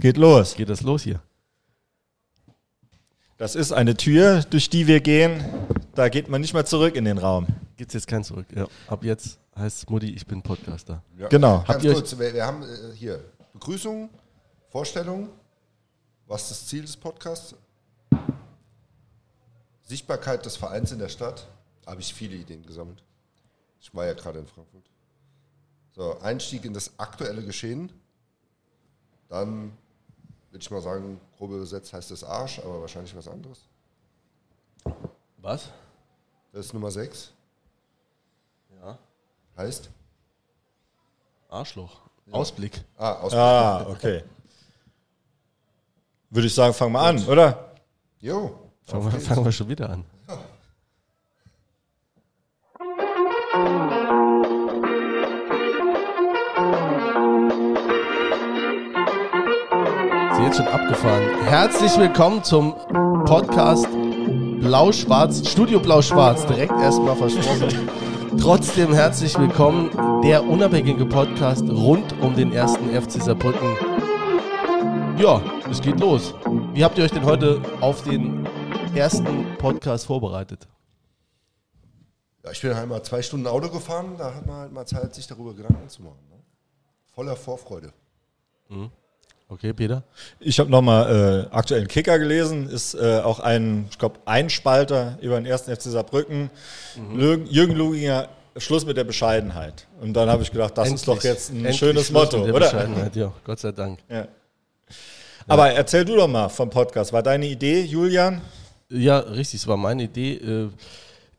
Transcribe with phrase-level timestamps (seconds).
[0.00, 0.54] geht los.
[0.54, 1.22] Geht das los hier?
[3.36, 5.42] Das ist eine Tür, durch die wir gehen.
[5.94, 7.46] Da geht man nicht mehr zurück in den Raum.
[7.76, 8.46] Gibt es jetzt kein Zurück?
[8.54, 8.66] Ja.
[8.86, 11.02] Ab jetzt heißt Mutti, ich bin Podcaster.
[11.16, 11.28] Ja.
[11.28, 11.64] Genau.
[11.66, 13.24] Ganz ihr kurz, wir, wir haben äh, hier
[13.54, 14.10] Begrüßung,
[14.68, 15.30] Vorstellung,
[16.26, 17.54] was ist das Ziel des Podcasts?
[19.82, 21.48] Sichtbarkeit des Vereins in der Stadt.
[21.82, 23.02] Da habe ich viele Ideen gesammelt.
[23.80, 24.84] Ich war ja gerade in Frankfurt.
[25.92, 27.90] So, Einstieg in das aktuelle Geschehen.
[29.28, 29.72] Dann
[30.50, 33.60] würde ich mal sagen, grob übersetzt heißt das Arsch, aber wahrscheinlich was anderes.
[35.38, 35.70] Was?
[36.52, 37.32] Das ist Nummer 6.
[38.82, 38.98] Ja.
[39.56, 39.90] Heißt?
[41.48, 42.00] Arschloch.
[42.32, 42.84] Ausblick.
[42.96, 43.32] Ah, aus.
[43.32, 44.22] Ah, okay.
[46.30, 47.74] Würde ich sagen, fangen wir an, oder?
[48.20, 48.70] Jo.
[48.82, 50.04] Fangen wir, wir schon wieder an.
[60.50, 61.44] Jetzt schon abgefahren.
[61.44, 62.74] Herzlich willkommen zum
[63.24, 63.86] Podcast
[64.60, 67.88] Blau-Schwarz, Studio Blau-Schwarz, direkt erstmal versprochen.
[68.36, 69.92] Trotzdem herzlich willkommen,
[70.24, 73.76] der unabhängige Podcast rund um den ersten FC Saarbrücken.
[75.18, 76.34] Ja, es geht los.
[76.72, 78.44] Wie habt ihr euch denn heute auf den
[78.92, 80.66] ersten Podcast vorbereitet?
[82.42, 85.14] Ja, ich bin halt mal zwei Stunden Auto gefahren, da hat man halt mal Zeit,
[85.14, 86.26] sich darüber Gedanken zu machen.
[86.28, 86.42] Ne?
[87.14, 87.92] Voller Vorfreude.
[89.52, 90.04] Okay, Peter?
[90.38, 95.34] Ich habe nochmal äh, aktuellen Kicker gelesen, ist äh, auch ein, ich glaube, Einspalter über
[95.34, 96.50] den ersten FC Saarbrücken.
[97.14, 99.86] Lürgen- Jürgen Luginger, Schluss mit der Bescheidenheit.
[100.00, 102.46] Und dann habe ich gedacht, das ist doch jetzt ein endlich schönes Schluss Motto, mit
[102.48, 102.66] der oder?
[102.66, 103.98] Bescheidenheit, Ja, Gott sei Dank.
[104.08, 104.28] Ja.
[105.48, 107.12] Aber erzähl du doch mal vom Podcast.
[107.12, 108.40] War deine Idee, Julian?
[108.88, 110.34] Ja, richtig, es war meine Idee.
[110.34, 110.68] Äh,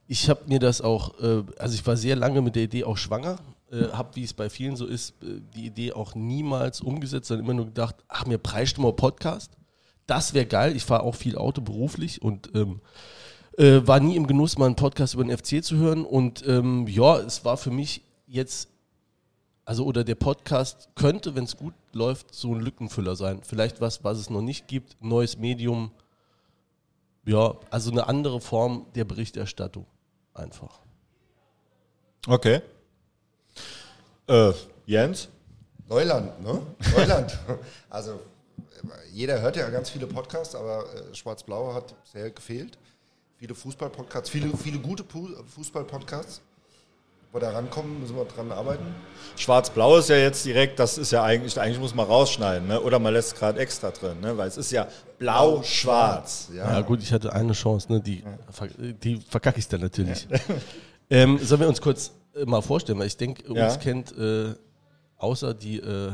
[0.07, 2.97] Ich habe mir das auch, äh, also ich war sehr lange mit der Idee auch
[2.97, 3.37] schwanger,
[3.71, 7.53] habe, wie es bei vielen so ist, äh, die Idee auch niemals umgesetzt, sondern immer
[7.53, 9.51] nur gedacht, ach, mir preischt mal Podcast.
[10.07, 10.75] Das wäre geil.
[10.75, 12.81] Ich fahre auch viel Auto beruflich und ähm,
[13.57, 16.05] äh, war nie im Genuss, mal einen Podcast über den FC zu hören.
[16.05, 18.69] Und ähm, ja, es war für mich jetzt,
[19.63, 23.41] also oder der Podcast könnte, wenn es gut läuft, so ein Lückenfüller sein.
[23.43, 25.91] Vielleicht was, was es noch nicht gibt, neues Medium.
[27.25, 29.85] Ja, also eine andere Form der Berichterstattung
[30.33, 30.81] einfach.
[32.27, 32.61] Okay.
[34.31, 34.53] Äh,
[34.85, 35.27] Jens?
[35.89, 36.61] Neuland, ne?
[36.95, 37.37] Neuland.
[37.89, 38.21] Also,
[39.11, 42.77] jeder hört ja ganz viele Podcasts, aber äh, Schwarz-Blau hat sehr gefehlt.
[43.37, 46.41] Viele Fußball-Podcasts, viele, viele gute Fußball-Podcasts.
[47.33, 48.83] Wo da rankommen, müssen wir dran arbeiten.
[49.35, 52.79] Schwarz-Blau ist ja jetzt direkt, das ist ja eigentlich, eigentlich muss man rausschneiden, ne?
[52.81, 54.37] oder man lässt es gerade extra drin, ne?
[54.37, 54.87] weil es ist ja
[55.17, 56.49] blau-schwarz.
[56.53, 56.71] Ja.
[56.71, 58.01] Ja, gut, ich hatte eine Chance, ne?
[58.01, 58.23] die,
[59.01, 60.27] die verkacke ich dann natürlich.
[61.09, 62.11] ähm, sollen wir uns kurz
[62.45, 63.75] mal vorstellen, weil ich denke, uns Ja.
[63.77, 64.53] kennt äh,
[65.17, 66.11] außer die äh,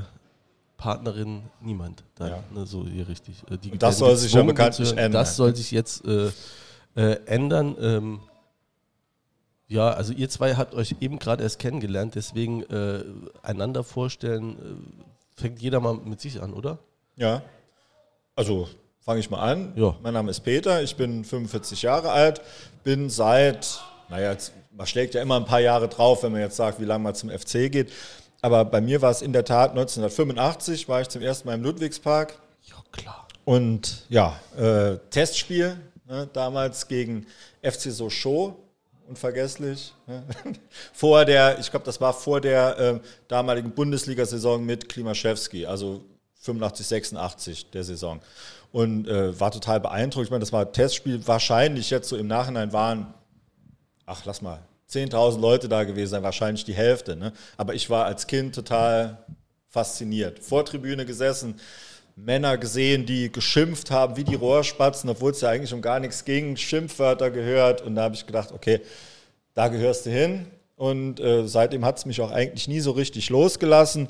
[0.77, 2.03] Partnerin niemand.
[2.15, 2.43] Da, Ja.
[2.53, 3.43] ne, so hier richtig.
[3.49, 5.11] Äh, die Und das soll sich ja bekanntlich ändern.
[5.11, 6.31] Das soll sich jetzt äh,
[6.95, 7.75] äh, ändern.
[7.79, 8.19] Ähm,
[9.67, 12.63] ja, also ihr zwei habt euch eben gerade erst kennengelernt, deswegen
[13.43, 14.55] einander vorstellen,
[15.35, 16.79] fängt jeder mal mit sich an, oder?
[17.17, 17.41] Ja.
[18.33, 18.69] Also
[19.01, 19.73] fange ich mal an.
[19.75, 19.93] Ja.
[20.01, 22.39] Mein Name ist Peter, ich bin 45 Jahre alt,
[22.85, 26.55] bin seit, naja, jetzt, man schlägt ja immer ein paar Jahre drauf, wenn man jetzt
[26.55, 27.91] sagt, wie lange man zum FC geht.
[28.41, 31.63] Aber bei mir war es in der Tat 1985, war ich zum ersten Mal im
[31.63, 32.39] Ludwigspark.
[32.63, 33.27] Ja, klar.
[33.45, 37.25] Und ja, äh, Testspiel, ne, damals gegen
[37.61, 38.55] FC Sochaux,
[39.07, 39.93] unvergesslich.
[40.05, 40.23] Ne?
[40.93, 46.03] vor der, ich glaube, das war vor der äh, damaligen Bundesliga-Saison mit Klimaschewski, also
[46.41, 48.21] 85, 86 der Saison.
[48.71, 50.25] Und äh, war total beeindruckt.
[50.25, 53.13] Ich meine, das war ein Testspiel, wahrscheinlich jetzt so im Nachhinein waren,
[54.07, 57.15] ach, lass mal, 10.000 Leute da gewesen sein, wahrscheinlich die Hälfte.
[57.15, 57.33] Ne?
[57.57, 59.17] Aber ich war als Kind total
[59.69, 60.39] fasziniert.
[60.39, 61.59] Vortribüne gesessen,
[62.15, 66.25] Männer gesehen, die geschimpft haben wie die Rohrspatzen, obwohl es ja eigentlich um gar nichts
[66.25, 67.81] ging, Schimpfwörter gehört.
[67.81, 68.81] Und da habe ich gedacht, okay,
[69.53, 70.47] da gehörst du hin.
[70.77, 74.09] Und äh, seitdem hat es mich auch eigentlich nie so richtig losgelassen.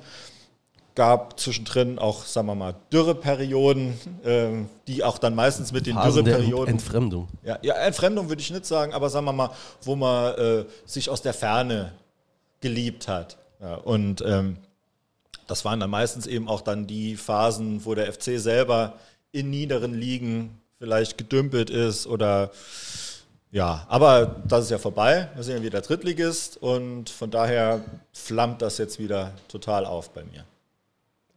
[0.97, 3.93] Gab zwischendrin auch, sagen wir mal, Dürreperioden,
[4.23, 4.47] äh,
[4.87, 7.27] die auch dann meistens mit den Phasen Dürreperioden Entfremdung.
[7.43, 9.51] ja, ja, Entfremdung würde ich nicht sagen, aber sagen wir mal,
[9.83, 11.91] wo man äh, sich aus der Ferne
[12.61, 13.37] geliebt hat.
[13.61, 14.57] Ja, und ähm,
[15.45, 18.93] das waren dann meistens eben auch dann die Phasen, wo der FC selber
[19.31, 22.49] in niederen Ligen vielleicht gedümpelt ist oder
[23.51, 25.29] ja, aber das ist ja vorbei.
[25.35, 27.81] Wir sind ja wieder Drittligist und von daher
[28.11, 30.43] flammt das jetzt wieder total auf bei mir.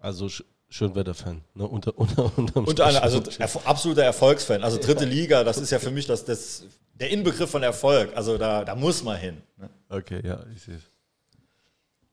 [0.00, 0.42] Also Sch
[0.72, 1.42] Schönwetter-Fan.
[1.54, 1.66] Ne?
[1.66, 3.02] Unter, unter, Und eine, Strich.
[3.02, 4.62] also erf absoluter Erfolgsfan.
[4.62, 6.62] Also dritte Liga, das ist ja für mich das, das,
[6.94, 8.16] der Inbegriff von Erfolg.
[8.16, 9.42] Also da, da muss man hin.
[9.56, 9.68] ne?
[9.88, 10.82] Okay, ja, ich sehe es.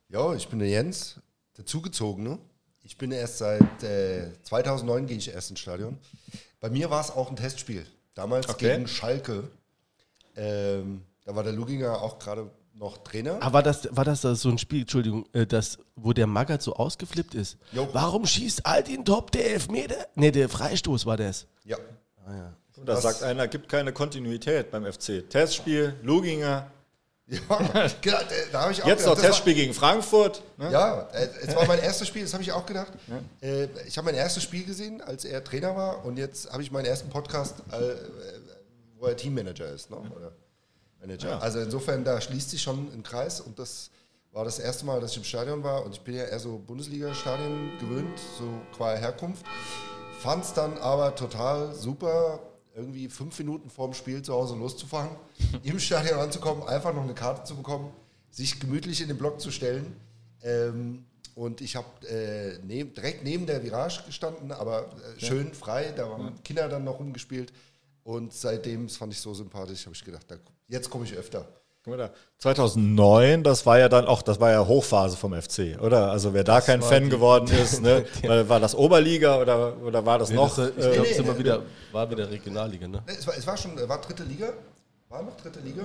[0.10, 1.20] Ja, ich bin der Jens,
[1.58, 2.40] der Zugezogene.
[2.84, 5.98] Ich bin erst seit äh, 2009 gehe ich erst ins Stadion.
[6.60, 7.86] Bei mir war es auch ein Testspiel.
[8.16, 8.72] Damals Okay.
[8.74, 9.44] gegen Schalke.
[10.36, 13.34] Ähm, da war der Luginger auch gerade noch Trainer.
[13.36, 16.28] Aber Ah, war das, war das da so ein Spiel, Entschuldigung, äh, das, wo der
[16.28, 17.58] Magath so ausgeflippt ist?
[17.72, 17.88] Jo.
[17.94, 20.08] Warum schießt Aldin Top der Elfmeter?
[20.16, 21.48] Ne, der Freistoß war das.
[21.66, 21.78] Ja.
[22.86, 25.28] Da Was- sagt einer, gibt keine Kontinuität beim FC.
[25.30, 26.72] Testspiel, Luginger,
[27.30, 28.22] Ja,
[28.54, 30.42] da habe ich auch jetzt noch gedacht, das Testspiel gegen Frankfurt.
[30.56, 30.66] Ne?
[30.66, 32.94] War, ja, äh, es war mein erstes Spiel, das habe ich auch gedacht.
[33.42, 36.72] Äh, ich habe mein erstes Spiel gesehen, als er Trainer war und jetzt habe ich
[36.72, 37.56] meinen ersten Podcast,
[38.98, 39.90] wo er Teammanager ist.
[39.90, 39.98] Ne?
[40.16, 40.32] Oder
[41.00, 41.30] Manager.
[41.30, 41.40] Ja.
[41.40, 43.92] Also insofern, da schließt sich schon ein Kreis und das
[44.32, 46.60] war das erste Mal, dass ich im Stadion war und ich bin ja eher so
[46.60, 49.46] Bundesliga-Stadien gewöhnt, so qua Herkunft.
[50.20, 52.40] Fand es dann aber total super,
[52.76, 55.16] irgendwie fünf Minuten vorm Spiel zu Hause loszufahren,
[55.64, 57.92] im Stadion anzukommen, einfach noch eine Karte zu bekommen,
[58.30, 59.96] sich gemütlich in den Block zu stellen.
[60.44, 65.94] Ähm, und ich habe äh, neb, direkt neben der Virage gestanden, aber äh, schön frei,
[65.96, 67.54] da haben Kinder dann noch rumgespielt.
[68.04, 70.38] Und seitdem, das fand ich so sympathisch, habe ich gedacht, da,
[70.68, 71.46] jetzt komme ich öfter.
[71.84, 72.10] Guck mal da.
[72.40, 76.12] 2009, das war ja dann auch, das war ja Hochphase vom FC, oder?
[76.12, 78.04] Also wer da kein war Fan die- geworden ist, ne?
[78.24, 80.54] Weil, war das Oberliga oder, oder war das Nee, noch?
[80.56, 81.62] das, ich äh, glaube, nee, es immer nee, wieder,
[81.94, 83.04] war wieder Regionalliga, ne?
[83.06, 84.50] Es war, es war schon, war dritte Liga,
[85.10, 85.84] war noch dritte Liga.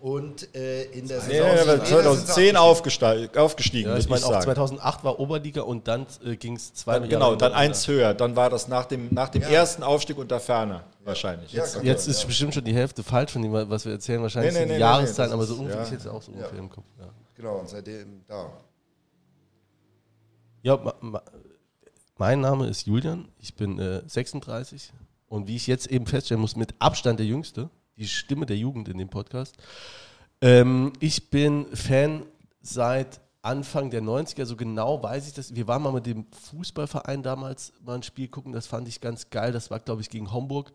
[0.00, 1.48] Und äh, in der nee, Saison.
[1.54, 2.56] nee, sie 2010 abgestiegen.
[2.56, 4.44] aufgestiegen, aufgestiegen Ja, muss ich auch sagen.
[4.44, 8.14] 2008 war Oberliga und dann äh, ging es zwei Dann, genau, dann eins höher.
[8.14, 9.48] Dann war das nach dem, nach dem Ja.
[9.48, 11.52] ersten Aufstieg unter Ferner wahrscheinlich.
[11.52, 12.26] Ja, Jetzt, ganz Jetzt ist ja.
[12.26, 14.20] bestimmt schon die Hälfte falsch von dem, was wir erzählen.
[14.22, 15.86] Wahrscheinlich Nee, nee, sind die nee, Jahreszahlen, aber so ist- ungefähr, ja.
[15.86, 16.58] ich hätte auch so ungefähr Ja.
[16.58, 16.84] im Kopf.
[16.98, 18.50] Ja, Genau, und seitdem da.
[20.62, 21.22] ja ma, ma,
[22.18, 24.92] mein Name ist Julian, ich bin äh, 36
[25.28, 28.88] und wie ich jetzt eben feststellen muss, mit Abstand der Jüngste, die Stimme der Jugend
[28.88, 29.56] in dem Podcast.
[30.40, 32.24] Ähm, ich bin Fan
[32.62, 35.54] seit Anfang der 90er, so genau weiß ich das.
[35.54, 39.30] Wir waren mal mit dem Fußballverein damals mal ein Spiel gucken, das fand ich ganz
[39.30, 39.52] geil.
[39.52, 40.72] Das war, glaube ich, gegen Homburg.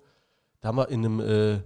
[0.62, 1.60] Da haben wir in einem, äh,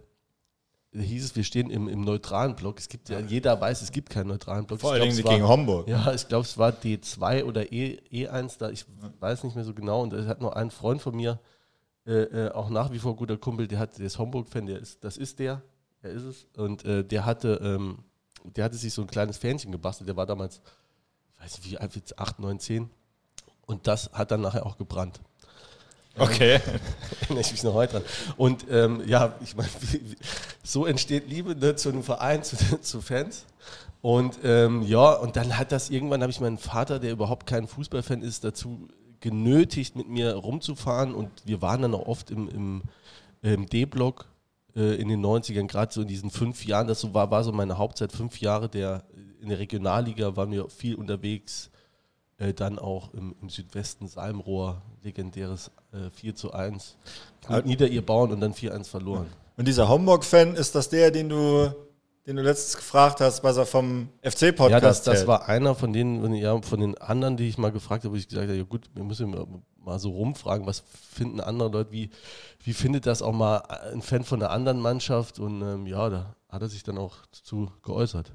[0.91, 2.79] da hieß es, wir stehen im, im neutralen Block.
[2.79, 4.79] Es gibt ja, jeder weiß, es gibt keinen neutralen Block.
[4.79, 5.87] vor allen Dingen gegen Homburg.
[5.87, 8.85] ja, ich glaube, es war D2 oder E, E1, da ich
[9.19, 10.01] weiß nicht mehr so genau.
[10.01, 11.39] Und es hat noch ein Freund von mir,
[12.07, 15.03] äh, äh, auch nach wie vor guter Kumpel, der hat der ist Homburg-Fan, der ist,
[15.03, 15.61] das ist der,
[16.01, 16.47] er ist es.
[16.55, 17.99] Und äh, der hatte, ähm,
[18.43, 20.61] der hatte sich so ein kleines Fähnchen gebastelt, der war damals,
[21.35, 22.89] ich weiß nicht wie alt, jetzt 8, 9, 10.
[23.65, 25.19] Und das hat dann nachher auch gebrannt.
[26.17, 26.59] Okay.
[27.21, 28.03] Erinnere ich mich noch heute dran.
[28.37, 29.69] Und ähm, ja, ich meine,
[30.63, 33.45] so entsteht Liebe ne, zu einem Verein, zu, zu Fans.
[34.01, 37.67] Und ähm, ja, und dann hat das irgendwann, habe ich meinen Vater, der überhaupt kein
[37.67, 38.87] Fußballfan ist, dazu
[39.19, 41.15] genötigt, mit mir rumzufahren.
[41.15, 42.81] Und wir waren dann auch oft im, im,
[43.41, 44.27] im D-Block
[44.75, 46.87] äh, in den 90ern, gerade so in diesen fünf Jahren.
[46.87, 49.03] Das so war, war so meine Hauptzeit, fünf Jahre der,
[49.41, 51.71] in der Regionalliga waren wir viel unterwegs.
[52.37, 56.97] Äh, dann auch im, im Südwesten Salmrohr, legendäres äh, 4 zu 1.
[57.45, 59.27] Kniet nieder ihr Bauern und dann 4-1 verloren.
[59.55, 61.73] Und dieser Homburg-Fan, ist das der, den du,
[62.27, 65.27] den du letztens gefragt hast, was er vom FC-Podcast Ja, das, das hält?
[65.27, 68.27] war einer von den- ja, von den anderen, die ich mal gefragt habe, wo ich
[68.27, 69.47] gesagt habe, ja gut, wir müssen mal-
[69.77, 70.83] mal so rumfragen, was
[71.13, 72.09] finden andere Leute, wie,
[72.63, 73.59] wie findet das auch mal
[73.93, 75.39] ein Fan von einer anderen Mannschaft?
[75.39, 78.33] Und ähm, ja, da hat er sich dann auch zu geäußert.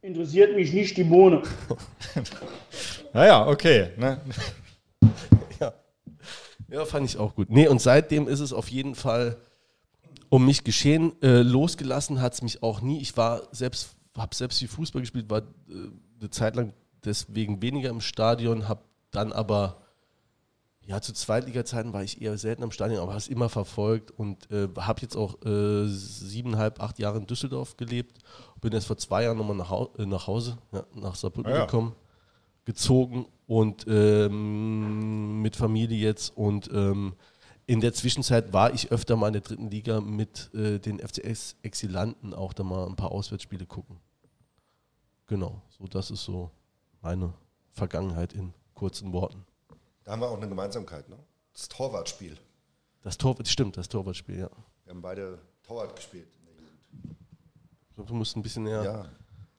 [0.00, 1.42] Interessiert mich nicht die Bohne.
[3.12, 3.90] Naja, okay.
[3.96, 4.20] Ne?
[5.60, 5.72] Ja.
[6.68, 7.50] ja, fand ich auch gut.
[7.50, 9.38] Nee, und seitdem ist es auf jeden Fall
[10.28, 11.12] um mich geschehen.
[11.22, 13.00] Äh, losgelassen hat es mich auch nie.
[13.00, 15.42] Ich war selbst, habe selbst wie Fußball gespielt, war äh,
[16.20, 19.80] eine Zeit lang deswegen weniger im Stadion, habe dann aber,
[20.88, 24.50] ja, zu Zweitliga-Zeiten war ich eher selten am Stadion, aber habe es immer verfolgt und
[24.50, 28.18] äh, habe jetzt auch äh, siebeneinhalb, acht Jahre in Düsseldorf gelebt.
[28.60, 31.58] Bin erst vor zwei Jahren nochmal nach, Hau äh, nach Hause, ja, nach Saarbrücken Ah
[31.58, 31.64] ja.
[31.66, 31.94] gekommen
[32.68, 37.14] gezogen und ähm, mit Familie jetzt und ähm,
[37.64, 42.34] in der Zwischenzeit war ich öfter mal in der dritten Liga mit äh, den FCS-Exilanten
[42.34, 43.96] auch da mal ein paar Auswärtsspiele gucken.
[45.28, 46.50] Genau, so das ist so
[47.00, 47.32] meine
[47.72, 49.46] Vergangenheit in kurzen Worten.
[50.08, 51.18] Da haben wir auch eine Gemeinsamkeit, ne?
[51.52, 52.34] Das Torwartspiel.
[53.02, 54.48] Das Tor, stimmt, das Torwartspiel, ja.
[54.84, 57.18] Wir haben beide Torwart gespielt in der Jugend.
[57.90, 58.82] Ich glaube, du musst ein bisschen näher.
[58.82, 59.04] Ja.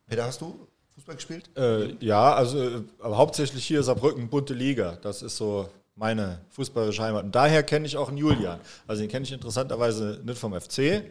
[0.08, 1.56] Peter, hast du Fußball gespielt?
[1.56, 4.98] Äh, ja, also äh, aber hauptsächlich hier Saarbrücken, bunte Liga.
[5.04, 7.26] Das ist so meine fußballische Heimat.
[7.26, 8.60] Und daher kenne ich auch einen Julian.
[8.88, 11.04] Also den kenne ich interessanterweise nicht vom FC,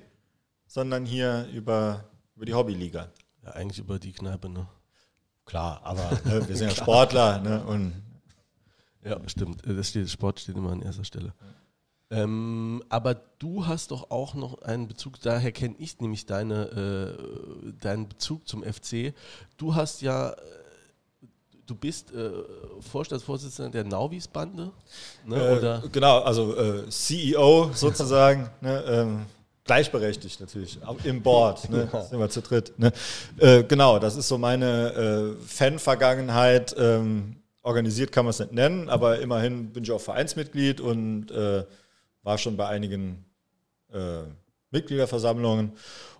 [0.66, 3.08] sondern hier über, über die Hobbyliga.
[3.44, 4.66] ja, eigentlich über die Kneipe, ne?
[5.44, 8.07] Klar, aber ne, wir sind ja Sportler ne, und
[9.04, 9.66] Ja, stimmt.
[9.66, 11.32] Äh, Das steht, Sport steht immer an erster Stelle.
[12.10, 17.16] Ähm, aber du hast doch auch noch einen Bezug, daher kenne ich nämlich deine,
[17.68, 19.12] äh, deinen Bezug zum FC.
[19.58, 20.36] Du hast ja, äh,
[21.66, 22.30] du bist äh,
[22.80, 24.70] Vorstandsvorsitzender der Nauvis-Bande.
[25.26, 25.82] Ne, Äh, oder?
[25.92, 29.26] genau, also äh, CEO sozusagen, ne, ähm,
[29.64, 32.72] gleichberechtigt natürlich, im Board, ne, sind wir zu dritt.
[32.78, 32.90] Ne.
[33.68, 36.74] Genau, das ist so meine Fan-Vergangenheit.
[36.78, 41.64] Ähm, organisiert kann man es nicht nennen, aber immerhin bin ich auch Vereinsmitglied und äh,
[42.22, 43.24] war schon bei einigen
[43.92, 44.24] äh,
[44.70, 45.72] Mitgliederversammlungen.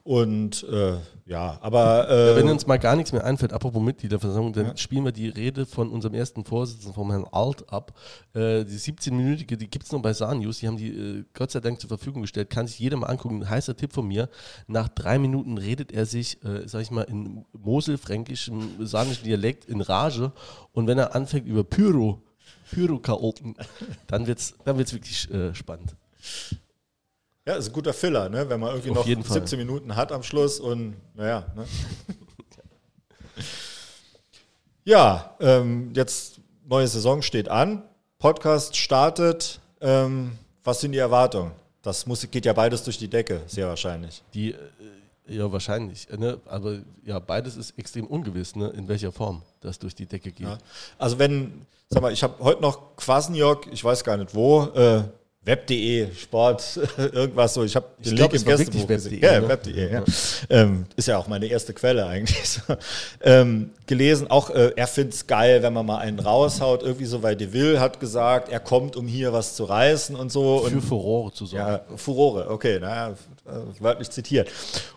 [0.08, 0.94] Und äh,
[1.26, 5.04] ja, aber äh, Ja, wenn uns mal gar nichts mehr einfällt, apropos Mitgliederversammlung, dann spielen
[5.04, 7.92] wir die Rede von unserem ersten Vorsitzenden, vom Herrn Alt, ab.
[8.32, 11.50] Äh, die 17-minütige, die gibt es noch bei Sahn News, die haben die äh, Gott
[11.50, 13.42] sei Dank zur Verfügung gestellt, kann sich jeder mal angucken.
[13.42, 14.30] Ein heißer Tipp von mir.
[14.66, 19.82] Nach drei Minuten redet er sich, äh, sag ich mal, in moselfränkischem, sahnischen Dialekt in
[19.82, 20.32] Rage.
[20.72, 22.22] Und wenn er anfängt über Pyro,
[22.70, 23.56] Pyro-Chaoten,
[24.06, 25.96] dann wird es dann wird's wirklich äh, spannend.
[27.48, 28.46] Ja, ist ein guter Filler, ne?
[28.50, 29.38] wenn man irgendwie Auf noch jeden Fall.
[29.38, 31.46] 17 Minuten hat am Schluss und naja.
[31.56, 31.64] Ne?
[34.84, 37.84] ja, ähm, jetzt neue Saison steht an,
[38.18, 39.60] Podcast startet.
[39.80, 41.52] Ähm, was sind die Erwartungen?
[41.80, 44.22] Das muss, geht ja beides durch die Decke, sehr wahrscheinlich.
[44.34, 44.56] Die, äh,
[45.28, 46.06] ja, wahrscheinlich.
[46.18, 46.38] Ne?
[46.44, 48.68] Aber ja, beides ist extrem ungewiss, ne?
[48.76, 50.46] in welcher Form das durch die Decke geht.
[50.46, 50.58] Ja.
[50.98, 55.04] Also wenn, sag mal, ich habe heute noch Quasenjörg, ich weiß gar nicht wo, äh,
[55.44, 57.64] web.de, Sport, irgendwas so.
[57.64, 59.12] Ich habe den glaub, Link im Gästebuch gesehen.
[59.12, 59.48] web.de, Ja, ne?
[59.48, 60.04] web.de, ja.
[60.50, 62.38] Ähm, ist ja auch meine erste Quelle eigentlich.
[62.48, 62.76] So.
[63.22, 66.82] Ähm, gelesen, auch äh, er findet es geil, wenn man mal einen raushaut.
[66.82, 70.30] Irgendwie so, weil De Will hat gesagt, er kommt, um hier was zu reißen und
[70.32, 70.60] so.
[70.60, 71.66] Für und Furore zu sorgen.
[71.66, 73.14] ja, Furore, okay, naja,
[73.80, 74.48] wörtlich zitiert.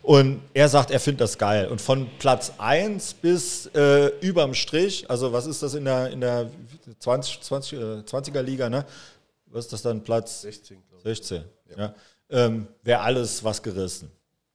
[0.01, 1.67] Und er sagt, er findet das geil.
[1.67, 6.21] Und von Platz 1 bis äh, überm Strich, also was ist das in der, in
[6.21, 6.50] der
[7.00, 8.86] 20, 20, äh, 20er Liga, ne?
[9.51, 11.43] Was ist das dann, Platz 16, glaube 16?
[11.77, 11.96] Ja.
[12.29, 14.12] Ähm, Wäre alles was gerissen.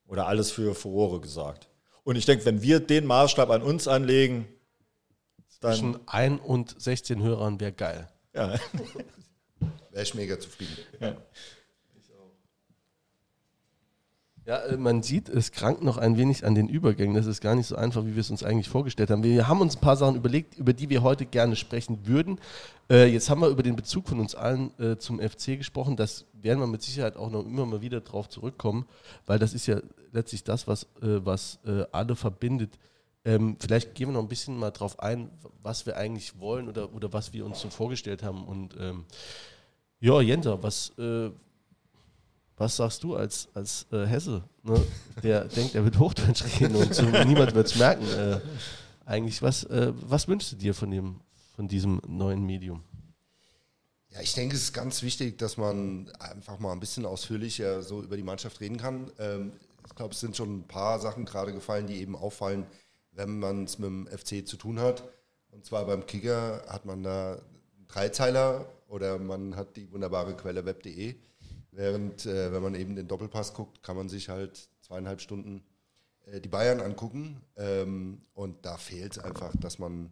[0.07, 1.69] Oder alles für Furore gesagt.
[2.05, 4.47] Und ich denke, wenn wir den Maßstab an uns anlegen,
[5.61, 5.73] dann.
[5.73, 8.09] Zwischen 1 und 16 Hörern wäre geil.
[8.35, 8.55] Ja.
[9.91, 10.76] Wäre ich mega zufrieden.
[11.00, 11.17] Ja,
[14.47, 17.17] äh, man sieht, es krankt noch ein wenig an den Übergängen.
[17.17, 19.23] Das ist gar nicht so einfach, wie wir es uns eigentlich vorgestellt haben.
[19.23, 22.38] Wir haben uns ein paar Sachen überlegt, über die wir heute gerne sprechen würden.
[22.88, 25.97] Äh, jetzt haben wir über den Bezug von uns allen äh, zum FC gesprochen.
[25.97, 28.87] Das werden wir mit Sicherheit auch noch immer mal wieder drauf zurückkommen,
[29.26, 29.81] weil das ist ja
[30.12, 32.79] letztlich das, was, äh, was äh, alle verbindet.
[33.25, 35.31] Ähm, vielleicht gehen wir noch ein bisschen mal drauf ein,
[35.62, 38.45] was wir eigentlich wollen oder, oder was wir uns so vorgestellt haben.
[38.45, 39.05] Und ähm,
[39.99, 41.31] ja, Jenta, was, äh,
[42.57, 44.83] was sagst du als, als äh, Hesse, ne,
[45.23, 48.07] der denkt, er wird Hochdeutsch reden und so, niemand wird es merken?
[48.09, 48.41] Äh,
[49.05, 51.21] eigentlich, was, äh, was wünschst du dir von, dem,
[51.55, 52.83] von diesem neuen Medium?
[54.11, 58.03] Ja, ich denke, es ist ganz wichtig, dass man einfach mal ein bisschen ausführlicher so
[58.03, 59.11] über die Mannschaft reden kann.
[59.19, 59.53] Ähm,
[59.87, 62.67] ich glaube, es sind schon ein paar Sachen gerade gefallen, die eben auffallen,
[63.13, 65.05] wenn man es mit dem FC zu tun hat.
[65.51, 70.65] Und zwar beim Kicker hat man da einen Dreizeiler oder man hat die wunderbare Quelle
[70.65, 71.15] web.de.
[71.76, 75.62] Während, äh, wenn man eben den Doppelpass guckt, kann man sich halt zweieinhalb Stunden
[76.25, 77.42] äh, die Bayern angucken.
[77.54, 80.11] Ähm, und da fehlt es einfach, dass man,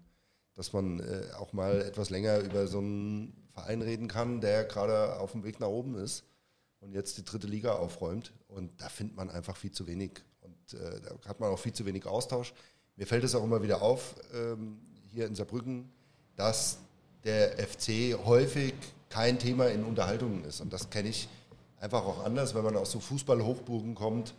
[0.55, 5.19] dass man äh, auch mal etwas länger über so einen Verein reden kann, der gerade
[5.19, 6.25] auf dem Weg nach oben ist
[6.81, 8.35] und jetzt die dritte Liga aufräumt.
[8.47, 10.23] Und da findet man einfach viel zu wenig.
[10.43, 12.53] Und äh, da hat man auch viel zu wenig Austausch.
[12.97, 15.91] Mir fällt es auch immer wieder auf, ähm, hier in Saarbrücken,
[16.37, 16.77] dass
[17.25, 18.75] der FC häufig
[19.09, 20.61] kein Thema in Unterhaltungen ist.
[20.61, 21.29] Und das kenne ich
[21.81, 24.35] einfach auch anders, wenn man aus so Fußballhochburgen kommt.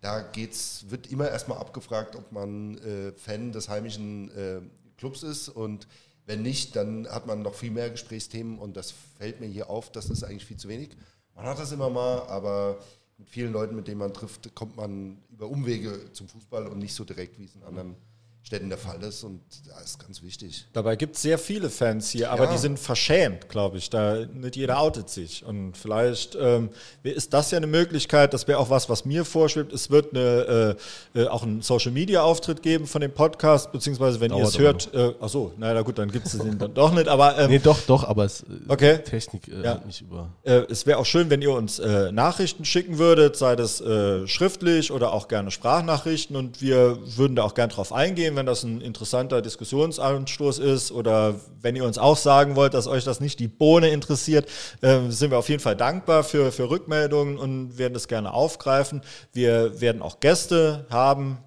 [0.00, 4.60] Da geht's, wird immer erstmal abgefragt, ob man äh, Fan des heimischen äh,
[4.98, 5.48] Clubs ist.
[5.48, 5.88] Und
[6.26, 8.58] wenn nicht, dann hat man noch viel mehr Gesprächsthemen.
[8.58, 10.90] Und das fällt mir hier auf, das ist eigentlich viel zu wenig.
[11.34, 12.78] Man hat das immer mal, aber
[13.18, 16.94] mit vielen Leuten, mit denen man trifft, kommt man über Umwege zum Fußball und nicht
[16.94, 17.96] so direkt, wie es in anderen
[18.44, 19.24] Städten der Fall ist.
[19.24, 20.66] Und das ist ganz wichtig.
[20.74, 22.52] Dabei gibt es sehr viele Fans hier, aber Ja.
[22.52, 23.88] die sind verschämt, glaube ich.
[23.88, 25.44] Da nicht jeder outet sich.
[25.46, 26.68] Und vielleicht ähm,
[27.02, 29.72] ist das ja eine Möglichkeit, das wäre auch was, was mir vorschwebt.
[29.72, 30.76] Es wird eine,
[31.14, 34.58] äh, äh, auch einen Social Media Auftritt geben von dem Podcast, beziehungsweise wenn ihr es
[34.58, 37.08] hört, äh, ach so, na, na gut, dann gibt es den dann doch nicht.
[37.08, 38.98] Aber ähm, Nee, doch, doch, aber es, äh, Okay.
[38.98, 39.70] Technik äh, Ja.
[39.76, 40.28] hat mich über.
[40.42, 44.26] äh, es wäre auch schön, wenn ihr uns äh, Nachrichten schicken würdet, sei das äh,
[44.26, 46.36] schriftlich oder auch gerne Sprachnachrichten.
[46.36, 51.40] Und wir würden da auch gerne drauf eingehen, wenn das ein interessanter Diskussionsanstoß ist oder
[51.60, 54.48] wenn ihr uns auch sagen wollt, dass euch das nicht die Bohne interessiert,
[54.80, 59.02] äh, sind wir auf jeden Fall dankbar für, für Rückmeldungen und werden das gerne aufgreifen.
[59.32, 61.38] Wir werden auch Gäste haben.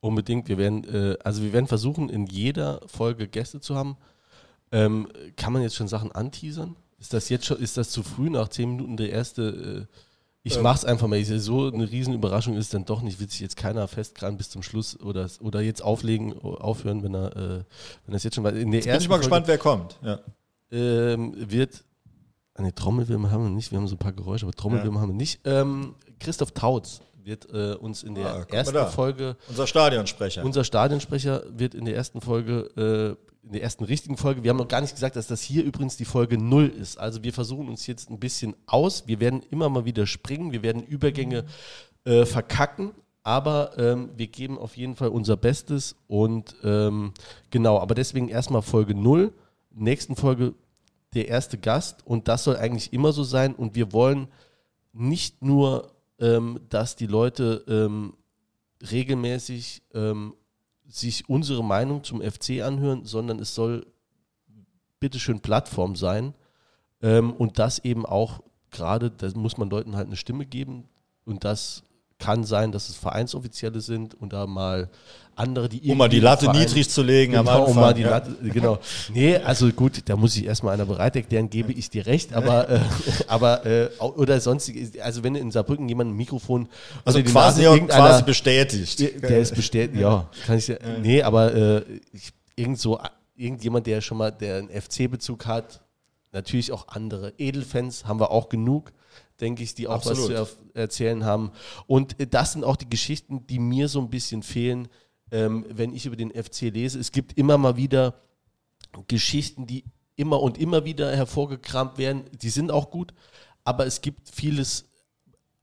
[0.00, 0.48] Unbedingt.
[0.48, 3.96] Wir werden, äh, also wir werden versuchen, in jeder Folge Gäste zu haben.
[4.70, 6.76] Ähm, kann man jetzt schon Sachen anteasern?
[7.00, 9.86] Ist das jetzt schon, ist das zu früh nach zehn Minuten der erste?
[9.88, 10.07] Äh,
[10.48, 11.22] Ich ähm, mach's einfach mal.
[11.24, 13.20] So eine Riesenüberraschung ist dann doch nicht.
[13.20, 17.36] Wird sich jetzt keiner festkramen bis zum Schluss oder, oder jetzt auflegen, aufhören, wenn er,
[17.36, 17.64] äh,
[18.06, 19.98] wenn es jetzt schon In der jetzt bin ich mal Folge, gespannt, wer kommt.
[20.02, 20.20] Ja.
[20.70, 21.84] Ähm, wird.
[22.54, 23.70] Eine Trommelwürmer haben wir nicht.
[23.70, 25.02] Wir haben so ein paar Geräusche, aber Trommelwürmer ja.
[25.02, 25.40] haben wir nicht.
[25.44, 29.36] Ähm, Christoph Tautz wird äh, uns in der ah, ersten Folge.
[29.48, 30.44] Unser Stadionsprecher.
[30.44, 34.58] Unser Stadionsprecher wird in der ersten Folge, äh, in der ersten richtigen Folge, wir haben
[34.58, 36.98] noch gar nicht gesagt, dass das hier übrigens die Folge 0 ist.
[36.98, 39.06] Also wir versuchen uns jetzt ein bisschen aus.
[39.06, 41.44] Wir werden immer mal wieder springen, wir werden Übergänge
[42.04, 42.92] äh, verkacken,
[43.22, 47.12] aber ähm, wir geben auf jeden Fall unser Bestes und ähm,
[47.50, 49.32] genau, aber deswegen erstmal Folge 0.
[49.70, 50.54] Nächsten Folge
[51.14, 54.28] der erste Gast und das soll eigentlich immer so sein und wir wollen
[54.92, 58.14] nicht nur ähm, dass die Leute ähm,
[58.90, 60.34] regelmäßig ähm,
[60.88, 63.86] sich unsere Meinung zum FC anhören, sondern es soll
[65.00, 66.34] bitteschön Plattform sein
[67.02, 68.40] ähm, und das eben auch
[68.70, 70.88] gerade, da muss man Leuten halt eine Stimme geben
[71.24, 71.84] und das
[72.18, 74.88] kann sein, dass es Vereinsoffizielle sind und da mal
[75.36, 77.74] andere, die Um mal die Latte Verein, niedrig zu legen genau, am Anfang.
[77.74, 78.10] Um mal die ja.
[78.10, 78.78] Latte, genau.
[79.14, 82.68] Nee, also gut, da muss ich erstmal einer bereit erklären, gebe ich dir recht, aber,
[82.68, 82.80] äh,
[83.28, 86.68] aber äh, oder sonstig, also wenn in Saarbrücken jemand ein Mikrofon
[87.04, 88.98] also quasi, Nase, quasi bestätigt.
[88.98, 90.28] Der ist bestätigt, ja.
[90.44, 91.82] Kann ich, nee, aber äh,
[92.12, 92.98] ich, irgend so,
[93.36, 95.80] irgendjemand, der schon mal, der einen FC-Bezug hat,
[96.32, 98.92] natürlich auch andere Edelfans haben wir auch genug
[99.40, 100.30] denke ich, die auch Absolut.
[100.30, 101.52] was zu er erzählen haben.
[101.86, 104.88] Und äh, das sind auch die Geschichten, die mir so ein bisschen fehlen,
[105.30, 106.98] ähm, wenn ich über den FC lese.
[106.98, 108.20] Es gibt immer mal wieder
[109.06, 109.84] Geschichten, die
[110.16, 112.24] immer und immer wieder hervorgekramt werden.
[112.32, 113.14] Die sind auch gut,
[113.64, 114.86] aber es gibt vieles,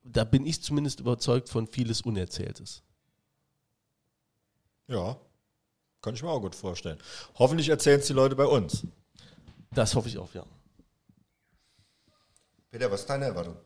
[0.03, 2.83] da bin ich zumindest überzeugt von vieles Unerzähltes.
[4.87, 5.17] Ja,
[6.01, 6.99] kann ich mir auch gut vorstellen.
[7.35, 8.85] Hoffentlich erzählen es die Leute bei uns.
[9.71, 10.45] Das hoffe ich auch, ja.
[12.69, 13.57] Peter, was ist deine Erwartung?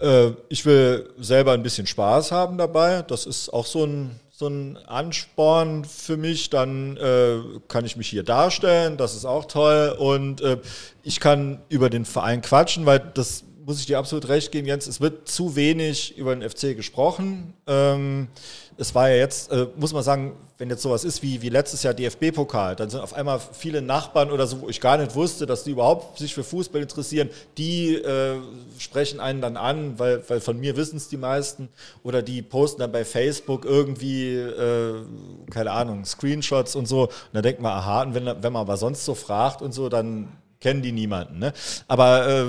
[0.00, 3.02] Äh, ich will selber ein bisschen Spaß haben dabei.
[3.02, 6.50] Das ist auch so ein, so ein Ansporn für mich.
[6.50, 8.96] Dann äh, kann ich mich hier darstellen.
[8.96, 9.94] Das ist auch toll.
[9.98, 10.58] Und äh,
[11.02, 14.86] ich kann über den Verein quatschen, weil das muss ich dir absolut recht geben, Jens.
[14.86, 17.54] Es wird zu wenig über den FC gesprochen.
[17.66, 18.28] Ähm,
[18.76, 21.82] es war ja jetzt, äh, muss man sagen, wenn jetzt sowas ist wie, wie letztes
[21.82, 25.46] Jahr DFB-Pokal, dann sind auf einmal viele Nachbarn oder so, wo ich gar nicht wusste,
[25.46, 28.36] dass die überhaupt sich für Fußball interessieren, die äh,
[28.78, 31.68] sprechen einen dann an, weil, weil von mir wissen es die meisten,
[32.02, 35.02] oder die posten dann bei Facebook irgendwie, äh,
[35.50, 37.04] keine Ahnung, Screenshots und so.
[37.04, 39.88] Und dann denkt man, aha, und wenn, wenn man aber sonst so fragt und so,
[39.88, 40.28] dann
[40.60, 41.38] kennen die niemanden.
[41.38, 41.52] Ne?
[41.88, 42.44] Aber äh,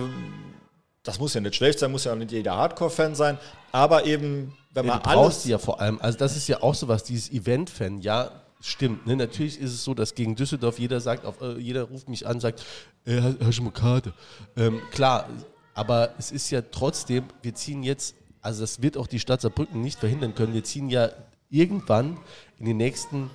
[1.06, 3.38] das muss ja nicht schlecht sein, muss ja nicht jeder Hardcore-Fan sein,
[3.72, 5.46] aber eben wenn man ja, du alles.
[5.46, 9.08] ja vor allem, also das ist ja auch so was, dieses Event-Fan, ja, stimmt.
[9.08, 9.16] Ne?
[9.16, 12.42] Natürlich ist es so, dass gegen Düsseldorf jeder sagt, auf, äh, jeder ruft mich an,
[12.42, 12.66] sagt,
[13.06, 14.14] äh, hast du mal Karte?
[14.58, 15.30] Ähm, klar,
[15.74, 19.82] aber es ist ja trotzdem, wir ziehen jetzt, also das wird auch die Stadt Saarbrücken
[19.82, 21.10] nicht verhindern können, wir ziehen ja
[21.50, 22.18] irgendwann
[22.60, 23.30] in den nächsten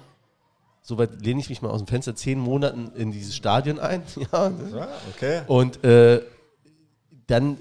[0.82, 4.02] soweit lehne ich mich mal aus dem Fenster, zehn Monaten in dieses Stadion ein.
[4.32, 5.42] ja, ja okay.
[5.46, 6.22] Und äh,
[7.30, 7.58] dann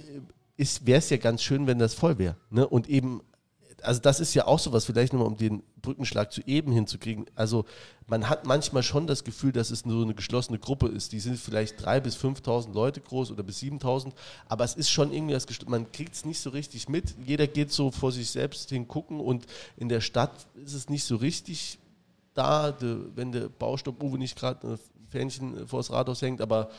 [0.57, 2.35] wäre es ja ganz schön, wenn das voll wäre.
[2.49, 2.67] Ne?
[2.67, 3.21] Und eben
[3.83, 7.25] also das ist ja auch so was, vielleicht nochmal, um den Brückenschlag zu eben hinzukriegen.
[7.35, 7.65] Also
[8.07, 11.11] man hat manchmal schon das Gefühl, dass es nur eine geschlossene Gruppe ist.
[11.11, 14.11] Die sind vielleicht 3.000 bis 5.000 Leute groß oder bis 7.000,
[14.47, 17.15] aber es ist schon irgendwie das, man kriegt es nicht so richtig mit.
[17.25, 19.45] Jeder geht so vor sich selbst hingucken und
[19.77, 21.79] in der Stadt ist es nicht so richtig
[22.33, 22.75] da,
[23.15, 24.79] wenn der Baustopp Uwe nicht gerade ein
[25.09, 26.69] Fähnchen vors Rathaus hängt, aber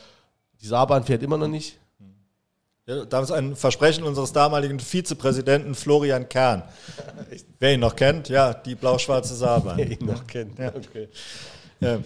[0.61, 1.80] die Saarbahn fährt immer noch nicht.
[2.91, 6.63] Ist ein Versprechen unseres damaligen Vizepräsidenten Florian Kern.
[7.59, 9.77] Wer ihn noch kennt, ja, die blau-schwarze Saarbahn.
[9.77, 10.73] Wer ihn noch kennt, ja.
[10.75, 11.07] okay.
[11.79, 11.99] Ja,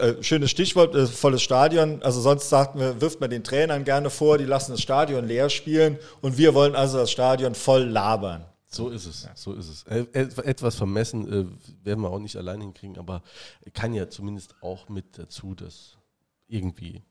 [0.00, 2.02] äh, schönes Stichwort, äh, volles Stadion.
[2.02, 5.48] Also sonst sagt man, wirft man den Trainern gerne vor, die lassen das Stadion leer
[5.48, 8.44] spielen und wir wollen also das Stadion voll labern.
[8.68, 9.84] So ist es, so ist es.
[9.84, 13.22] Äh, etwas vermessen werden wir auch nicht allein hinkriegen, aber
[13.72, 15.96] kann ja zumindest auch mit dazu das
[16.48, 17.02] irgendwie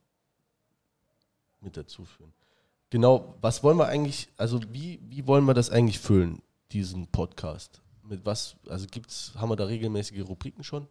[1.61, 2.33] mit dazu führen.
[2.95, 7.81] Genau, was wollen wir eigentlich, also wie, wie wollen wir das eigentlich füllen, diesen Podcast?
[8.07, 10.87] Mit was, also gibt's, haben wir da regelmäßige Rubriken schon?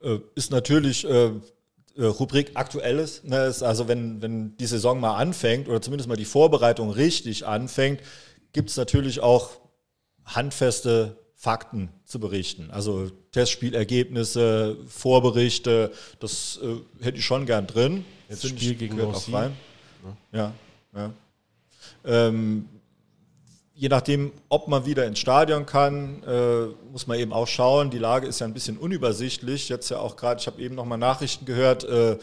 [0.00, 1.32] Äh, ist natürlich äh,
[1.96, 3.24] äh, Rubrik Aktuelles.
[3.24, 3.46] Ne?
[3.46, 8.02] Ist also wenn, wenn die Saison mal anfängt oder zumindest mal die Vorbereitung richtig anfängt,
[8.52, 9.50] gibt es natürlich auch
[10.24, 12.70] handfeste Fakten zu berichten.
[12.70, 18.04] Also Testspielergebnisse, Vorberichte, das äh, hätte ich schon gern drin.
[18.28, 19.32] Jetzt Spiel gegen Nancy.
[19.32, 19.50] Ja,
[20.30, 20.52] ja.
[22.04, 22.68] Ähm,
[23.74, 27.90] je nachdem, ob man wieder ins Stadion kann, äh, muss man eben auch schauen.
[27.90, 29.68] Die Lage ist ja ein bisschen unübersichtlich.
[29.68, 32.16] Jetzt ja auch gerade, ich habe eben noch mal Nachrichten gehört, äh,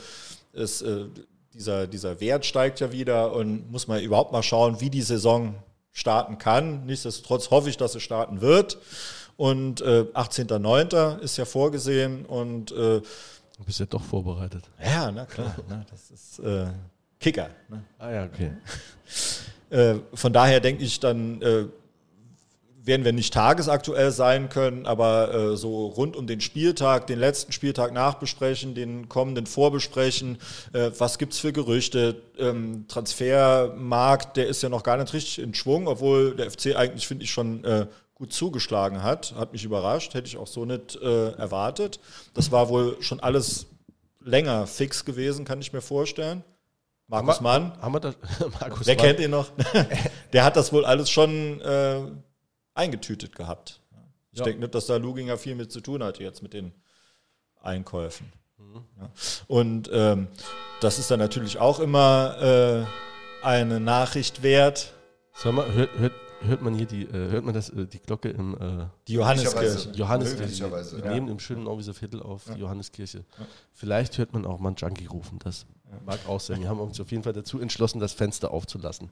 [0.54, 1.06] es, äh,
[1.54, 5.56] dieser, dieser Wert steigt ja wieder und muss man überhaupt mal schauen, wie die Saison
[5.92, 6.86] starten kann.
[6.86, 8.80] Nichtsdestotrotz hoffe ich, dass es starten wird.
[9.38, 11.20] Und äh, 18.09.
[11.20, 13.02] ist ja vorgesehen und äh,
[13.58, 14.64] Du bist ja doch vorbereitet.
[14.84, 16.68] ja, na klar, ne, das ist äh,
[17.24, 17.50] Kicker.
[17.70, 17.82] Ne?
[17.98, 18.52] Ah ja, okay.
[19.70, 21.66] Äh, von daher denke ich, dann äh,
[22.86, 27.52] werden wir nicht tagesaktuell sein können, aber äh, so rund um den Spieltag, den letzten
[27.52, 30.38] Spieltag nachbesprechen, den kommenden vorbesprechen.
[30.74, 32.22] Äh, was gibt's für Gerüchte?
[32.38, 37.08] Ähm, Transfermarkt, der ist ja noch gar nicht richtig in Schwung, obwohl der FC eigentlich,
[37.08, 39.34] finde ich, schon äh, gut zugeschlagen hat.
[39.36, 42.00] Hat mich überrascht, hätte ich auch so nicht äh, erwartet.
[42.36, 43.66] Das war wohl schon alles
[44.22, 46.44] länger fix gewesen, kann ich mir vorstellen.
[47.22, 47.74] Markus Mann.
[47.82, 48.16] Haben wir das?
[48.60, 49.06] Markus Wer Mann.
[49.06, 49.52] kennt ihn noch?
[50.34, 52.02] Der hat das wohl alles schon äh,
[52.74, 53.80] eingetütet gehabt.
[54.32, 54.46] Ich Ja.
[54.46, 56.74] denke nicht, dass da Luginger viel mit zu tun hatte jetzt mit den
[57.62, 58.32] Einkäufen.
[58.58, 58.84] Mhm.
[59.00, 59.10] Ja.
[59.48, 60.28] Und ähm,
[60.82, 62.86] das ist dann natürlich auch immer
[63.44, 64.94] äh, eine Nachricht wert.
[65.36, 68.30] Sag mal, hört, hört, hört man hier die, äh, hört man das, äh, die Glocke
[68.30, 69.92] im äh, Die Johanneskirche.
[69.92, 70.72] Johanneskirche?
[70.72, 71.14] Wir ja.
[71.14, 73.24] nehmen im schönen Auwieser Viertel auf die Johanneskirche.
[73.72, 75.40] Vielleicht hört man auch mal einen Junkie rufen.
[75.40, 75.66] Das
[76.06, 76.62] mag auch sein.
[76.62, 79.10] Wir haben uns auf jeden Fall dazu entschlossen, das Fenster aufzulassen.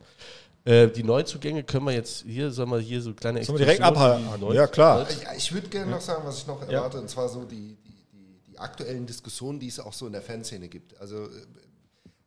[0.63, 3.81] Äh, die Neuzugänge können wir jetzt hier, sollen wir hier so kleine Sollen wir direkt
[3.81, 4.25] abhalten?
[4.39, 5.07] Neu- Ja, klar.
[5.23, 7.77] Ja, ich würde gerne noch sagen, was ich noch erwarte, und zwar so die,
[8.13, 10.99] die, die, aktuellen Diskussionen, die es auch so in der Fanszene gibt.
[11.01, 11.29] Also äh,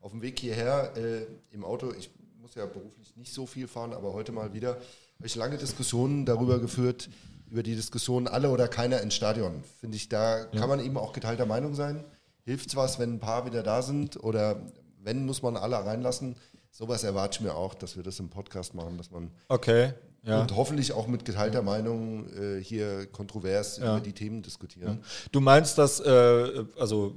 [0.00, 3.92] auf dem Weg hierher äh, im Auto, ich muss ja beruflich nicht so viel fahren,
[3.92, 7.08] aber heute mal wieder, habe ich lange Diskussionen darüber geführt,
[7.48, 9.62] über die Diskussion alle oder keiner ins Stadion.
[9.80, 12.04] Finde ich, da kann man eben auch geteilter Meinung sein.
[12.44, 14.60] Hilft was, wenn ein paar wieder da sind oder
[15.02, 16.36] wenn, muss man alle reinlassen.
[16.70, 19.92] Sowas erwarte ich mir auch, dass wir das im Podcast machen, dass man Okay.
[20.26, 20.40] Ja.
[20.40, 23.92] und hoffentlich auch mit geteilter Meinung äh, hier kontrovers Ja.
[23.96, 25.02] über die Themen diskutieren.
[25.32, 27.14] Du meinst, dass, äh, also,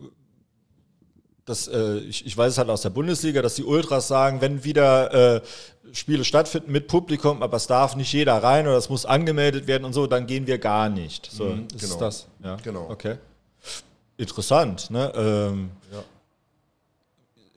[1.46, 4.63] dass, äh, ich, ich weiß es halt aus der Bundesliga, dass die Ultras sagen, wenn
[4.66, 5.42] wieder äh,
[5.94, 9.86] Spiele stattfinden mit Publikum, aber es darf nicht jeder rein oder es muss angemeldet werden
[9.86, 11.30] und so, dann gehen wir gar nicht.
[11.32, 12.00] So, ist genau.
[12.00, 12.28] das.
[12.44, 12.58] Ja.
[12.58, 12.90] Genau.
[12.90, 13.16] Okay.
[14.17, 15.12] Interessant, ne?
[15.15, 15.69] Ähm,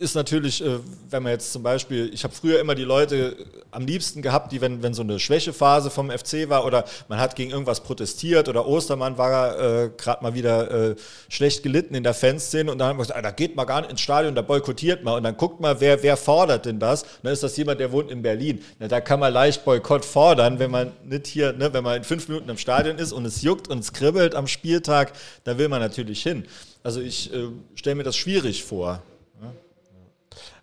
[0.01, 0.79] ist natürlich, äh,
[1.11, 3.37] wenn man jetzt zum Beispiel, ich habe früher immer die Leute
[3.71, 7.37] am liebsten gehabt, die, wenn, wenn so eine Schwächephase vom FC war oder man hat
[7.37, 10.97] gegen irgendwas protestiert oder Ostermann war äh, gerade mal wieder äh,
[11.29, 13.83] schlecht gelitten in der Fanszene und dann haben wir gesagt, ah, da geht mal gar
[13.83, 17.03] nicht ins Stadion, da boykottiert mal und dann guckt mal, wer, wer fordert denn das?
[17.03, 18.65] Und dann ist das jemand, der wohnt in Berlin.
[18.79, 22.05] Na, da kann man leicht Boykott fordern, wenn man nicht hier, ne, wenn man in
[22.05, 25.13] fünf Minuten im Stadion ist und es juckt und es kribbelt am Spieltag,
[25.45, 26.47] da will man natürlich hin.
[26.83, 29.03] Also ich äh, stelle mir das schwierig vor.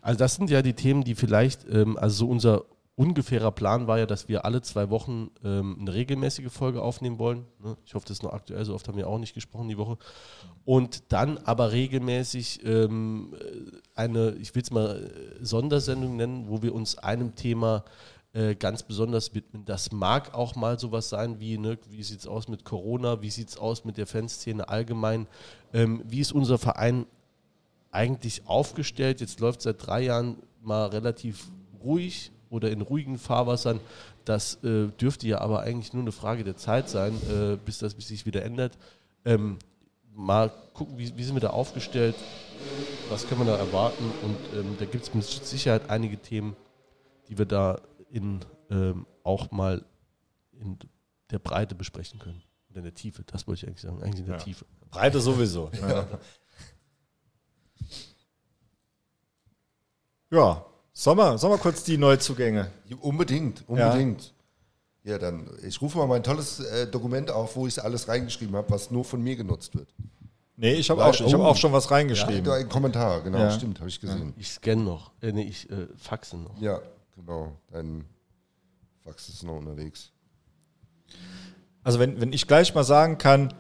[0.08, 2.64] Also das sind ja die Themen, die vielleicht, ähm, also so unser
[2.96, 7.44] ungefährer Plan war ja, dass wir alle zwei Wochen ähm, eine regelmäßige Folge aufnehmen wollen.
[7.62, 7.76] Ne?
[7.86, 9.98] Ich hoffe, das ist noch aktuell, so oft haben wir auch nicht gesprochen die Woche.
[10.64, 16.62] Und dann aber regelmäßig ähm, äh, eine, ich will es mal äh, Sondersendung nennen, wo
[16.62, 17.84] wir uns einem Thema
[18.32, 19.66] äh, ganz besonders widmen.
[19.66, 23.30] Das mag auch mal sowas sein wie, ne, wie sieht es aus mit Corona, wie
[23.30, 25.28] sieht es aus mit der Fanszene allgemein,
[25.74, 27.08] ähm, wie ist unser Verein
[27.92, 29.22] eigentlich aufgestellt.
[29.22, 31.48] Jetzt läuft seit drei Jahren mal relativ
[31.84, 33.80] ruhig oder in ruhigen Fahrwassern.
[34.26, 37.94] Das äh, dürfte ja aber eigentlich nur eine Frage der Zeit sein, äh, bis das
[37.94, 38.78] bis sich wieder ändert.
[39.26, 39.58] Ähm,
[40.14, 42.16] mal gucken, wie, wie sind wir da aufgestellt,
[43.10, 46.56] was können wir da erwarten und ähm, da gibt es mit Sicherheit einige Themen,
[47.30, 47.80] die wir da
[48.12, 49.84] in, ähm, auch mal
[50.60, 50.78] in
[51.32, 52.42] der Breite besprechen können.
[52.70, 54.44] Oder in der Tiefe, das wollte ich eigentlich sagen, eigentlich in der Ja.
[54.44, 54.66] Tiefe.
[54.90, 55.70] Breite sowieso.
[55.82, 56.08] Ja.
[60.32, 60.64] ja.
[60.94, 62.72] Sollen wir, sollen wir kurz die Neuzugänge?
[63.02, 64.34] Unbedingt, unbedingt.
[65.04, 68.70] Ja, dann, ich rufe mal mein tolles äh, Dokument auf, wo ich alles reingeschrieben habe,
[68.72, 69.88] was nur von mir genutzt wird.
[70.56, 71.46] Nee, ich habe auch, schon- ich hab oh.
[71.46, 72.44] auch schon was Ja, reingeschrieben.
[72.44, 73.52] da ein Kommentar, genau, Ja.
[73.52, 74.34] stimmt, habe ich gesehen.
[74.38, 76.60] Ich scanne noch, äh, nee, ich äh, faxe noch.
[76.60, 76.82] Ja,
[77.16, 78.04] genau, dein
[79.06, 80.12] Fax ist noch unterwegs.
[81.84, 83.54] Also wenn, wenn ich gleich mal sagen kann,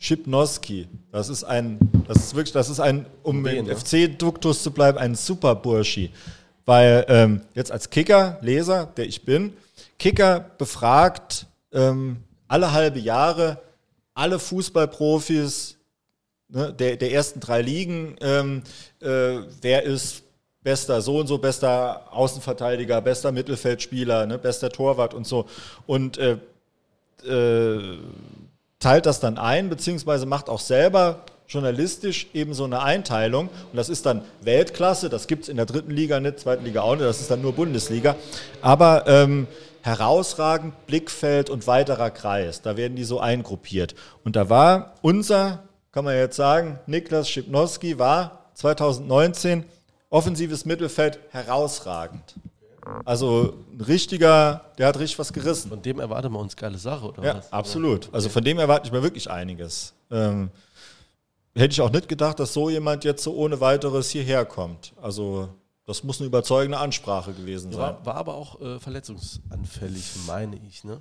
[0.00, 3.76] Schipnowski, das ist ein, das ist wirklich, das ist ein, um im ne?
[3.76, 6.10] FC-Duktus zu bleiben, ein super Burschi.
[6.66, 9.52] Weil ähm, jetzt als Kicker, Leser, der ich bin,
[9.98, 12.16] Kicker befragt ähm,
[12.48, 13.60] alle halbe Jahre
[14.20, 15.76] alle Fußballprofis
[16.48, 18.62] ne, der, der ersten drei Ligen, ähm,
[19.00, 20.22] äh, wer ist
[20.62, 25.46] bester so und so, bester Außenverteidiger, bester Mittelfeldspieler, ne, bester Torwart und so.
[25.86, 26.36] Und äh,
[27.24, 27.98] äh,
[28.80, 33.48] teilt das dann ein, beziehungsweise macht auch selber journalistisch eben so eine Einteilung.
[33.48, 36.82] Und das ist dann Weltklasse, das gibt es in der dritten Liga nicht, zweiten Liga
[36.82, 38.16] auch nicht, das ist dann nur Bundesliga.
[38.62, 39.46] Aber ähm,
[39.82, 43.94] herausragend, Blickfeld und weiterer Kreis, da werden die so eingruppiert.
[44.24, 49.64] Und da war unser, kann man jetzt sagen, Niklas Schipnowski war 2019
[50.08, 52.34] offensives Mittelfeld herausragend.
[53.04, 55.68] Also ein richtiger, der hat richtig was gerissen.
[55.68, 57.52] Von dem erwarten wir uns geile Sache, oder Ja, was?
[57.52, 58.08] absolut.
[58.12, 59.94] Also von dem erwarte ich mir wirklich einiges.
[60.10, 60.50] Ähm,
[61.54, 64.92] hätte ich auch nicht gedacht, dass so jemand jetzt so ohne weiteres hierher kommt.
[65.00, 65.48] Also
[65.86, 67.80] das muss eine überzeugende Ansprache gewesen sein.
[67.80, 71.00] War, war aber auch äh, verletzungsanfällig, meine ich, ne?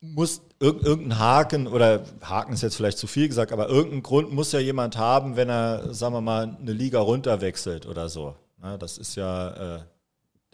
[0.00, 4.32] muss irg irgendein Haken, oder Haken ist jetzt vielleicht zu viel gesagt, aber irgendeinen Grund
[4.32, 8.34] muss ja jemand haben, wenn er, sagen wir mal, eine Liga runterwechselt oder so.
[8.60, 9.80] Na, das ist ja, äh,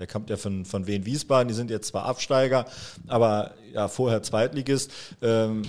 [0.02, 2.66] der kommt ja von, von Wien Wiesbaden, die sind jetzt zwar Absteiger,
[3.06, 4.90] aber ja vorher Zweitligist.
[5.22, 5.62] Ähm,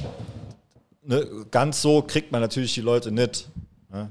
[1.03, 3.47] ne, ganz so kriegt man natürlich die Leute nicht.
[3.91, 4.09] Ne?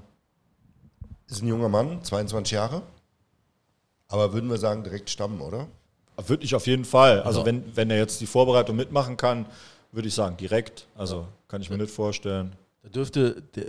[1.28, 2.82] Ist ein junger Mann, 22 Jahre.
[4.06, 5.66] Aber würden wir sagen, direkt stammen, oder?
[6.24, 7.22] Würde ich auf jeden Fall.
[7.22, 9.46] Also wenn, wenn er jetzt die Vorbereitung mitmachen kann,
[9.90, 10.86] würde ich sagen, direkt.
[10.94, 12.52] Also kann ich mir nicht vorstellen.
[12.84, 13.66] Da dürfte der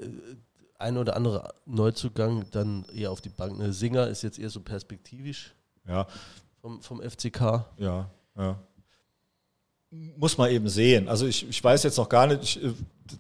[0.77, 3.57] ein oder andere Neuzugang dann eher auf die Bank.
[3.57, 5.55] Ne, Singer ist jetzt eher so perspektivisch
[5.87, 6.05] Ja,
[6.63, 7.65] vom, vom FCK.
[7.77, 8.55] Ja, ja.
[9.91, 11.09] Muss man eben sehen.
[11.09, 12.59] Also ich, ich weiß jetzt noch gar nicht, ich,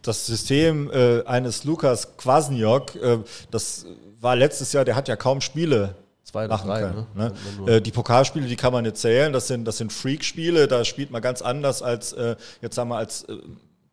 [0.01, 3.19] das System äh, eines Lukas Kwasniok, äh,
[3.51, 3.85] das
[4.21, 7.05] war letztes Jahr, der hat ja kaum Spiele Zwei machen drei, können.
[7.13, 7.33] ne?
[7.59, 7.71] Ne?
[7.73, 11.11] Äh, die Pokalspiele, die kann man nicht zählen, das sind, das sind Freak-Spiele, da spielt
[11.11, 13.37] man ganz anders als, äh, jetzt sagen wir, als äh,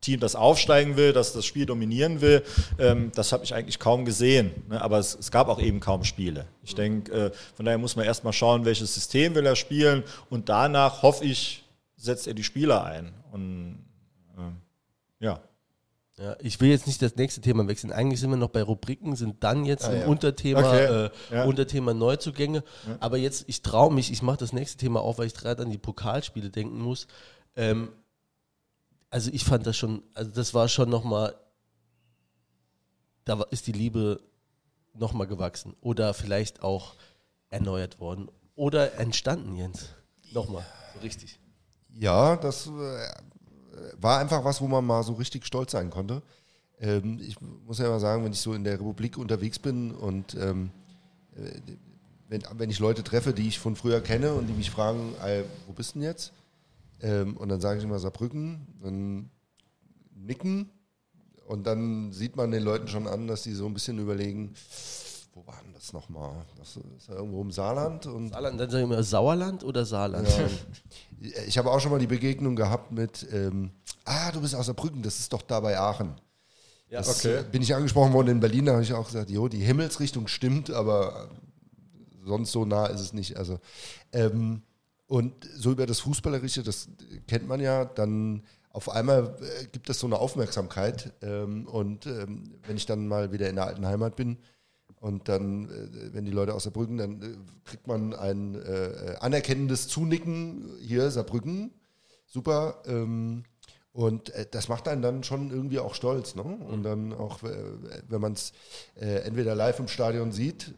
[0.00, 2.42] Team, das aufsteigen will, das das Spiel dominieren will.
[2.78, 4.50] Ähm, das habe ich eigentlich kaum gesehen.
[4.68, 4.80] Ne?
[4.80, 6.46] Aber es, es gab auch eben kaum Spiele.
[6.62, 10.48] Ich denke, äh, von daher muss man erstmal schauen, welches System will er spielen und
[10.48, 11.64] danach hoffe ich,
[11.96, 13.12] setzt er die Spieler ein.
[13.30, 13.84] Und
[14.38, 14.56] ähm,
[15.18, 15.40] ja.
[16.18, 17.92] Ja, ich will jetzt nicht das nächste Thema wechseln.
[17.92, 20.06] Eigentlich sind wir noch bei Rubriken, sind dann jetzt Ah, im ja.
[20.06, 20.84] Unterthema, Okay.
[21.06, 21.44] äh, Ja.
[21.44, 22.62] Unterthema Neuzugänge.
[23.00, 25.70] Aber jetzt, ich traue mich, ich mache das nächste Thema auf, weil ich gerade an
[25.70, 27.06] die Pokalspiele denken muss.
[27.56, 27.88] Ähm,
[29.10, 31.34] also ich fand das schon, also das war schon nochmal,
[33.24, 34.20] da ist die Liebe
[34.94, 36.94] nochmal gewachsen oder vielleicht auch
[37.50, 39.88] erneuert worden oder entstanden, Jens.
[40.32, 41.38] Nochmal, so richtig.
[41.92, 42.70] Ja, das äh,
[43.98, 46.22] war einfach was, wo man mal so richtig stolz sein konnte.
[46.78, 50.34] Ähm, ich muss ja mal sagen, wenn ich so in der Republik unterwegs bin und
[50.34, 50.70] ähm,
[51.36, 51.60] äh,
[52.28, 55.42] wenn, wenn ich Leute treffe, die ich von früher kenne und die mich fragen, äh,
[55.66, 56.32] wo bist du denn jetzt?
[57.02, 59.30] Ähm, und dann sage ich immer Saarbrücken, dann
[60.14, 60.70] nicken
[61.46, 64.54] und dann sieht man den Leuten schon an, dass die so ein bisschen überlegen,
[65.32, 66.44] wo war denn das nochmal?
[66.58, 70.28] Das ist ja irgendwo im Saarland und Saarland, dann sagen wir Sauerland oder Saarland?
[71.46, 73.70] ich habe auch schon mal die Begegnung gehabt mit, ähm,
[74.04, 76.14] ah, du bist aus Saarbrücken, das ist doch da bei Aachen.
[76.90, 77.44] Ja, Das, okay.
[77.50, 80.70] Bin ich angesprochen worden in Berlin, da habe ich auch gesagt, jo, die Himmelsrichtung stimmt,
[80.70, 81.30] aber
[82.24, 83.36] sonst so nah ist es nicht.
[83.36, 83.58] Also,
[84.12, 84.62] ähm,
[85.10, 86.88] und so über das Fußballerische, das
[87.26, 91.12] kennt man ja, dann auf einmal äh, gibt es so eine Aufmerksamkeit.
[91.20, 94.38] Ähm, und ähm, wenn ich dann mal wieder in der alten Heimat bin
[95.00, 99.88] und dann, äh, wenn die Leute aus Saarbrücken, dann äh, kriegt man ein äh, anerkennendes
[99.88, 101.72] Zunicken hier, Saarbrücken,
[102.24, 102.80] super.
[102.86, 103.42] Ähm,
[103.92, 106.36] und äh, das macht einen dann schon irgendwie auch stolz.
[106.36, 106.44] Ne?
[106.44, 108.52] Und dann auch, wenn man es
[108.94, 110.72] äh, entweder live im Stadion sieht,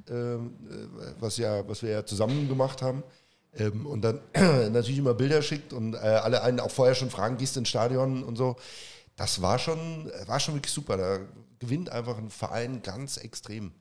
[1.21, 3.03] was, ja, was wir ja zusammen gemacht haben,
[3.57, 4.21] ähm, und dann
[4.73, 7.69] natürlich immer Bilder schickt und äh, alle einen auch vorher schon fragen, gehst du ins
[7.69, 8.57] Stadion und so.
[9.17, 10.97] Das war schon, war schon wirklich super.
[10.97, 11.21] Da
[11.59, 13.73] gewinnt einfach ein Verein ganz extrem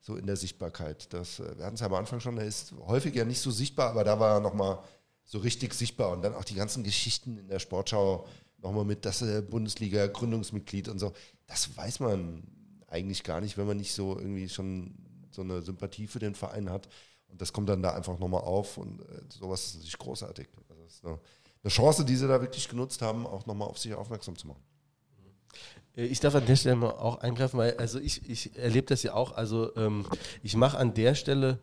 [0.00, 1.12] so in der Sichtbarkeit.
[1.12, 3.50] Das, äh, wir hatten es ja am Anfang schon, er ist häufig ja nicht so
[3.50, 4.78] sichtbar, aber da war er nochmal
[5.24, 6.10] so richtig sichtbar.
[6.10, 8.26] Und dann auch die ganzen Geschichten in der Sportschau
[8.58, 11.12] nochmal mit, dass er Bundesliga Gründungsmitglied und so.
[11.46, 12.42] Das weiß man
[12.88, 14.94] eigentlich gar nicht, wenn man nicht so irgendwie schon
[15.30, 16.88] so eine Sympathie für den Verein hat.
[17.32, 20.48] Und das kommt dann da einfach nochmal auf und äh, sowas ist natürlich großartig.
[20.68, 21.18] Also das ist eine,
[21.64, 24.62] eine Chance, die sie da wirklich genutzt haben, auch nochmal auf sich aufmerksam zu machen.
[25.96, 29.02] Äh, Ich darf an der Stelle mal auch eingreifen, weil also ich, ich erlebe das
[29.02, 29.32] ja auch.
[29.32, 30.06] Also ähm,
[30.42, 31.58] ich mache an der Stelle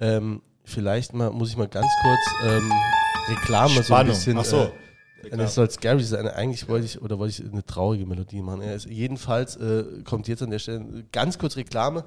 [0.00, 2.72] ähm, vielleicht mal, muss ich mal ganz kurz ähm,
[3.28, 4.14] Reklame so ein Spannung.
[4.14, 4.38] bisschen.
[4.38, 4.70] Ach so.
[5.22, 6.26] Äh, das soll scary sein.
[6.28, 8.62] Eigentlich wollte ich oder wollte ich eine traurige Melodie machen.
[8.62, 12.04] Ja, jedenfalls äh, kommt jetzt an der Stelle ganz kurz Reklame.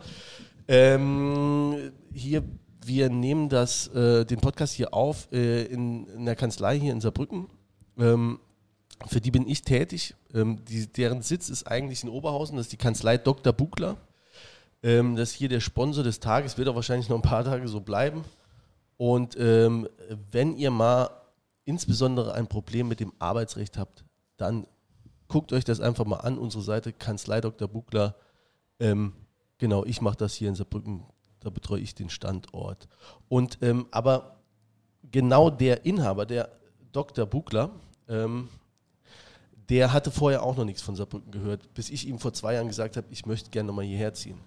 [0.67, 2.43] Ähm, hier,
[2.87, 7.01] wir nehmen das, äh, den Podcast hier auf äh, in, in der Kanzlei hier in
[7.01, 7.47] Saarbrücken.
[7.97, 8.39] Ähm,
[9.07, 10.15] für die bin ich tätig.
[10.33, 12.57] Ähm, die, deren Sitz ist eigentlich in Oberhausen.
[12.57, 13.53] Das ist die Kanzlei Dr.
[13.53, 13.97] Buchler.
[14.81, 17.67] Ähm, das ist hier der Sponsor des Tages, wird auch wahrscheinlich noch ein paar Tage
[17.67, 18.23] so bleiben.
[18.97, 19.87] Und ähm,
[20.31, 21.09] wenn ihr mal
[21.65, 24.03] insbesondere ein Problem mit dem Arbeitsrecht habt,
[24.37, 24.67] dann
[25.27, 26.37] guckt euch das einfach mal an.
[26.37, 27.67] Unsere Seite Kanzlei Dr.
[27.67, 28.15] Buchler.
[28.79, 29.13] Ähm,
[29.57, 31.05] genau, ich mache das hier in Saarbrücken.
[31.43, 32.87] Da betreue ich den Standort.
[33.27, 34.37] Und ähm, aber
[35.11, 36.49] genau der Inhaber, der
[36.91, 37.25] Dr.
[37.25, 37.71] Buchler,
[38.07, 38.49] ähm,
[39.69, 42.67] der hatte vorher auch noch nichts von Saarbrücken gehört, bis ich ihm vor zwei Jahren
[42.67, 44.39] gesagt habe, ich möchte gerne nochmal hierher ziehen.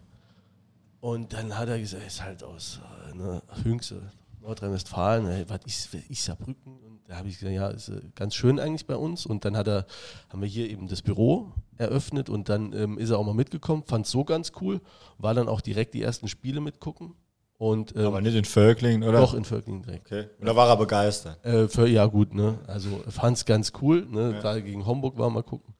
[1.00, 2.80] Und dann hat er gesagt, ist halt aus
[3.11, 4.11] äh, ne, Hünxe.
[4.40, 6.86] Nordrhein-Westfalen, was ist, ist Saarbrücken?
[7.08, 9.26] Da habe ich gesagt, ja, ist äh, ganz schön eigentlich bei uns.
[9.26, 9.86] Und dann hat er,
[10.28, 13.84] haben wir hier eben das Büro eröffnet und dann ähm, ist er auch mal mitgekommen,
[13.86, 14.80] fand es so ganz cool,
[15.18, 17.14] war dann auch direkt die ersten Spiele mitgucken.
[17.58, 19.20] Und, ähm, Aber nicht in Völklingen, oder?
[19.20, 20.06] Doch, in Völklingen direkt.
[20.06, 20.26] Okay.
[20.38, 21.42] Und da war er begeistert.
[21.44, 22.58] Äh, für, ja, gut, ne?
[22.66, 24.32] Also fand es ganz cool, ne?
[24.32, 24.40] Ja.
[24.40, 25.74] Gerade gegen Homburg war mal gucken.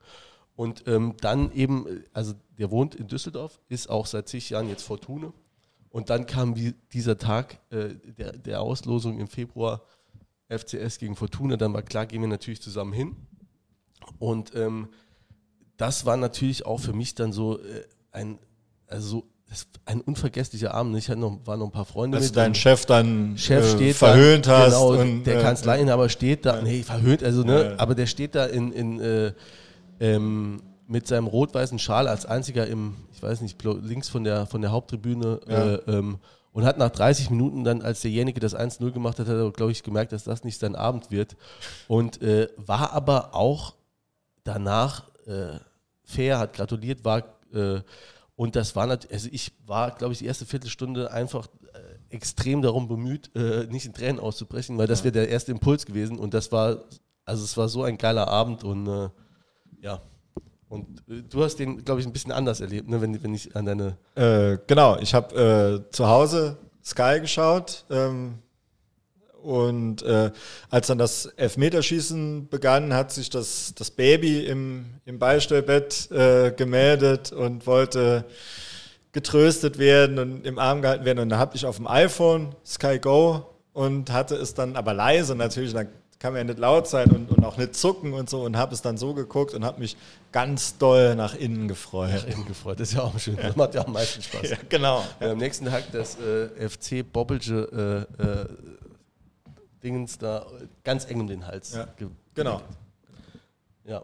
[0.55, 4.81] Und ähm, dann eben, also der wohnt in Düsseldorf, ist auch seit zig Jahren jetzt
[4.81, 5.33] Fortune.
[5.89, 6.55] Und dann kam
[6.91, 9.83] dieser Tag äh, der, der Auslosung im Februar
[10.49, 11.57] FCS gegen Fortuna.
[11.57, 13.15] Dann war klar, gehen wir natürlich zusammen hin.
[14.19, 14.87] Und ähm,
[15.77, 18.39] das war natürlich auch für mich dann so äh, ein,
[18.87, 19.25] also
[19.85, 20.97] ein unvergesslicher Abend.
[20.97, 22.17] Ich hatte noch, waren noch ein paar Freunde.
[22.17, 24.73] Als mit dein Chef dann Chef äh, steht verhöhnt da, hast.
[24.73, 27.79] Genau, und, der äh, Kanzleiinhaber steht da, nee, verhöhnt, also ne, Ja.
[27.79, 29.33] aber der steht da in, in äh,
[29.99, 34.61] ähm, mit seinem rot-weißen Schal als einziger im, ich weiß nicht, links von der von
[34.61, 35.75] der Haupttribüne Ja.
[35.75, 36.17] äh, ähm,
[36.57, 39.71] und hat nach 30 Minuten dann, als derjenige das 1-0 gemacht hat, hat er, glaube
[39.71, 41.35] ich, gemerkt, dass das nicht sein Abend wird.
[41.87, 43.75] Und äh, war aber auch
[44.43, 45.59] danach äh,
[46.03, 47.81] fair, hat gratuliert, war äh,
[48.35, 52.63] und das war natürlich, also ich war, glaube ich, die erste Viertelstunde einfach äh, extrem
[52.63, 56.33] darum bemüht, äh, nicht in Tränen auszubrechen, weil das wäre der erste Impuls gewesen und
[56.33, 56.85] das war,
[57.23, 59.09] also es war so ein geiler Abend und äh,
[59.81, 60.01] ja.
[60.69, 63.55] Und äh, du hast den, glaube ich, ein bisschen anders erlebt, ne, wenn, wenn ich
[63.55, 63.97] an deine.
[64.15, 68.35] Äh, genau, ich habe äh, zu Hause Sky geschaut ähm,
[69.41, 70.31] und äh,
[70.69, 77.31] als dann das Elfmeterschießen begann, hat sich das, das Baby im, im Beistellbett äh, gemeldet
[77.31, 78.25] und wollte
[79.11, 81.19] getröstet werden und im Arm gehalten werden.
[81.19, 85.35] Und da habe ich auf dem iPhone Sky Go und hatte es dann aber leise
[85.35, 85.87] natürlich, dann
[86.19, 88.73] kann man ja nicht laut sein und, und auch nicht zucken und so und habe
[88.73, 89.95] es dann so geguckt und habe mich
[90.31, 92.25] ganz doll nach innen gefreut.
[92.27, 93.35] Eben gefreut, das ist ja auch schön.
[93.37, 94.41] Das macht ja am meisten Spaß.
[94.49, 95.03] Ja, genau.
[95.19, 98.45] Ja, am nächsten Tag das äh, FC Bobbelge äh, äh,
[99.83, 100.45] Dingens da
[100.83, 101.73] ganz eng um den Hals.
[101.75, 102.61] Ja, ge- Genau.
[103.85, 104.03] Ja.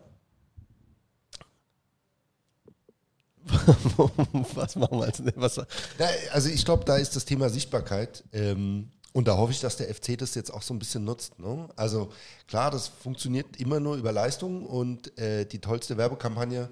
[4.56, 8.24] was machen wir als was, Ja, also ich glaube, da ist das Thema Sichtbarkeit.
[8.32, 11.40] Ähm, und da hoffe ich, dass der FC das jetzt auch so ein bisschen nutzt.
[11.40, 11.70] Ne?
[11.76, 12.12] Also
[12.48, 16.70] klar, das funktioniert immer nur über Leistung und äh, die tollste Werbekampagne,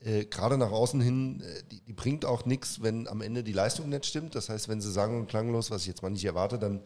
[0.00, 3.52] äh, gerade nach außen hin, äh, die, die bringt auch nichts, wenn am Ende die
[3.52, 4.34] Leistung nicht stimmt.
[4.34, 6.82] Das heißt, wenn sie sagen und klanglos, was ich jetzt mal nicht erwarte, dann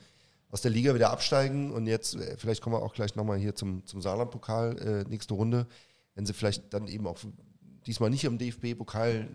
[0.51, 3.55] aus der Liga wieder absteigen und jetzt, äh, vielleicht kommen wir auch gleich nochmal hier
[3.55, 5.67] zum, zum Saarland-Pokal, äh, nächste Runde,
[6.15, 7.19] wenn sie vielleicht dann eben auch
[7.87, 9.29] diesmal nicht am DFB-Pokal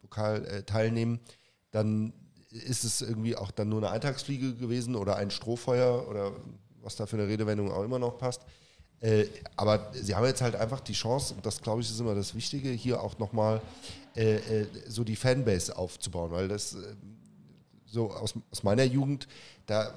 [0.00, 1.20] Pokal, äh, teilnehmen,
[1.70, 2.12] dann
[2.54, 6.32] ist es irgendwie auch dann nur eine Eintagsfliege gewesen oder ein Strohfeuer oder
[6.82, 8.42] was da für eine Redewendung auch immer noch passt.
[9.00, 12.14] Äh, aber sie haben jetzt halt einfach die Chance, und das glaube ich ist immer
[12.14, 13.60] das Wichtige, hier auch nochmal
[14.16, 16.78] äh, äh, so die Fanbase aufzubauen, weil das äh,
[17.86, 19.26] so aus, aus meiner Jugend,
[19.66, 19.92] da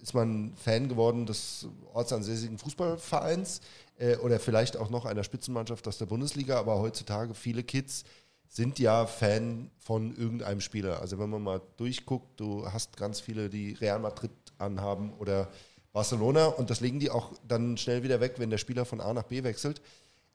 [0.00, 3.60] ist man Fan geworden des ortsansässigen Fußballvereins
[3.98, 8.04] äh, oder vielleicht auch noch einer Spitzenmannschaft aus der Bundesliga, aber heutzutage viele Kids
[8.52, 11.00] sind ja Fan von irgendeinem Spieler.
[11.00, 15.48] Also wenn man mal durchguckt, du hast ganz viele, die Real Madrid anhaben oder
[15.94, 19.14] Barcelona und das legen die auch dann schnell wieder weg, wenn der Spieler von A
[19.14, 19.80] nach B wechselt.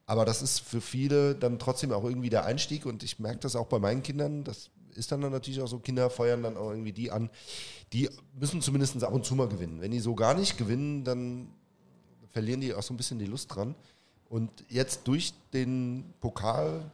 [0.08, 3.56] Aber das ist für viele dann trotzdem auch irgendwie der Einstieg und ich merke das
[3.56, 4.44] auch bei meinen Kindern.
[4.44, 7.30] Das ist dann, dann natürlich auch so, Kinder feuern dann auch irgendwie die an.
[7.94, 9.80] Die müssen zumindest ab und zu mal gewinnen.
[9.80, 11.50] Wenn die so gar nicht gewinnen, dann
[12.30, 13.76] verlieren die auch so ein bisschen die Lust dran.
[14.28, 16.92] Und jetzt durch den Pokal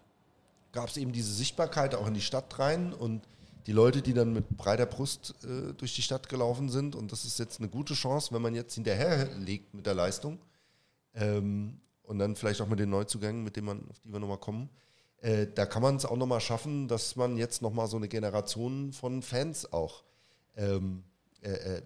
[0.74, 3.22] gab es eben diese Sichtbarkeit auch in die Stadt rein und
[3.66, 6.96] die Leute, die dann mit breiter Brust äh, durch die Stadt gelaufen sind.
[6.96, 10.40] Und das ist jetzt eine gute Chance, wenn man jetzt hinterherlegt mit der Leistung
[11.14, 14.40] ähm, und dann vielleicht auch mit den Neuzugängen, mit denen man, auf die wir nochmal
[14.40, 14.70] kommen.
[15.22, 18.92] Äh, da kann man es auch nochmal schaffen, dass man jetzt nochmal so eine Generation
[18.92, 20.04] von Fans auch
[20.58, 21.04] ähm,
[21.42, 21.82] äh, äh,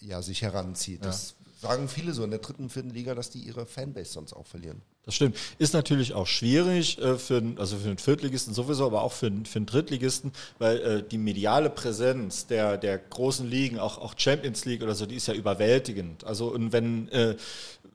[0.00, 1.04] ja, sich heranzieht.
[1.04, 4.46] Das sagen viele so in der dritten, vierten Liga, dass die ihre Fanbase sonst auch
[4.46, 4.82] verlieren.
[5.02, 5.36] Das stimmt.
[5.58, 9.26] Ist natürlich auch schwierig äh, für, einen- also für den Viertligisten sowieso, aber auch für,
[9.26, 14.14] einen- für den Drittligisten, weil äh, die mediale Präsenz der, der großen Ligen, auch, auch
[14.16, 16.24] Champions League oder so, die ist ja überwältigend.
[16.24, 17.34] Also und wenn, äh,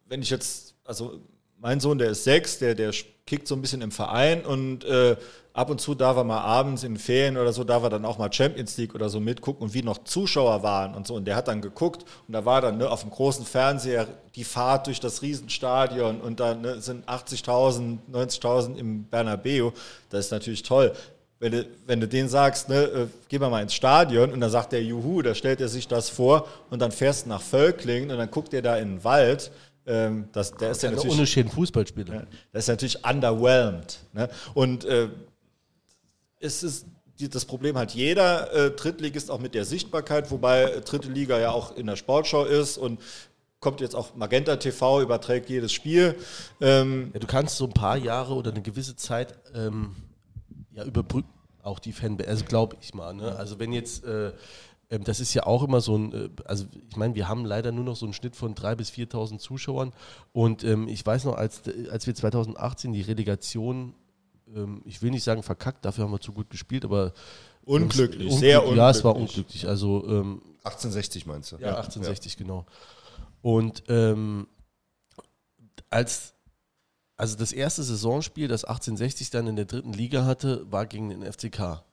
[0.10, 1.20] wenn ich jetzt, also
[1.60, 2.92] mein Sohn, der ist sechs, der, der
[3.28, 5.16] kickt so ein bisschen im Verein und äh,
[5.56, 8.18] ab und zu darf er mal abends in Ferien oder so, darf er dann auch
[8.18, 11.16] mal Champions League oder so mitgucken und wie noch Zuschauer waren und so.
[11.16, 14.44] Und der hat dann geguckt und da war dann ne, auf dem großen Fernseher die
[14.44, 19.72] Fahrt durch das Riesenstadion und da ne, sind 80.000, 90.000 im Bernabeu.
[20.10, 20.92] Das ist natürlich toll.
[21.40, 24.50] Wenn du, wenn du denen sagst, ne, äh, geh mal mal ins Stadion und dann
[24.50, 28.12] sagt der Juhu, da stellt er sich das vor und dann fährst du nach Völklingen
[28.12, 29.52] und dann guckt er da in den Wald.
[29.88, 32.14] Ähm, das, der ist ja natürlich unentschieden Fußballspieler.
[32.14, 34.00] ja, das ist natürlich underwhelmed.
[34.14, 34.30] Ne?
[34.54, 35.10] Und äh,
[36.46, 36.86] es ist
[37.18, 41.52] das Problem hat jeder äh, Drittligist auch mit der Sichtbarkeit, wobei äh, dritte Liga ja
[41.52, 43.00] auch in der Sportschau ist und
[43.62, 46.16] kommt jetzt auch Magenta TV, überträgt jedes Spiel.
[46.62, 49.96] Ähm, Ja, du kannst so ein paar Jahre oder eine gewisse Zeit ähm,
[50.72, 51.30] ja, überbrücken,
[51.64, 53.14] auch die Fanbase, also glaube ich mal.
[53.14, 53.36] Ne?
[53.36, 54.34] Also wenn jetzt, äh,
[54.90, 57.72] ähm, das ist ja auch immer so ein, äh, also ich meine, wir haben leider
[57.72, 59.94] nur noch so einen Schnitt von 3.000 bis 4.000 Zuschauern
[60.34, 63.96] und ähm, ich weiß noch, als, als wir 2018 die Relegation,
[64.56, 67.14] ähm, ich will nicht sagen verkackt, dafür haben wir zu gut gespielt, aber
[67.64, 68.78] unglücklich, Unglück- sehr unglücklich.
[68.78, 71.58] Ja, es war unglücklich, also ähm, 1860 meinst du?
[71.58, 72.66] ja, 1860, genau.
[73.42, 74.48] Und ähm,
[75.90, 76.34] als
[77.18, 81.24] also das erste Saisonspiel, das 1860 dann in der dritten Liga hatte, war gegen den
[81.24, 81.84] FCK.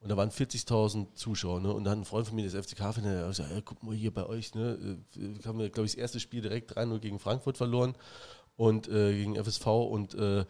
[0.00, 1.60] Und da waren 40.000 Zuschauer.
[1.60, 1.72] Ne?
[1.72, 4.12] Und dann ein Freund von mir, das FCK-Fan, der hat gesagt, ja, guck mal hier
[4.12, 4.96] bei euch, ne?
[5.16, 7.94] äh, haben wir, glaube ich, das erste Spiel direkt 3-0 gegen Frankfurt verloren
[8.56, 10.44] und äh, gegen FSV und äh,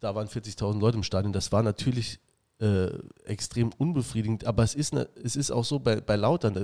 [0.00, 1.32] da waren 40.000 Leute im Stadion.
[1.32, 2.20] Das war natürlich
[2.60, 2.88] äh,
[3.24, 6.60] extrem unbefriedigend, aber es ist, ne, es ist auch so bei, bei Lautern, da,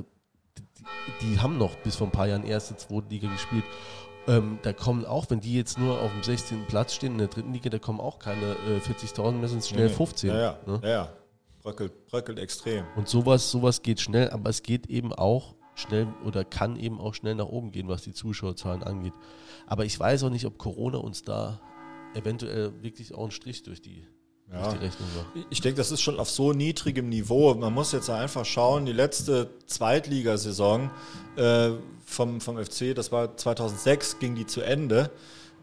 [0.57, 0.85] die,
[1.23, 3.65] die haben noch bis vor ein paar Jahren erste, zweite Liga gespielt.
[4.27, 6.65] Ähm, da kommen auch, wenn die jetzt nur auf dem 16.
[6.67, 9.69] Platz stehen in der dritten Liga, da kommen auch keine äh, 40.000 mehr, sind es
[9.69, 10.31] schnell 15.
[10.31, 10.81] Ja, ja, Ne?
[10.83, 11.13] ja, ja.
[11.63, 12.85] Bröckelt, bröckelt extrem.
[12.97, 17.15] Und sowas, sowas geht schnell, aber es geht eben auch schnell oder kann eben auch
[17.15, 19.15] schnell nach oben gehen, was die Zuschauerzahlen angeht.
[19.67, 21.61] Aber ich weiß auch nicht, ob Corona uns da
[22.15, 24.07] eventuell wirklich auch einen Strich durch die,
[24.53, 24.63] Ja.
[24.63, 25.47] durch die Rechnung macht.
[25.51, 27.55] Ich denke, das ist schon auf so niedrigem Niveau.
[27.55, 30.91] Man muss jetzt einfach schauen, die letzte Zweitligasaison
[31.37, 31.71] äh,
[32.05, 35.11] vom, vom FC, das war 2006, ging die zu Ende.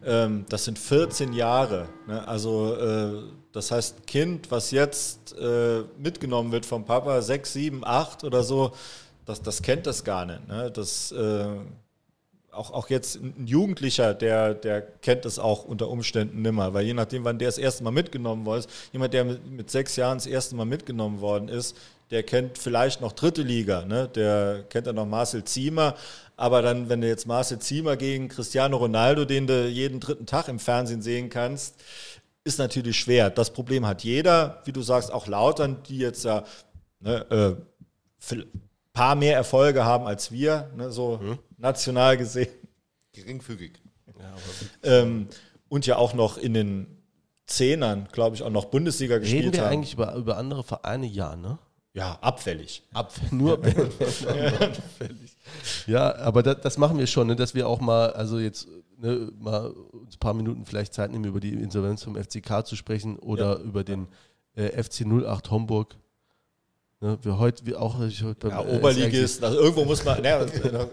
[0.04, 1.88] Ähm, das sind 14 Jahre.
[2.08, 2.26] Ne?
[2.26, 3.22] Also äh,
[3.52, 8.72] das heißt, Kind, was jetzt äh, mitgenommen wird vom Papa, 6, 7, 8 oder so,
[9.26, 10.48] das, das kennt das gar nicht.
[10.48, 10.70] Ne?
[10.72, 11.46] Das äh,
[12.52, 16.94] auch, auch jetzt ein Jugendlicher, der, der kennt es auch unter Umständen nimmer, weil je
[16.94, 20.18] nachdem, wann der das erste Mal mitgenommen worden ist, jemand, der mit, mit sechs Jahren
[20.18, 21.76] das erste Mal mitgenommen worden ist,
[22.10, 24.06] der kennt vielleicht noch dritte Liga, ne?
[24.14, 25.96] der kennt dann noch Marcel Ziemer,
[26.36, 30.48] aber dann, wenn du jetzt Marcel Ziemer gegen Cristiano Ronaldo, den du jeden dritten Tag
[30.48, 31.76] im Fernsehen sehen kannst,
[32.44, 33.30] ist natürlich schwer.
[33.30, 36.44] Das Problem hat jeder, wie du sagst, auch Lautern, die jetzt ja
[37.00, 38.36] ne, äh,
[38.92, 41.20] paar mehr Erfolge haben als wir, ne, so
[41.56, 42.50] national gesehen.
[43.12, 43.82] Geringfügig.
[44.82, 45.28] Ähm,
[45.68, 46.86] und ja auch noch in den
[47.46, 49.72] Zehnern, glaube ich, auch noch Bundesliga gespielt Reden wir haben.
[49.72, 51.06] eigentlich über, über andere Vereine?
[51.06, 51.58] Ja, ne?
[51.94, 52.82] ja, abfällig.
[52.92, 55.36] Ab, nur abfällig.
[55.86, 58.68] Ja, aber das, das machen wir schon, ne, dass wir auch mal, also jetzt
[58.98, 62.76] ne, mal uns ein paar Minuten vielleicht Zeit nehmen, über die Insolvenz vom FCK zu
[62.76, 64.08] sprechen oder über den
[64.54, 65.96] äh, FC 08 Homburg.
[67.02, 70.46] Ne, wir heute, wir auch ich heute Ja, äh, Oberligist, also irgendwo muss man, ne,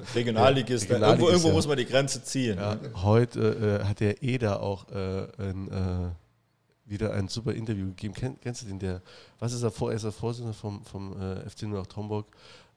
[0.15, 1.53] Regionalligist, irgendwo, irgendwo ja.
[1.53, 2.57] muss man die Grenze ziehen.
[2.57, 2.91] Ja, ne?
[2.95, 8.15] heute äh, hat der Eder auch äh, ein, äh, wieder ein super Interview gegeben.
[8.15, 8.79] Kenn, kennst du den?
[8.79, 9.03] Der,
[9.37, 9.91] was ist er vor?
[9.91, 12.25] Er ist der Vorsitzende vom, vom äh, FC 08 Homburg.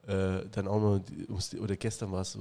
[0.07, 2.37] Äh, dann auch noch, die, oder gestern war es,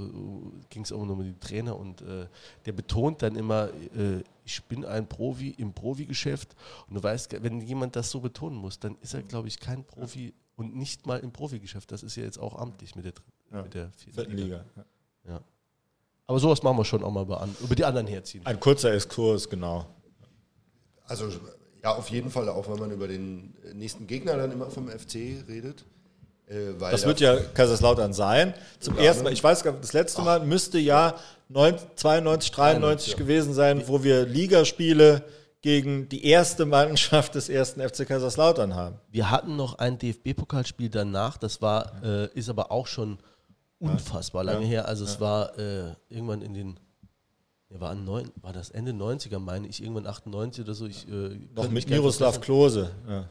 [0.69, 2.25] ging es auch noch um die Trainer und äh,
[2.65, 6.53] der betont dann immer, äh, ich bin ein Profi im Profigeschäft
[6.89, 9.85] und du weißt, wenn jemand das so betonen muss, dann ist er, glaube ich, kein
[9.85, 11.91] Profi und nicht mal im Profigeschäft.
[11.91, 13.13] Das ist ja jetzt auch amtlich mit der,
[13.51, 13.61] Ja.
[13.63, 14.63] mit der vierten Liga.
[14.75, 14.85] Ja.
[15.33, 15.41] Ja.
[16.27, 17.23] Aber sowas machen wir schon auch mal
[17.61, 18.45] über, die anderen herziehen.
[18.45, 19.85] Ein kurzer Exkurs, genau.
[21.05, 21.29] Also
[21.83, 25.43] ja, auf jeden Fall, auch wenn man über den nächsten Gegner dann immer vom FC
[25.47, 25.83] redet.
[26.47, 28.53] Äh, weil Das da- wird ja Kaiserslautern sein.
[28.79, 29.29] Zum Ja, ersten ne?
[29.29, 31.15] Mal, ich weiß gar nicht, das letzte Mal müsste ja
[31.49, 33.17] 9 92, 93 ja.
[33.17, 35.23] gewesen sein, wo wir Ligaspiele
[35.61, 38.95] gegen die erste Mannschaft des ersten FC Kaiserslautern haben.
[39.11, 43.19] Wir hatten noch ein DFB-Pokalspiel danach, das war, äh, ist aber auch schon
[43.79, 44.67] unfassbar lange Ja.
[44.67, 44.87] her.
[44.87, 46.79] Also es war äh, irgendwann in den,
[47.69, 50.85] ja, war, an neun, war das Ende 90er, meine ich, irgendwann 98 oder so.
[50.87, 52.41] Ich, äh, Noch mit Miroslav.
[52.41, 52.91] Klose.
[53.07, 53.29] Ja.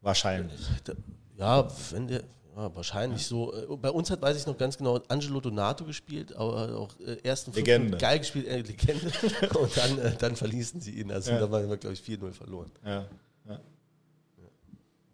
[0.00, 0.60] Wahrscheinlich.
[0.84, 0.92] Da-
[1.38, 2.22] Ja, wenn der,
[2.56, 3.52] ja, wahrscheinlich so.
[3.54, 7.16] Äh, Bei uns hat, weiß ich noch ganz genau, Angelo Donato gespielt, aber auch äh,
[7.22, 7.98] ersten fünf Legende.
[7.98, 9.10] Geil gespielt, äh, Legende.
[9.58, 11.10] Und dann, äh, dann verließen sie ihn.
[11.10, 11.40] Also Ja.
[11.40, 12.70] da waren wir, glaube ich, 4-0 verloren.
[12.84, 13.06] Ja.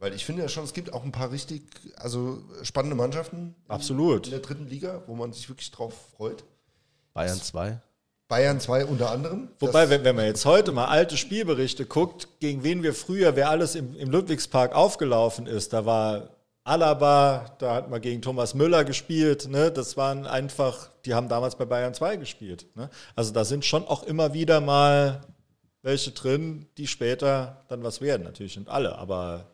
[0.00, 1.62] Weil ich finde ja schon, es gibt auch ein paar richtig
[1.96, 4.26] also spannende Mannschaften in, Absolut.
[4.26, 6.44] in der dritten Liga, wo man sich wirklich drauf freut.
[7.14, 7.80] Bayern 2.
[8.28, 9.48] Bayern 2 unter anderem.
[9.58, 13.50] Wobei, wenn, wenn man jetzt heute mal alte Spielberichte guckt, gegen wen wir früher, wer
[13.50, 16.28] alles im, im Ludwigspark aufgelaufen ist, da war
[16.68, 19.70] Alaba, da hat man gegen Thomas Müller gespielt, ne?
[19.72, 22.66] das waren einfach, die haben damals bei Bayern 2 gespielt.
[22.76, 22.90] Ne?
[23.16, 25.22] Also da sind schon auch immer wieder mal
[25.82, 28.24] welche drin, die später dann was werden.
[28.24, 29.46] Natürlich sind alle, aber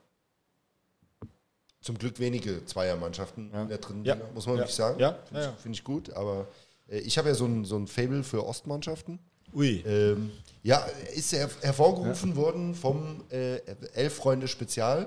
[1.81, 3.63] zum Glück wenige Zweiermannschaften Ja.
[3.63, 4.15] in der dritten Ja.
[4.15, 4.61] Liga, muss man Ja.
[4.63, 4.99] wirklich sagen.
[5.01, 5.19] Ja.
[5.29, 6.49] Finde ich, find ich gut, aber
[6.89, 9.19] äh, ich habe ja so ein, so ein Fable für Ostmannschaften.
[9.55, 9.85] ui.
[9.87, 10.79] Ähm, ja,
[11.15, 13.57] ist her hervorgerufen worden vom äh,
[13.93, 15.07] Elf Freunde Spezial.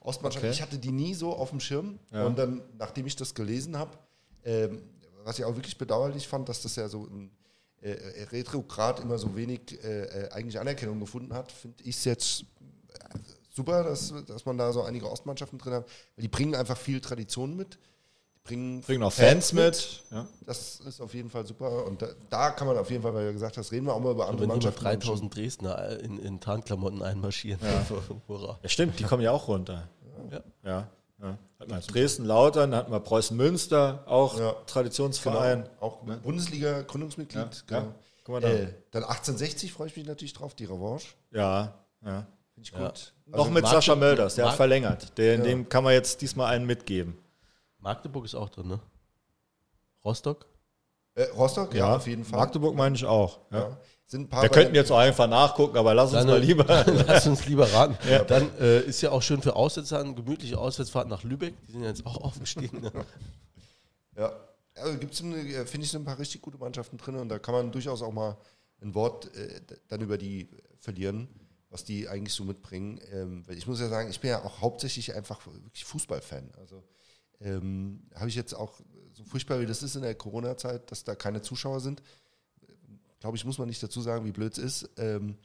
[0.00, 0.44] Ostmannschaft.
[0.44, 0.52] Okay.
[0.52, 1.98] Ich hatte die nie so auf dem Schirm.
[2.12, 2.26] Ja.
[2.26, 3.96] Und dann, nachdem ich das gelesen habe,
[4.44, 4.82] ähm,
[5.24, 7.30] was ich auch wirklich bedauerlich fand, dass das ja so ein
[7.80, 12.42] äh, Retrograd immer so wenig äh, äh, eigentlich Anerkennung gefunden hat, finde ich es jetzt
[12.42, 13.18] äh,
[13.50, 15.86] super, dass, dass man da so einige Ostmannschaften drin hat.
[16.16, 17.78] Weil die bringen einfach viel Tradition mit.
[18.46, 20.02] Bringen, Bringen auch Fans mit.
[20.10, 20.26] Ja.
[20.46, 21.84] Das ist auf jeden Fall super.
[21.86, 24.00] Und da, da kann man auf jeden Fall, weil du gesagt hast, reden wir auch
[24.00, 24.82] mal über andere Wenn Mannschaften.
[24.84, 27.60] 3000 Dresdner in, in Tarnklamotten einmarschieren.
[28.28, 28.58] Hurra.
[28.62, 29.88] ja, stimmt, die kommen ja auch runter.
[30.30, 30.40] Ja.
[30.64, 30.88] Ja.
[31.22, 31.38] ja.
[31.58, 34.52] Hat man Dresden-Lautern, hatten wir Preußen-Münster, auch Ja.
[34.66, 35.62] Traditionsverein.
[35.64, 37.44] Genau, auch Bundesliga-Gründungsmitglied.
[37.44, 37.80] Ja, genau.
[37.88, 37.94] ja.
[38.24, 38.48] Guck mal da.
[38.48, 41.08] Äh, dann 1860 freue ich mich natürlich drauf, die Revanche.
[41.32, 41.74] Ja,
[42.04, 42.26] ja.
[42.54, 42.86] Finde ich Ja.
[42.88, 43.12] gut.
[43.26, 45.18] Noch mit Magdeburg- Sascha Mölders, der hat Mag- verlängert.
[45.18, 45.42] Der, Ja.
[45.42, 47.16] Dem kann man jetzt diesmal einen mitgeben.
[47.86, 48.80] Magdeburg ist auch drin, ne?
[50.04, 50.46] Rostock?
[51.14, 52.40] Äh, Rostock, ja, auf jeden Fall.
[52.40, 53.38] Magdeburg meine ich auch.
[53.52, 53.58] Ja.
[53.58, 53.76] Ja.
[54.06, 56.44] Sind ein paar Wir könnten jetzt auch einfach nachgucken, aber lass uns Dann, mal äh,
[56.44, 56.84] lieber.
[57.06, 57.96] Lass uns lieber raten.
[58.26, 61.54] Dann äh, ist ja auch schön für Aussetzer eine gemütliche Auswärtsfahrt nach Lübeck.
[61.66, 62.80] Die sind ja jetzt auch aufgestiegen.
[62.80, 62.92] Ne?
[64.16, 64.32] Ja.
[64.74, 67.54] Also gibt es, finde ich, so ein paar richtig gute Mannschaften drin und da kann
[67.54, 68.36] man durchaus auch mal
[68.82, 70.48] ein Wort äh, dann über die
[70.80, 71.28] verlieren,
[71.70, 73.00] was die eigentlich so mitbringen.
[73.12, 76.50] Ähm, weil ich muss ja sagen, ich bin ja auch hauptsächlich einfach wirklich Fußballfan.
[76.58, 76.82] Also
[77.40, 78.80] ähm, habe ich jetzt auch,
[79.12, 82.02] so furchtbar wie das ist in der Corona-Zeit, dass da keine Zuschauer sind,
[83.20, 84.90] glaube ich, muss man nicht dazu sagen, wie blöd es ist.
[84.98, 85.36] Ähm,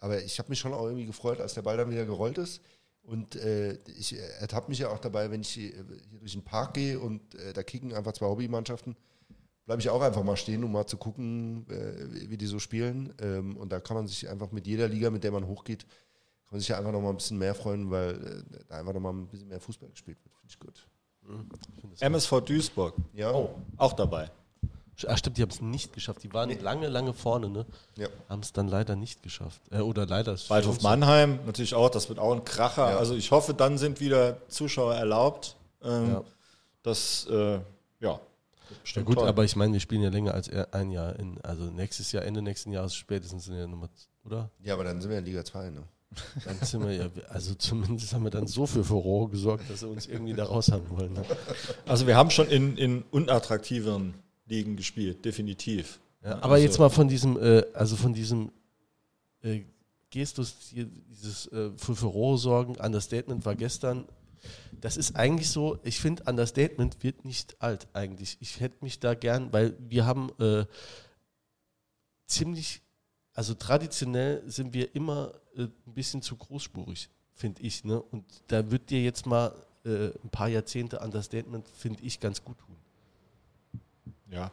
[0.00, 2.60] aber ich habe mich schon auch irgendwie gefreut, als der Ball dann wieder gerollt ist.
[3.02, 5.72] Und äh, ich ertappe mich ja auch dabei, wenn ich hier,
[6.10, 8.96] hier durch den Park gehe und äh, da kicken einfach zwei Hobbymannschaften,
[9.66, 12.58] bleibe ich auch einfach mal stehen, um mal zu gucken, äh, wie- wie die so
[12.58, 13.12] spielen.
[13.20, 16.52] Ähm, und da kann man sich einfach mit jeder Liga, mit der man hochgeht, kann
[16.52, 19.00] man sich ja einfach noch mal ein bisschen mehr freuen, weil äh, da einfach noch
[19.00, 20.34] mal ein bisschen mehr Fußball gespielt wird.
[20.36, 20.86] Finde ich gut.
[22.00, 23.32] MSV Duisburg, Ja,
[23.76, 24.30] auch dabei.
[25.08, 26.22] Ach stimmt, die haben es nicht geschafft.
[26.22, 27.66] Die waren lange, lange vorne, ne?
[27.96, 28.06] ja.
[28.28, 29.60] Haben es dann leider nicht geschafft.
[29.70, 30.36] Äh, oder leider.
[30.48, 32.90] Waldhof Mannheim natürlich auch, das wird auch ein Kracher.
[32.90, 32.98] Ja.
[32.98, 35.56] Also ich hoffe, dann sind wieder Zuschauer erlaubt.
[35.82, 36.24] Ähm, Ja.
[36.84, 37.58] Das, äh,
[38.00, 38.20] ja.
[38.94, 39.28] Ja gut, toll.
[39.28, 41.16] aber ich meine, wir spielen ja länger als ein Jahr.
[41.18, 43.88] In, also nächstes Jahr, Ende nächsten Jahres spätestens in der Nummer,
[44.24, 44.50] oder?
[44.62, 45.70] ja, aber dann sind wir in Liga 2.
[45.70, 45.82] Ne?
[46.44, 49.88] Dann sind wir ja, also zumindest haben wir dann so für Furore gesorgt, dass sie
[49.88, 51.12] uns irgendwie da raus haben wollen.
[51.12, 51.24] Ne?
[51.86, 54.14] Also wir haben schon in, in unattraktiveren
[54.46, 56.00] Ligen gespielt, definitiv.
[56.24, 58.50] Ja, aber jetzt mal von diesem, äh, also von diesem
[59.42, 59.62] äh,
[60.10, 64.06] Gestus, dieses äh, für Furore sorgen, Understatement war gestern.
[64.80, 68.36] Das ist eigentlich so, ich finde, Understatement wird nicht alt eigentlich.
[68.40, 70.66] Ich hätte mich da gern, weil wir haben äh,
[72.26, 72.82] ziemlich,
[73.32, 77.84] also traditionell sind wir immer äh, ein bisschen zu großspurig, finde ich.
[77.84, 78.00] Ne?
[78.00, 82.56] Und da wird dir jetzt mal äh, ein paar Jahrzehnte Understatement, finde ich, ganz gut
[82.58, 82.76] tun.
[84.30, 84.50] Ja.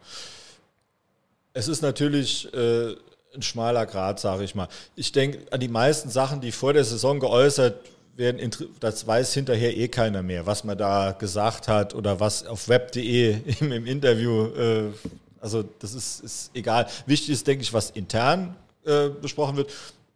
[1.54, 2.96] Es ist natürlich äh,
[3.34, 4.68] ein schmaler Grad, sage ich mal.
[4.96, 9.76] Ich denke, an die meisten Sachen, die vor der Saison geäußert werden, das weiß hinterher
[9.76, 14.48] eh keiner mehr, was man da gesagt hat oder was auf web.de im, im Interview,
[14.48, 14.92] äh,
[15.40, 16.88] also das ist, ist egal.
[17.06, 19.72] Wichtig ist, denke ich, was intern äh, besprochen wird.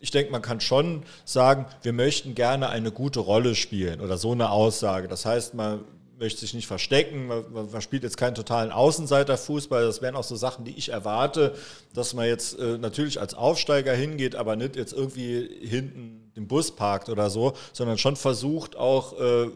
[0.05, 4.33] Ich denke, man kann schon sagen, wir möchten gerne eine gute Rolle spielen oder so
[4.33, 5.07] eine Aussage.
[5.07, 5.83] Das heißt, man
[6.19, 9.83] möchte sich nicht verstecken, man, man spielt jetzt keinen totalen Außenseiterfußball.
[9.83, 11.55] Das wären auch so Sachen, die ich erwarte,
[11.95, 16.75] dass man jetzt äh, natürlich als Aufsteiger hingeht, aber nicht jetzt irgendwie hinten den Bus
[16.75, 19.47] parkt oder so, sondern schon versucht auch äh,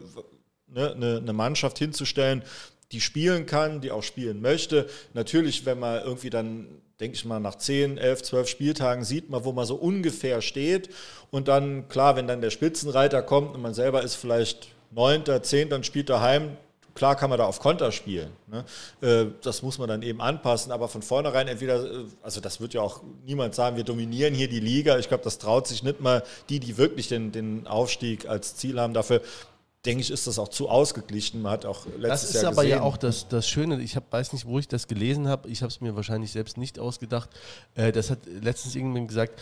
[0.66, 2.42] ne, eine, eine Mannschaft hinzustellen,
[2.90, 4.88] die spielen kann, die auch spielen möchte.
[5.14, 6.66] Natürlich, wenn man irgendwie dann,
[7.00, 10.90] denke ich mal, nach 10, 11, 12 Spieltagen sieht man, wo man so ungefähr steht.
[11.30, 15.76] Und dann, klar, wenn dann der Spitzenreiter kommt und man selber ist vielleicht Neunter, Zehnter
[15.76, 16.56] und spielt daheim,
[16.94, 18.30] klar kann man da auf Konter spielen.
[18.46, 18.64] Ne?
[19.00, 22.74] Äh, Das muss man dann eben anpassen, aber von vornherein entweder, äh, also das wird
[22.74, 24.98] ja auch niemand sagen, wir dominieren hier die Liga.
[24.98, 28.78] Ich glaube, das traut sich nicht mal die, die wirklich den, den Aufstieg als Ziel
[28.78, 28.92] haben.
[28.92, 29.22] Dafür
[29.86, 31.42] denke ich, ist das auch zu ausgeglichen.
[31.42, 32.78] Man hat auch letztes Das ist Jahr aber gesehen.
[32.78, 33.80] ja auch das, das Schöne.
[33.80, 35.48] Ich hab, weiß nicht, wo ich das gelesen habe.
[35.48, 37.30] Ich habe es mir wahrscheinlich selbst nicht ausgedacht.
[37.74, 39.40] Äh, das hat letztens irgendjemand gesagt.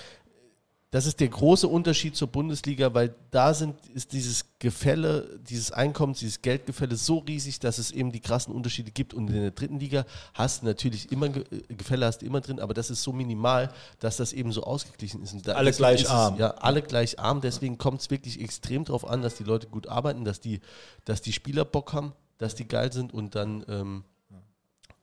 [0.91, 6.21] Das ist der große Unterschied zur Bundesliga, weil da sind, ist dieses Gefälle, dieses Einkommens,
[6.21, 9.13] dieses Geldgefälle so riesig, dass es eben die krassen Unterschiede gibt.
[9.13, 12.59] Und in der dritten Liga hast du natürlich immer äh, Gefälle hast du immer drin,
[12.59, 13.71] aber das ist so minimal,
[14.01, 15.47] dass das eben so ausgeglichen ist.
[15.47, 16.39] Da- Alle gleich es- arm.
[16.39, 17.43] Ja, alle gleich arm.
[17.43, 20.61] Deswegen kommt es wirklich extrem darauf an, dass die Leute gut arbeiten, dass die,
[21.05, 24.05] dass die Spieler Bock haben, dass die geil sind und dann, ähm,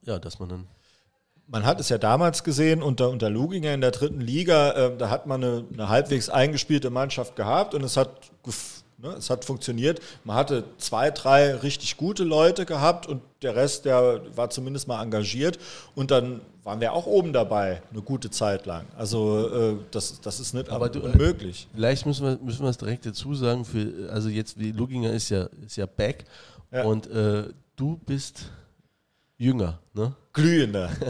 [0.02, 0.68] ja, dass man dann.
[1.48, 5.10] Man hat es ja damals gesehen unter, unter Luginger in der dritten Liga, äh, da
[5.10, 8.10] hat man eine, eine halbwegs eingespielte Mannschaft gehabt und es hat,
[8.98, 10.00] ne, es hat funktioniert.
[10.24, 15.04] Man hatte zwei, drei richtig gute Leute gehabt und der Rest, der war zumindest mal
[15.04, 15.60] engagiert
[15.94, 18.88] und dann waren wir auch oben dabei, eine gute Zeit lang.
[18.98, 21.68] Also äh, das, das ist nicht Aber du- unmöglich.
[21.76, 25.30] Vielleicht müssen wir, müssen wir es direkt dazu sagen, für, also jetzt, wie Luginger ist
[25.30, 26.26] ja, ist ja back
[26.72, 26.86] Ja.
[26.86, 28.46] und äh, du bist
[29.38, 30.14] jünger, ne?
[30.36, 30.92] Glühender.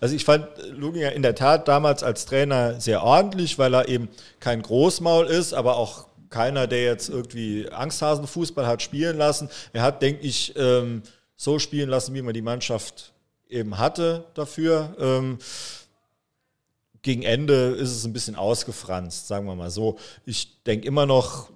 [0.00, 4.08] Also ich fand Luginger in der Tat damals als Trainer sehr ordentlich, weil er eben
[4.40, 9.48] kein Großmaul ist, aber auch keiner, der jetzt irgendwie Angsthasenfußball hat spielen lassen.
[9.72, 11.02] Er hat, denke ich, ähm,
[11.36, 13.12] so spielen lassen, wie man die Mannschaft
[13.48, 14.96] eben hatte dafür.
[14.98, 15.38] Ähm,
[17.02, 19.98] gegen Ende ist es ein bisschen ausgefranst, sagen wir mal so.
[20.26, 21.50] Ich denke immer noch,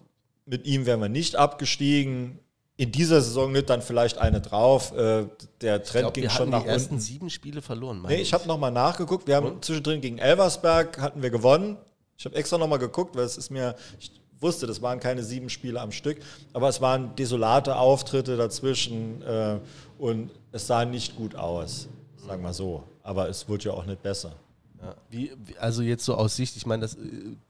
[0.47, 2.39] mit ihm wären wir nicht abgestiegen.
[2.77, 4.93] In dieser Saison nicht, dann vielleicht eine drauf.
[4.93, 5.27] Äh,
[5.61, 7.01] der Ich Trend glaub, ging schon nach die ersten unten.
[7.03, 8.03] sieben Spiele verloren.
[8.09, 9.27] Nee, ich habe nochmal nachgeguckt.
[9.27, 11.77] Wir haben zwischendrin gegen Elversberg hatten wir gewonnen.
[12.17, 14.11] Ich habe extra nochmal geguckt, weil es ist mir, ich
[14.41, 16.19] wusste, das waren keine sieben Spiele am Stück,
[16.53, 19.59] aber es waren desolate Auftritte dazwischen äh,
[19.99, 21.89] und es sah nicht gut aus,
[22.27, 22.85] sagen wir so.
[23.03, 24.33] Aber es wurde ja auch nicht besser.
[24.81, 24.95] Ja.
[25.11, 26.99] Wie, wie- also jetzt so aus Sicht, ich meine, das äh,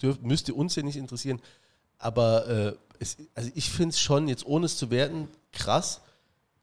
[0.02, 1.40] dürf, müsste uns ja nicht interessieren,
[2.02, 6.00] aber äh, es, also ich finde es schon, jetzt ohne es zu werten, krass,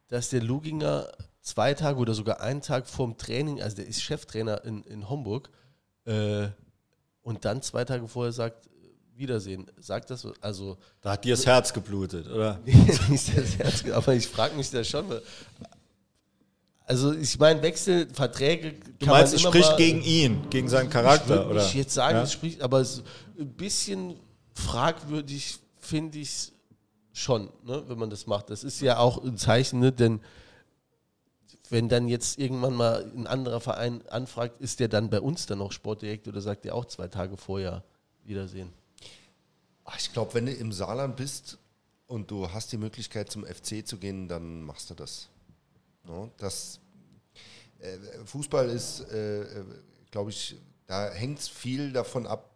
[0.08, 1.08] dass der Luginger
[1.42, 5.50] zwei Tage oder sogar einen Tag vorm Training, also der ist Cheftrainer in, in Homburg,
[6.06, 6.48] äh,
[7.22, 8.68] und dann zwei Tage vorher sagt,
[9.16, 9.70] Wiedersehen.
[9.82, 12.58] Sagt das, also Da hat dir das Herz geblutet, oder?
[12.66, 15.06] nicht das Herz, aber ich frage mich da schon.
[16.86, 18.76] Also ich meine, Wechsel, Verträge.
[18.98, 21.64] Du meinst, es spricht gegen ihn, gegen seinen Ich Charakter, würde oder?
[21.64, 22.24] nicht jetzt sagen, Ja?
[22.24, 23.04] es spricht, aber es,
[23.38, 24.16] ein bisschen
[24.60, 26.51] fragwürdig finde ich es
[27.14, 28.49] schon, ne, wenn man das macht.
[28.49, 30.22] Das ist ja auch ein Zeichen, ne, denn
[31.70, 35.60] wenn dann jetzt irgendwann mal ein anderer Verein anfragt, ist der dann bei uns dann
[35.60, 37.84] noch Sportdirektor oder sagt der auch zwei Tage vorher
[38.24, 38.74] Wiedersehen?
[39.86, 41.57] Ach, Ich glaube, wenn du im Saarland bist
[42.07, 45.30] und du hast die Möglichkeit zum FC zu gehen, dann machst du das.
[46.03, 46.80] No, das
[47.80, 49.45] äh, Fußball ist, äh,
[50.12, 50.55] glaube ich,
[50.88, 52.49] da hängt es viel davon ab,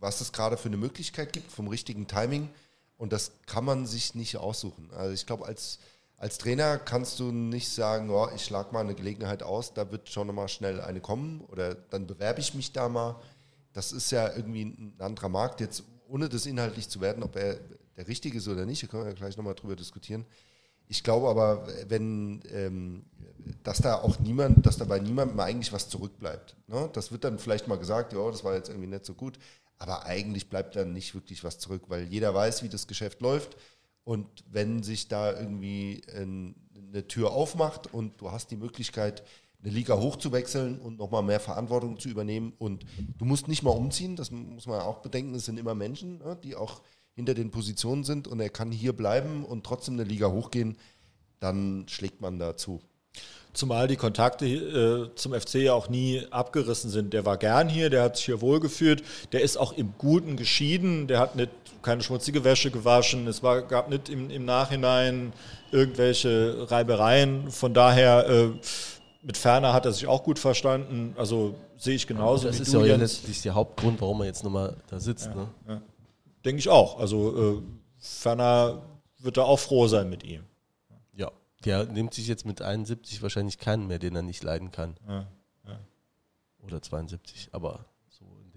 [0.00, 2.48] was es gerade für eine Möglichkeit gibt, vom richtigen Timing.
[2.96, 4.90] Und das kann man sich nicht aussuchen.
[4.92, 5.78] Also ich glaube, als,
[6.16, 10.08] als Trainer kannst du nicht sagen, oh, ich schlag mal eine Gelegenheit aus, da wird
[10.10, 13.16] schon mal schnell eine kommen oder dann bewerbe ich mich da mal.
[13.72, 15.60] Das ist ja irgendwie ein anderer Markt.
[15.60, 17.58] Jetzt, ohne das inhaltlich zu werden, ob er
[17.96, 20.26] der richtige ist oder nicht, da können wir gleich nochmal drüber diskutieren.
[20.88, 23.04] Ich glaube aber, wenn, ähm,
[23.62, 26.56] dass da auch niemand, dass da bei niemandem eigentlich was zurückbleibt.
[26.66, 26.90] Ne?
[26.92, 29.38] Das wird dann vielleicht mal gesagt, ja, das war jetzt irgendwie nicht so gut,
[29.80, 33.56] aber eigentlich bleibt dann nicht wirklich was zurück, weil jeder weiß, wie das Geschäft läuft.
[34.04, 39.24] Und wenn sich da irgendwie ein, eine Tür aufmacht und du hast die Möglichkeit,
[39.62, 42.84] eine Liga hochzuwechseln und nochmal mehr Verantwortung zu übernehmen und
[43.18, 46.38] du musst nicht mal umziehen, das muss man auch bedenken, es sind immer Menschen, ne,
[46.42, 46.82] die auch
[47.14, 50.76] hinter den Positionen sind und er kann hier bleiben und trotzdem eine Liga hochgehen,
[51.38, 52.80] dann schlägt man dazu.
[53.52, 57.12] Zumal die Kontakte äh, zum FC ja auch nie abgerissen sind.
[57.12, 61.08] Der war gern hier, der hat sich hier wohlgefühlt, der ist auch im Guten geschieden,
[61.08, 61.50] der hat nicht
[61.82, 65.32] keine schmutzige Wäsche gewaschen, es war, gab nicht im, im Nachhinein
[65.72, 67.50] irgendwelche Reibereien.
[67.50, 68.50] Von daher, äh,
[69.22, 71.14] mit Ferner hat er sich auch gut verstanden.
[71.16, 74.76] Also sehe ich genauso das wie ist ja letztlich der Hauptgrund, warum er jetzt nochmal
[74.88, 75.30] da sitzt.
[75.34, 75.82] Ne?
[76.44, 76.98] Denke ich auch.
[76.98, 77.62] Also äh,
[77.98, 78.82] Ferner
[79.18, 80.42] wird da auch froh sein mit ihm.
[81.64, 81.84] Ja.
[81.84, 84.96] Der nimmt sich jetzt mit 71 wahrscheinlich keinen mehr, den er nicht leiden kann.
[85.06, 85.26] Ja,
[86.62, 87.84] Oder 72, aber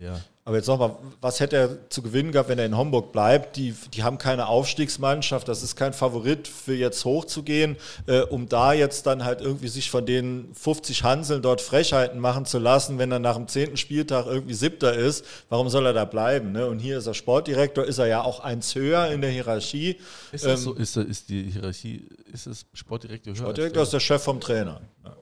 [0.04, 0.22] der.
[0.45, 3.56] Aber jetzt nochmal, was hätte er zu gewinnen gehabt, wenn er in Homburg bleibt?
[3.56, 7.78] Die, die haben keine Aufstiegsmannschaft, das ist kein Favorit für jetzt hochzugehen,
[8.08, 12.45] äh, um da jetzt dann halt irgendwie sich von den 50 Hanseln dort Frechheiten machen
[12.45, 15.24] zu lassen, wenn er nach dem zehnten Spieltag irgendwie siebter ist.
[15.47, 16.51] Warum soll er da bleiben?
[16.51, 16.68] Ne?
[16.68, 19.97] Und hier ist er Sportdirektor, ist er ja auch eins höher in der Hierarchie.
[20.34, 20.74] Ist das Ähm, so?
[20.74, 23.36] Ist, ist die Hierarchie, ist es Sportdirektor höher?
[23.36, 24.82] als Sportdirektor ist der Chef vom Trainer.
[25.06, 25.16] Ja.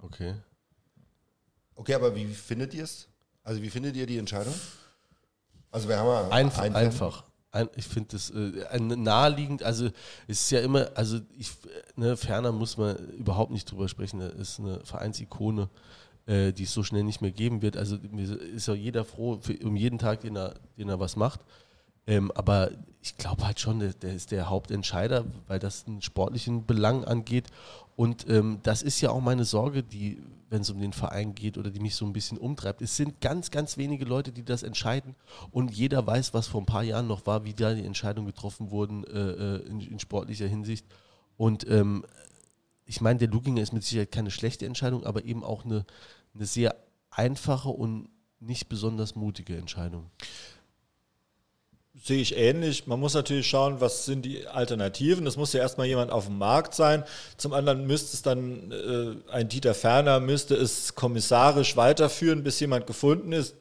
[0.00, 0.34] Okay.
[1.74, 3.08] Okay, aber wie findet ihr es?
[3.44, 4.54] Also wie findet ihr die Entscheidung?
[5.70, 6.62] Also wir haben ja Einfach.
[6.62, 7.24] einen- einfach.
[7.50, 9.86] Ein, ich finde das äh, naheliegend, also
[10.26, 14.20] es ist ja immer, also ich, äh, ne, ferner muss man überhaupt nicht drüber sprechen,
[14.20, 15.68] da ist eine Vereinsikone,
[16.24, 17.76] äh, die es so schnell nicht mehr geben wird.
[17.76, 21.16] Also mir ist ja jeder froh für, um jeden Tag, den er, den er was
[21.16, 21.40] macht.
[22.06, 22.70] Ähm, aber
[23.02, 27.48] ich glaube halt schon, der, der ist der Hauptentscheider, weil das einen sportlichen Belang angeht.
[27.96, 31.58] Und ähm, das ist ja auch meine Sorge, die, wenn es um den Verein geht
[31.58, 32.80] oder die mich so ein bisschen umtreibt.
[32.82, 35.14] Es sind ganz, ganz wenige Leute, die das entscheiden.
[35.50, 38.70] Und jeder weiß, was vor ein paar Jahren noch war, wie da die Entscheidungen getroffen
[38.70, 40.86] wurden äh, äh, in, in sportlicher Hinsicht.
[41.36, 42.04] Und ähm,
[42.86, 45.84] ich meine, der Luginger ist mit Sicherheit keine schlechte Entscheidung, aber eben auch eine,
[46.34, 46.76] eine sehr
[47.10, 48.08] einfache und
[48.40, 50.10] nicht besonders mutige Entscheidung.
[52.02, 52.86] Sehe ich ähnlich.
[52.86, 55.26] Man muss natürlich schauen, was sind die Alternativen.
[55.26, 57.04] Es muss ja erstmal jemand auf dem Markt sein.
[57.36, 62.86] Zum anderen müsste es dann, äh, ein Dieter Ferner müsste es kommissarisch weiterführen, bis jemand
[62.88, 63.54] gefunden ist.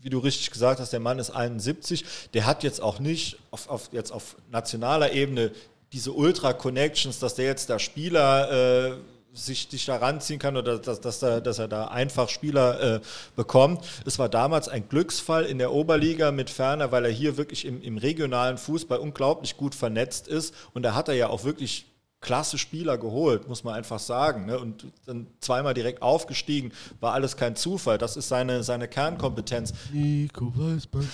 [0.00, 2.04] Wie du richtig gesagt hast, der Mann ist 71.
[2.34, 5.52] Der hat jetzt auch nicht auf, auf jetzt auf nationaler Ebene
[5.92, 8.96] diese Ultra-Connections, dass der jetzt da Spieler äh,
[9.34, 13.00] sich, sich da ranziehen kann oder dass, dass, er, dass er da einfach Spieler äh,
[13.36, 13.84] bekommt.
[14.06, 17.82] Es war damals ein Glücksfall in der Oberliga mit Ferner, weil er hier wirklich im,
[17.82, 21.86] im regionalen Fußball unglaublich gut vernetzt ist und da hat er ja auch wirklich
[22.24, 24.46] klasse Spieler geholt, muss man einfach sagen.
[24.46, 24.58] Ne?
[24.58, 27.98] Und dann zweimal direkt aufgestiegen, war alles kein Zufall.
[27.98, 29.74] Das ist seine, seine Kernkompetenz.
[29.92, 31.04] Nico Weisberg.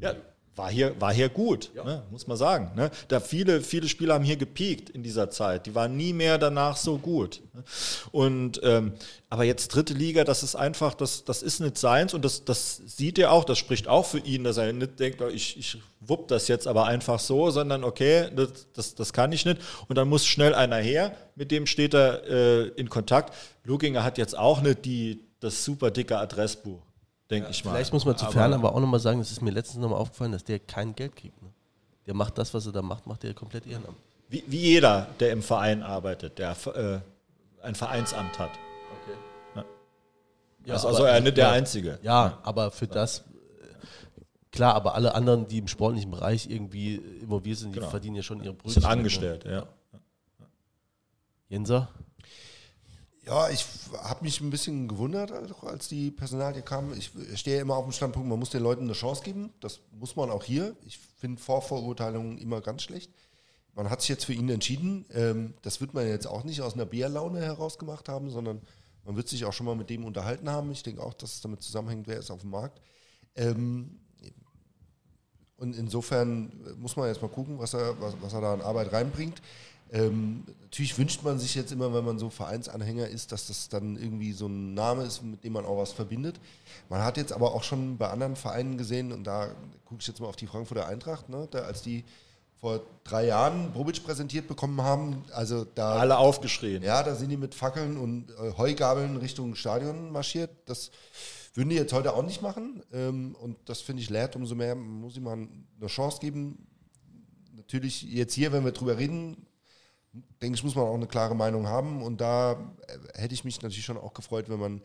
[0.00, 0.14] Ja,
[0.56, 1.84] war hier, war hier gut, ja.
[1.84, 2.72] ne, muss man sagen.
[2.74, 2.90] Ne?
[3.08, 5.66] Da viele, viele Spieler haben hier gepiekt in dieser Zeit.
[5.66, 7.42] Die waren nie mehr danach so gut.
[7.52, 7.62] Ne?
[8.10, 8.94] Und ähm,
[9.28, 12.80] aber jetzt dritte Liga, das ist einfach, das, das ist nicht seins und das, das
[12.86, 15.78] sieht er auch, das spricht auch für ihn, dass er nicht denkt, oh, ich, ich
[16.00, 19.60] wupp das jetzt aber einfach so, sondern okay, das, das, das kann ich nicht.
[19.88, 23.34] Und dann muss schnell einer her, mit dem steht er äh, in Kontakt.
[23.64, 26.80] Luginger hat jetzt auch nicht die, das super dicke Adressbuch
[27.30, 27.72] denke ja, ich mal.
[27.72, 30.32] Vielleicht muss man zu Fern aber auch nochmal sagen, das ist mir letztens nochmal aufgefallen,
[30.32, 31.40] dass der kein Geld kriegt.
[31.42, 31.50] Ne?
[32.06, 33.96] Der macht das, was er da macht, macht er komplett ehrenamt.
[34.28, 36.98] Wie, wie jeder, der im Verein arbeitet, der äh,
[37.64, 38.50] ein Vereinsamt hat.
[38.50, 39.18] Okay.
[39.54, 39.64] Ja.
[40.66, 41.98] Ja, also, also er nicht der Einzige.
[42.02, 43.24] Ja, aber für das,
[44.50, 47.90] klar, aber alle anderen, die im sportlichen Bereich irgendwie involviert sind, die genau.
[47.90, 48.82] verdienen ja schon ihre Brötchen.
[48.82, 49.66] Sind angestellt, ja.
[51.48, 51.88] Jenser?
[53.26, 53.66] Ja, ich
[54.04, 56.92] habe mich ein bisschen gewundert, als die Personalie kam.
[56.92, 59.52] Ich stehe immer auf dem Standpunkt, man muss den Leuten eine Chance geben.
[59.58, 60.76] Das muss man auch hier.
[60.86, 63.10] Ich finde Vorverurteilungen immer ganz schlecht.
[63.74, 65.06] Man hat sich jetzt für ihn entschieden.
[65.12, 68.62] Ähm, das wird man jetzt auch nicht aus einer Bärlaune heraus gemacht haben, sondern
[69.04, 70.70] man wird sich auch schon mal mit dem unterhalten haben.
[70.70, 72.80] Ich denke auch, dass es damit zusammenhängt, wer ist auf dem Markt.
[73.34, 73.98] Ähm,
[75.56, 78.92] und insofern muss man jetzt mal gucken, was er, was, was er da an Arbeit
[78.92, 79.42] reinbringt.
[79.92, 83.96] Ähm, natürlich wünscht man sich jetzt immer, wenn man so Vereinsanhänger ist, dass das dann
[83.96, 86.40] irgendwie so ein Name ist, mit dem man auch was verbindet.
[86.88, 90.20] Man hat jetzt aber auch schon bei anderen Vereinen gesehen, und da gucke ich jetzt
[90.20, 92.04] mal auf die Frankfurter Eintracht, ne, da, als die
[92.60, 95.96] vor drei Jahren Bobic präsentiert bekommen haben, also da...
[95.96, 96.82] Alle aufgeschrien.
[96.82, 100.50] Ja, da sind die mit Fackeln und äh, Heugabeln Richtung Stadion marschiert.
[100.64, 100.90] Das
[101.54, 102.82] würden die jetzt heute auch nicht machen.
[102.92, 106.66] Ähm, und das finde ich leert, umso mehr muss ich mal eine Chance geben.
[107.54, 109.45] Natürlich jetzt hier, wenn wir drüber reden,
[110.42, 112.02] denke ich, muss man auch eine klare Meinung haben.
[112.02, 114.80] Und da äh, hätte ich mich natürlich schon auch gefreut, wenn man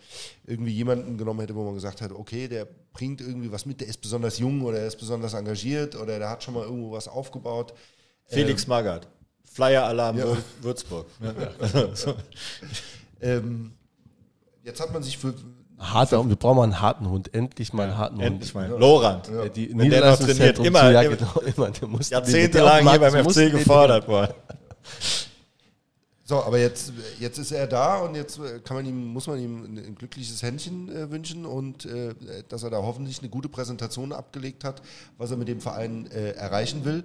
[0.46, 3.88] irgendwie jemanden genommen hätte, wo man gesagt hat, okay, der bringt irgendwie was mit, der
[3.88, 7.08] ist besonders jung oder der ist besonders engagiert oder der hat schon mal irgendwo was
[7.08, 7.74] aufgebaut.
[8.26, 9.08] Felix ähm, Magath,
[9.44, 10.38] Flyer-Alarm ja.
[10.62, 11.08] Würzburg.
[11.22, 12.16] Ja.
[13.22, 13.74] ähm,
[14.64, 15.34] jetzt hat man sich für
[15.82, 17.34] Harter, wir brauchen mal einen harten Hund.
[17.34, 18.70] Endlich mal einen harten Endlich Hund.
[18.70, 18.80] mal.
[18.80, 19.28] Lorand.
[19.28, 19.50] Ja.
[19.50, 21.72] Die Wenn der noch trainiert, immer, ja, genau, immer.
[21.72, 24.34] Der muss jahrzehntelang hier beim FC gefordert worden.
[26.32, 29.38] So, aber jetzt, jetzt ist er da und jetzt äh, kann man ihm, muss man
[29.38, 32.16] ihm ein, ein glückliches Händchen äh, wünschen und äh,
[32.48, 34.82] dass er da hoffentlich eine gute Präsentation abgelegt hat,
[35.18, 37.04] was er mit dem Verein äh, erreichen will.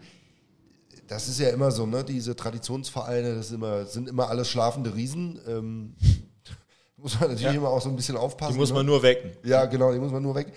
[1.09, 2.05] Das ist ja immer so, ne?
[2.05, 5.41] Diese Traditionsvereine, das immer, sind immer alles schlafende Riesen.
[5.49, 5.97] Ähm,
[6.97, 7.53] muss man natürlich ja.
[7.53, 8.53] immer auch so ein bisschen aufpassen.
[8.53, 8.93] Die muss man ne?
[8.93, 9.33] nur wecken.
[9.43, 10.53] Ja, genau, die muss man nur wecken.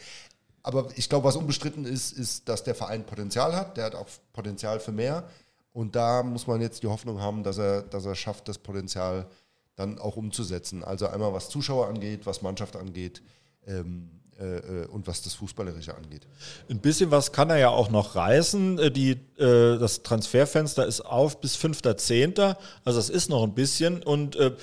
[0.62, 3.78] Aber ich glaube, was unbestritten ist, ist, dass der Verein Potenzial hat.
[3.78, 5.28] Der hat auch Potenzial für mehr.
[5.72, 9.28] Und da muss man jetzt die Hoffnung haben, dass er, dass er schafft, das Potenzial
[9.76, 10.84] dann auch umzusetzen.
[10.84, 13.22] Also einmal was Zuschauer angeht, was Mannschaft angeht
[13.66, 14.10] ähm,
[14.40, 16.28] äh, äh, und was das Fußballerische angeht.
[16.70, 18.80] Ein bisschen was kann er ja auch noch reißen.
[18.80, 22.56] Äh, die, äh, das Transferfenster ist auf bis 5.10.
[22.86, 24.02] Also das ist noch ein bisschen.
[24.02, 24.56] Und äh,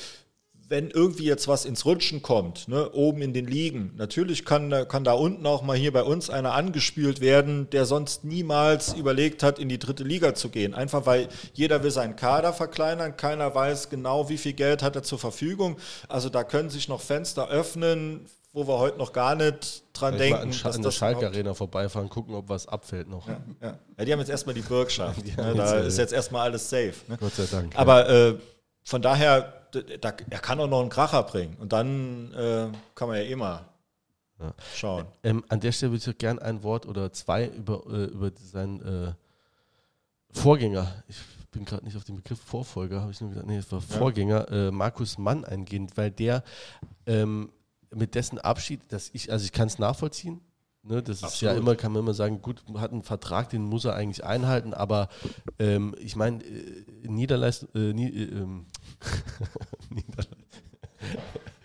[0.69, 5.05] wenn irgendwie jetzt was ins Rutschen kommt, ne, oben in den Ligen, natürlich kann, kann
[5.05, 9.59] da unten auch mal hier bei uns einer angespült werden, der sonst niemals überlegt hat,
[9.59, 10.75] in die dritte Liga zu gehen.
[10.75, 15.03] Einfach weil jeder will seinen Kader verkleinern, keiner weiß genau, wie viel Geld hat er
[15.05, 15.77] zur Verfügung.
[16.09, 20.35] Also da können sich noch Fenster öffnen, wo wir heute noch gar nicht dran Vielleicht
[20.35, 20.51] denken.
[20.51, 23.29] Mal an, an der Schalke Arena vorbeifahren, gucken, ob was abfällt noch.
[23.29, 23.79] Ja, ja.
[23.99, 25.25] ja die haben jetzt erstmal die Bürgschaft.
[25.37, 26.95] ne, da ist jetzt erstmal alles safe.
[27.07, 27.19] Ne?
[27.21, 27.79] Gott sei Dank.
[27.79, 28.35] Aber äh,
[28.83, 31.57] von daher da, er kann auch noch einen Kracher bringen.
[31.59, 33.65] Und dann äh, kann man ja immer
[34.41, 34.55] ja.
[34.75, 35.07] schauen.
[35.23, 38.81] Ähm, an der Stelle würde ich gerne ein Wort oder zwei über, äh, über seinen
[38.81, 39.13] äh,
[40.31, 41.17] Vorgänger, ich
[41.51, 43.97] bin gerade nicht auf den Begriff Vorfolger, habe ich nur gesagt, nee, es war ja.
[43.97, 46.45] Vorgänger, äh, Markus Mann eingehen, weil der
[47.07, 47.51] ähm,
[47.95, 50.41] mit dessen Abschied, dass ich, also ich kann es nachvollziehen,
[50.89, 51.33] Ne, das Absolut.
[51.33, 54.25] ist ja immer, kann man immer sagen, gut, hat einen Vertrag, den muss er eigentlich
[54.25, 55.09] einhalten, aber
[55.59, 58.67] ähm, ich meine, äh, Niederleistung, äh, nie, äh, ähm,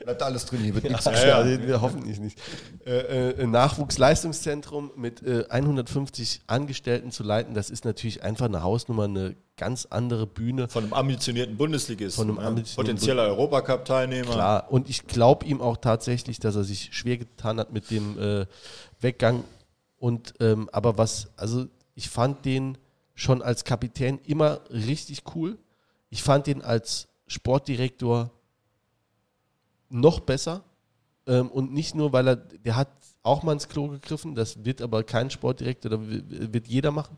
[0.03, 1.61] Bleibt alles drin, hier wird nichts Ja, geschnitten.
[1.61, 2.39] ja, wir hoffentlich nicht.
[2.85, 8.63] Äh, äh, ein Nachwuchsleistungszentrum mit äh, 150 Angestellten zu leiten, das ist natürlich einfach eine
[8.63, 10.67] Hausnummer, eine ganz andere Bühne.
[10.67, 12.25] Von einem ambitionierten Bundesligisten.
[12.25, 12.47] Von einem ja.
[12.47, 14.31] ambitionierten Potenzieller Europacup-Teilnehmer.
[14.31, 18.17] Klar, und ich glaube ihm auch tatsächlich, dass er sich schwer getan hat mit dem
[18.17, 18.45] äh,
[19.01, 19.43] Weggang.
[19.97, 22.77] Und ähm, aber was, also ich fand den
[23.13, 25.57] schon als Kapitän immer richtig cool.
[26.09, 28.31] Ich fand den als Sportdirektor
[29.89, 30.63] noch besser.
[31.27, 32.89] Ähm, und nicht nur, weil er, der hat
[33.23, 37.17] auch mal ins Klo gegriffen, das wird aber kein Sportdirektor, da wird jeder machen.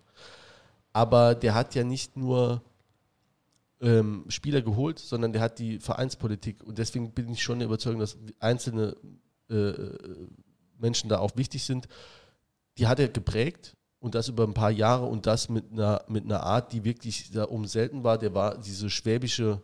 [0.91, 2.61] Aber der hat ja nicht nur
[3.79, 6.63] ähm, Spieler geholt, sondern der hat die Vereinspolitik.
[6.63, 8.95] Und deswegen bin ich schon der Überzeugung, dass einzelne
[9.49, 9.73] äh,
[10.79, 11.87] Menschen da auch wichtig sind.
[12.77, 16.25] Die hat er geprägt und das über ein paar Jahre und das mit einer, mit
[16.25, 18.17] einer Art, die wirklich da um selten war.
[18.17, 19.61] Der war diese schwäbische,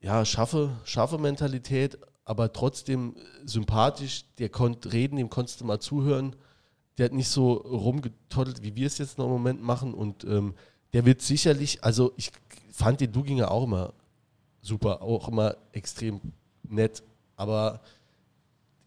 [0.00, 4.24] ja, scharfe, scharfe Mentalität, aber trotzdem sympathisch.
[4.38, 6.36] Der konnte reden, dem konntest du mal zuhören.
[6.98, 9.94] Der hat nicht so rumgetottelt, wie wir es jetzt noch im Moment machen.
[9.94, 10.54] Und ähm,
[10.92, 12.32] der wird sicherlich, also ich
[12.70, 13.94] fand den Duginger auch immer
[14.62, 16.20] super, auch immer extrem
[16.62, 17.02] nett.
[17.36, 17.80] Aber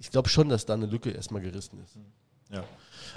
[0.03, 1.95] ich glaube schon, dass da eine Lücke erstmal gerissen ist.
[2.51, 2.63] Ja.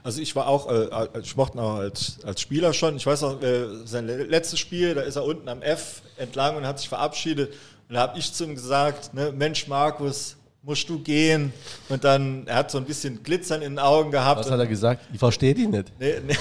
[0.04, 2.96] Also ich war auch, äh, ich mochte ihn auch als, als Spieler schon.
[2.96, 6.56] Ich weiß auch, äh, sein le- letztes Spiel, da ist er unten am F entlang
[6.56, 7.52] und hat sich verabschiedet.
[7.88, 11.52] Und da habe ich zu ihm gesagt, ne, Mensch Markus, musst du gehen?
[11.88, 14.40] Und dann, er hat so ein bisschen Glitzern in den Augen gehabt.
[14.40, 15.02] Was hat er gesagt?
[15.12, 15.92] Ich verstehe dich nicht.
[15.98, 16.36] Nee, nee.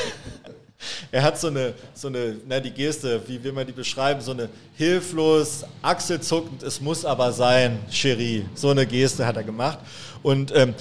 [1.11, 4.31] Er hat so eine, so eine, na die Geste, wie will man die beschreiben, so
[4.31, 8.45] eine hilflos, achselzuckend, es muss aber sein, Cherie.
[8.55, 9.79] So eine Geste hat er gemacht.
[10.21, 10.73] Und ähm,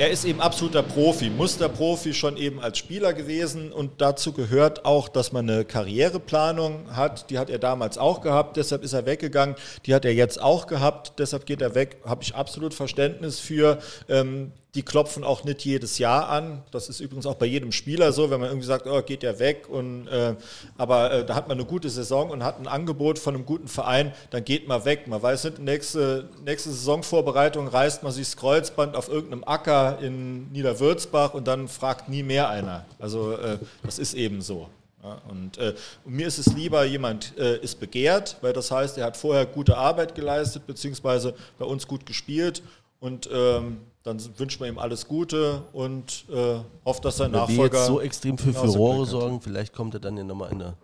[0.00, 5.08] er ist eben absoluter Profi, Musterprofi schon eben als Spieler gewesen und dazu gehört auch,
[5.08, 7.28] dass man eine Karriereplanung hat.
[7.28, 9.56] Die hat er damals auch gehabt, deshalb ist er weggegangen.
[9.84, 11.98] Die hat er jetzt auch gehabt, deshalb geht er weg.
[12.04, 13.78] Habe ich absolut Verständnis für.
[14.08, 16.62] Ähm, die klopfen auch nicht jedes Jahr an.
[16.70, 19.38] Das ist übrigens auch bei jedem Spieler so, wenn man irgendwie sagt, oh, geht der
[19.40, 19.68] weg.
[19.68, 20.36] Und, äh,
[20.78, 23.66] aber äh, da hat man eine gute Saison und hat ein Angebot von einem guten
[23.66, 25.08] Verein, dann geht man weg.
[25.08, 30.50] Man weiß nicht, nächste, nächste Saisonvorbereitung reißt man sich das Kreuzband auf irgendeinem Acker in
[30.52, 32.86] Niederwürzbach und dann fragt nie mehr einer.
[33.00, 34.68] Also äh, das ist eben so.
[35.02, 38.98] Ja, und, äh, und mir ist es lieber, jemand äh, ist begehrt, weil das heißt,
[38.98, 42.62] er hat vorher gute Arbeit geleistet, beziehungsweise bei uns gut gespielt
[43.00, 47.46] und ähm, dann wünscht man ihm alles Gute und äh, hofft, dass sein Wenn wir
[47.48, 47.78] Nachfolger.
[47.78, 50.76] jetzt so extrem für Furore sorgen, vielleicht kommt er dann ja nochmal in eine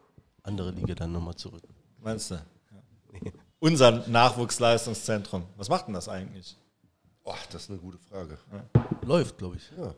[0.43, 1.63] andere Liga dann nochmal zurück.
[2.03, 2.35] Meinst du?
[2.35, 3.31] Ja.
[3.59, 5.45] Unser Nachwuchsleistungszentrum.
[5.57, 6.57] Was macht denn das eigentlich?
[7.25, 8.39] Boah, das ist eine gute Frage.
[9.03, 9.63] Läuft, glaube ich.
[9.77, 9.95] Ja.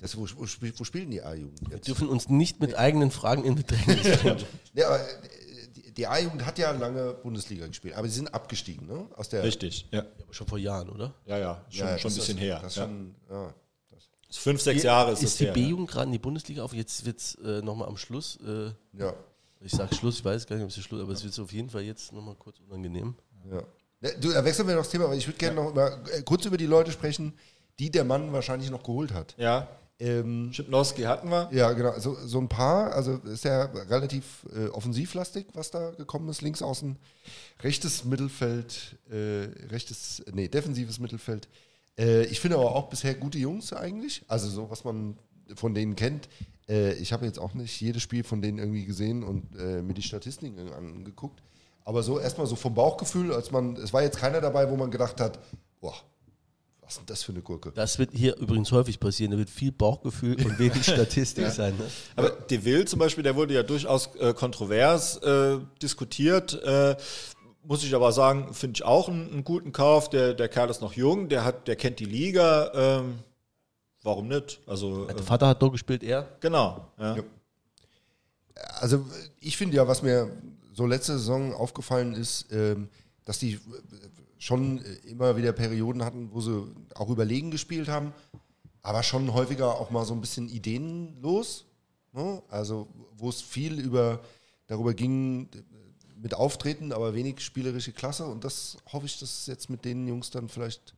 [0.00, 0.46] Das, wo, wo,
[0.78, 1.86] wo spielen die A-Jugend Wir jetzt?
[1.86, 4.42] dürfen uns nicht mit eigenen Fragen in Bedrängnis bringen.
[4.74, 5.02] Ja, aber, äh,
[5.96, 9.06] die, A-Jugend hat ja lange Bundesliga gespielt, aber sie sind abgestiegen, ne?
[9.16, 10.00] Aus der, Richtig, ja.
[10.00, 11.14] Aber schon vor Jahren, oder?
[11.26, 12.60] Ja, ja, schon, Ja, schon ein das bisschen ist- her.
[12.62, 12.84] Das ja.
[12.84, 13.54] schon, ja.
[14.28, 15.46] Das, Fünf, sechs Jahre ist, ist die.
[15.46, 16.72] B-Jugend gerade in die Bundesliga auf?
[16.72, 18.38] Jetzt wird es äh, nochmal am Schluss.
[18.46, 19.12] Äh, ja,
[19.60, 21.52] ich sage Schluss, ich weiß gar nicht, ob es der Schluss aber es wird auf
[21.52, 23.14] jeden Fall jetzt nochmal kurz unangenehm.
[23.50, 23.62] ja.
[24.00, 26.22] Ne, Du, da wechseln wir noch das Thema, aber ich würde gerne noch über, äh,
[26.22, 27.34] kurz über die Leute sprechen,
[27.78, 29.34] die der Mann wahrscheinlich noch geholt hat.
[29.38, 29.68] Ja,
[30.02, 31.48] Ähm, Schipnowski hatten wir.
[31.52, 31.96] ja, genau.
[32.00, 36.42] So, so ein paar, also ist ja relativ äh, offensivlastig, was da gekommen ist.
[36.42, 36.96] Links außen,
[37.62, 41.48] rechtes Mittelfeld, äh, rechtes, nee, defensives Mittelfeld.
[41.96, 44.24] Äh, ich finde aber auch bisher gute Jungs eigentlich.
[44.26, 45.16] Also so, was man
[45.54, 46.28] von denen kennt.
[46.68, 49.94] Äh, ich habe jetzt auch nicht jedes Spiel von denen irgendwie gesehen und äh, mir
[49.94, 51.44] die Statistiken angeguckt.
[51.84, 54.90] Aber so erstmal so vom Bauchgefühl, als man, es war jetzt keiner dabei, wo man
[54.90, 55.38] gedacht hat,
[55.80, 55.94] boah,
[56.82, 57.72] was ist denn das für eine Gurke?
[57.72, 59.30] Das wird hier übrigens häufig passieren.
[59.32, 61.76] Da wird viel Bauchgefühl und wenig Statistik sein.
[61.78, 61.84] Ne?
[62.16, 66.60] Aber De Will zum Beispiel, der wurde ja durchaus äh, kontrovers äh, diskutiert.
[66.62, 66.96] Äh,
[67.64, 70.10] muss ich aber sagen, finde ich auch einen, einen guten Kauf.
[70.10, 72.72] Der, der Kerl ist noch jung, der, hat, der kennt die Liga.
[72.74, 73.20] Ähm,
[74.02, 74.60] warum nicht?
[74.66, 76.28] Also, äh, Der Vater hat dort gespielt, er.
[76.40, 76.88] genau.
[76.98, 77.16] Ja.
[77.16, 77.22] Ja.
[78.80, 79.06] Also
[79.40, 80.30] ich finde ja, was mir
[80.72, 82.88] so letzte Saison aufgefallen ist, ähm,
[83.24, 83.60] dass die
[84.42, 88.12] schon äh, immer wieder Perioden hatten, wo sie auch überlegen gespielt haben,
[88.82, 91.66] aber schon häufiger auch mal so ein bisschen ideenlos.
[92.12, 92.42] Ne?
[92.48, 94.20] Also wo es viel über
[94.66, 95.48] darüber ging
[96.16, 98.26] mit Auftreten, aber wenig spielerische Klasse.
[98.26, 100.94] Und das hoffe ich, dass es jetzt mit den Jungs dann vielleicht.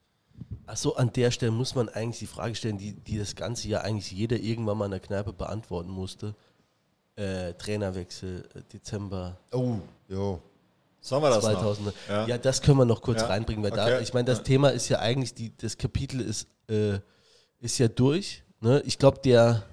[0.66, 3.84] Achso, an der Stelle muss man eigentlich die Frage stellen, die, die das ganze Jahr
[3.84, 6.34] eigentlich jeder irgendwann mal in der Kneipe beantworten musste.
[7.16, 9.76] Äh, Trainerwechsel, äh, Dezember Oh,
[10.08, 10.38] ja.
[11.04, 11.86] Sollen wir das 2000.
[11.86, 11.92] noch?
[12.08, 12.26] Ja.
[12.26, 12.38] Ja.
[12.38, 13.26] das können wir noch kurz Ja.
[13.26, 14.02] reinbringen, weil da, Okay.
[14.02, 14.44] ich meine, das Ja.
[14.44, 16.98] Thema ist ja eigentlich, die, das Kapitel ist, äh,
[17.60, 18.42] ist ja durch.
[18.60, 18.82] Ne?
[18.86, 19.64] Ich glaube, der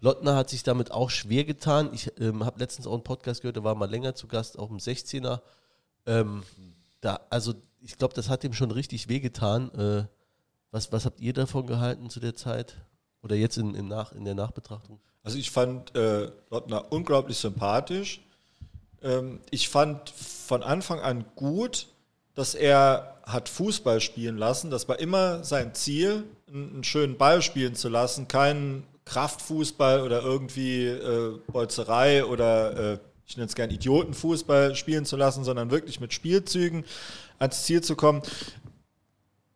[0.00, 1.90] Lottner hat sich damit auch schwer getan.
[1.92, 4.70] Ich ähm, habe letztens auch einen Podcast gehört, der war mal länger zu Gast, auch
[4.70, 5.40] im 16er.
[6.06, 6.42] Ähm,
[7.00, 9.70] da, also ich glaube, das hat ihm schon richtig wehgetan.
[9.74, 10.04] Äh,
[10.72, 12.74] was, was habt ihr davon gehalten zu der Zeit?
[13.22, 14.98] Oder jetzt in, in, Nach, in der Nachbetrachtung?
[15.22, 18.20] Also ich fand äh, Lottner unglaublich sympathisch.
[19.02, 21.88] Ähm, ich fand von Anfang an gut,
[22.34, 24.70] dass er hat Fußball spielen lassen.
[24.70, 30.86] Das war immer sein Ziel, einen, schönen Ball spielen zu lassen, keinen Kraftfußball oder irgendwie
[30.86, 36.12] äh, Bolzerei oder äh, ich nenne es gerne Idiotenfußball spielen zu lassen, sondern wirklich mit
[36.12, 36.84] Spielzügen
[37.38, 38.22] ans Ziel zu kommen.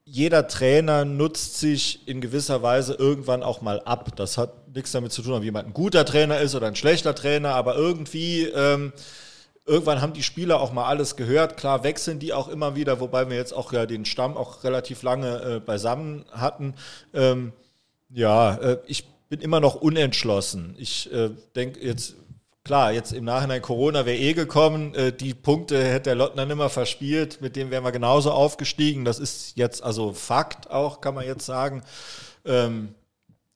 [0.04, 4.16] Jeder Trainer nutzt sich in gewisser Weise irgendwann auch mal ab.
[4.16, 7.14] Das hat nichts damit zu tun, ob jemand ein guter Trainer ist oder ein schlechter
[7.14, 8.92] Trainer, aber irgendwie ähm,
[9.66, 11.56] irgendwann haben die Spieler auch mal alles gehört.
[11.56, 15.02] Klar wechseln die auch immer wieder, wobei wir jetzt auch ja den Stamm auch relativ
[15.02, 16.74] lange äh, beisammen hatten.
[17.12, 17.52] Ähm,
[18.08, 20.76] ja, äh, ich bin immer noch unentschlossen.
[20.78, 22.14] Ich äh, denke jetzt,
[22.64, 24.94] klar, jetzt im Nachhinein Corona wäre eh gekommen.
[24.94, 27.40] Äh, die Punkte hätte der Lottner nimmer verspielt.
[27.40, 29.04] Mit dem wären wir genauso aufgestiegen.
[29.04, 31.82] Das ist jetzt also Fakt auch, kann man jetzt sagen.
[32.44, 32.94] Ähm,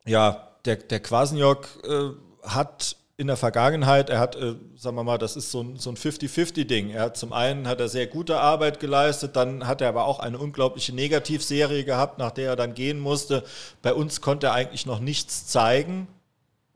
[0.04, 2.10] ja, der, der Quasniok äh,
[2.42, 5.90] hat in der Vergangenheit, er hat, äh, sagen wir mal, das ist so ein, so
[5.90, 6.88] ein 50-50-Ding.
[6.88, 10.20] Er hat zum einen hat er sehr gute Arbeit geleistet, dann hat er aber auch
[10.20, 13.44] eine unglaubliche Negativserie gehabt, nach der er dann gehen musste.
[13.82, 16.08] Bei uns konnte er eigentlich noch nichts zeigen,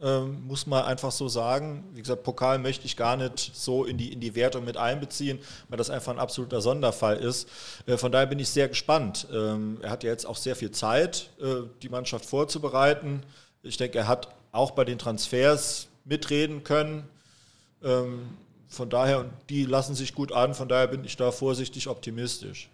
[0.03, 1.85] ähm, muss man einfach so sagen.
[1.95, 5.39] Wie gesagt, Pokal möchte ich gar nicht so in die, in die Wertung mit einbeziehen,
[5.71, 7.49] weil das einfach ein absoluter Sonderfall ist.
[7.87, 9.27] Äh, von daher bin ich sehr gespannt.
[9.33, 13.23] Ähm, er hat ja jetzt auch sehr viel Zeit, äh, die Mannschaft vorzubereiten.
[13.63, 17.09] Ich denke, er hat auch bei den Transfers mitreden können.
[17.83, 18.31] Ähm,
[18.69, 22.71] von daher, und die lassen sich gut an, von daher bin ich da vorsichtig optimistisch.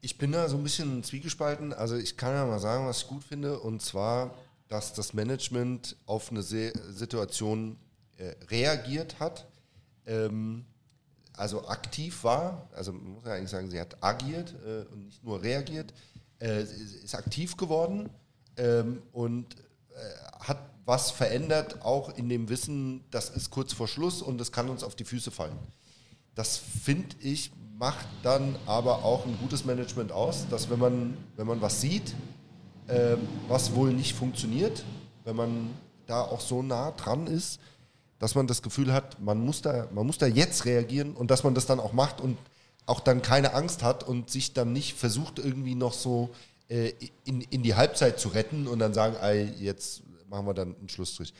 [0.00, 1.72] Ich bin da so ein bisschen zwiegespalten.
[1.72, 4.34] Also ich kann ja mal sagen, was ich gut finde, und zwar,
[4.68, 7.76] dass das Management auf eine Situation
[8.18, 9.46] äh, reagiert hat,
[10.06, 10.64] ähm,
[11.34, 15.24] also aktiv war, also man muss ja eigentlich sagen, sie hat agiert äh, und nicht
[15.24, 15.92] nur reagiert,
[16.40, 18.10] äh, ist aktiv geworden
[18.56, 19.56] ähm, und
[19.94, 24.52] äh, hat was verändert, auch in dem Wissen, das ist kurz vor Schluss und es
[24.52, 25.58] kann uns auf die Füße fallen.
[26.34, 27.52] Das finde ich
[27.82, 32.14] macht dann aber auch ein gutes Management aus, dass wenn man, wenn man was sieht,
[32.86, 33.16] äh,
[33.48, 34.84] was wohl nicht funktioniert,
[35.24, 35.70] wenn man
[36.06, 37.58] da auch so nah dran ist,
[38.20, 41.42] dass man das Gefühl hat, man muss da, man muss da jetzt reagieren und dass
[41.42, 42.38] man das dann auch macht und
[42.86, 46.30] auch dann keine Angst hat und sich dann nicht versucht, irgendwie noch so
[46.68, 46.92] äh,
[47.24, 50.88] in, in die Halbzeit zu retten und dann sagen, ey, jetzt machen wir dann einen
[50.88, 51.32] Schlussstrich.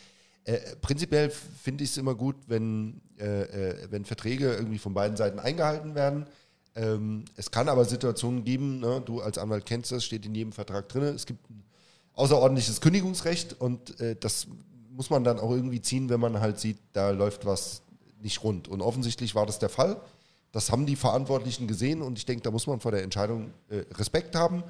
[0.45, 5.17] Äh, prinzipiell finde ich es immer gut, wenn, äh, äh, wenn Verträge irgendwie von beiden
[5.17, 6.27] Seiten eingehalten werden.
[6.75, 10.53] Ähm, es kann aber Situationen geben, ne, du als Anwalt kennst das, steht in jedem
[10.53, 11.63] Vertrag drin, es gibt ein
[12.15, 14.47] außerordentliches Kündigungsrecht und äh, das
[14.91, 17.83] muss man dann auch irgendwie ziehen, wenn man halt sieht, da läuft was
[18.21, 18.69] nicht rund.
[18.69, 20.01] Und offensichtlich war das der Fall.
[20.51, 23.85] Das haben die Verantwortlichen gesehen und ich denke, da muss man vor der Entscheidung äh,
[23.95, 24.63] Respekt haben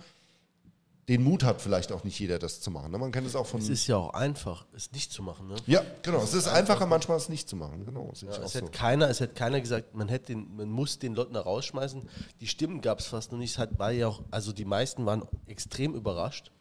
[1.08, 2.92] den Mut hat vielleicht auch nicht jeder, das zu machen.
[2.92, 2.98] Ne?
[2.98, 3.60] Man kennt es auch von.
[3.60, 5.48] Es ist ja auch einfach, es nicht zu machen.
[5.48, 5.56] Ne?
[5.66, 6.22] Ja, genau.
[6.22, 7.84] Es ist einfacher, manchmal es nicht zu machen.
[7.84, 8.12] Genau.
[8.20, 8.72] Ja, es, hätte so.
[8.72, 12.08] keiner, es hätte keiner gesagt, man, hätte den, man muss den Lottner rausschmeißen.
[12.40, 13.52] Die Stimmen gab es fast noch nicht.
[13.52, 16.52] Es hat, war ja auch, also die meisten waren extrem überrascht.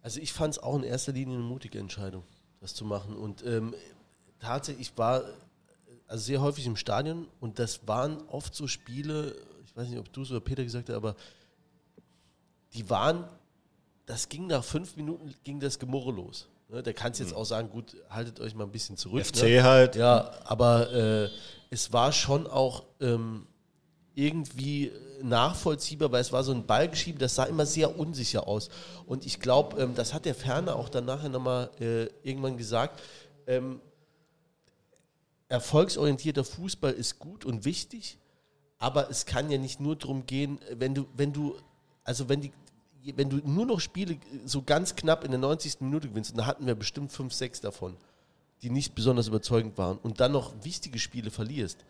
[0.00, 2.24] Also ich fand es auch in erster Linie eine mutige Entscheidung,
[2.60, 3.14] das zu machen.
[3.16, 3.74] Und ähm,
[4.38, 5.24] tatsächlich, ich war
[6.06, 10.10] also sehr häufig im Stadion und das waren oft so Spiele, ich weiß nicht, ob
[10.12, 11.14] du es oder Peter gesagt hast, aber
[12.74, 13.24] die waren,
[14.06, 16.48] das ging nach fünf Minuten, ging das Gemurre los.
[16.68, 17.36] Ne, da kannst jetzt mhm.
[17.36, 19.26] auch sagen, gut, haltet euch mal ein bisschen zurück.
[19.26, 19.62] FC ne?
[19.62, 19.96] halt.
[19.96, 21.28] Ja, aber äh,
[21.70, 23.46] es war schon auch ähm,
[24.14, 24.92] irgendwie
[25.22, 28.68] nachvollziehbar, weil es war so ein Ballgeschiebe, das sah immer sehr unsicher aus.
[29.06, 33.00] Und ich glaube, ähm, das hat der Ferner auch dann nachher nochmal äh, irgendwann gesagt,
[33.46, 33.80] ähm,
[35.48, 38.18] erfolgsorientierter Fußball ist gut und wichtig,
[38.78, 41.56] aber es kann ja nicht nur darum gehen, wenn du, wenn du
[42.04, 42.52] also wenn die,
[43.16, 45.80] wenn du nur noch Spiele so ganz knapp in der 90.
[45.80, 47.96] Minute gewinnst, und da hatten wir bestimmt 5, 6 davon,
[48.62, 51.84] die nicht besonders überzeugend waren, und dann noch wichtige Spiele verlierst,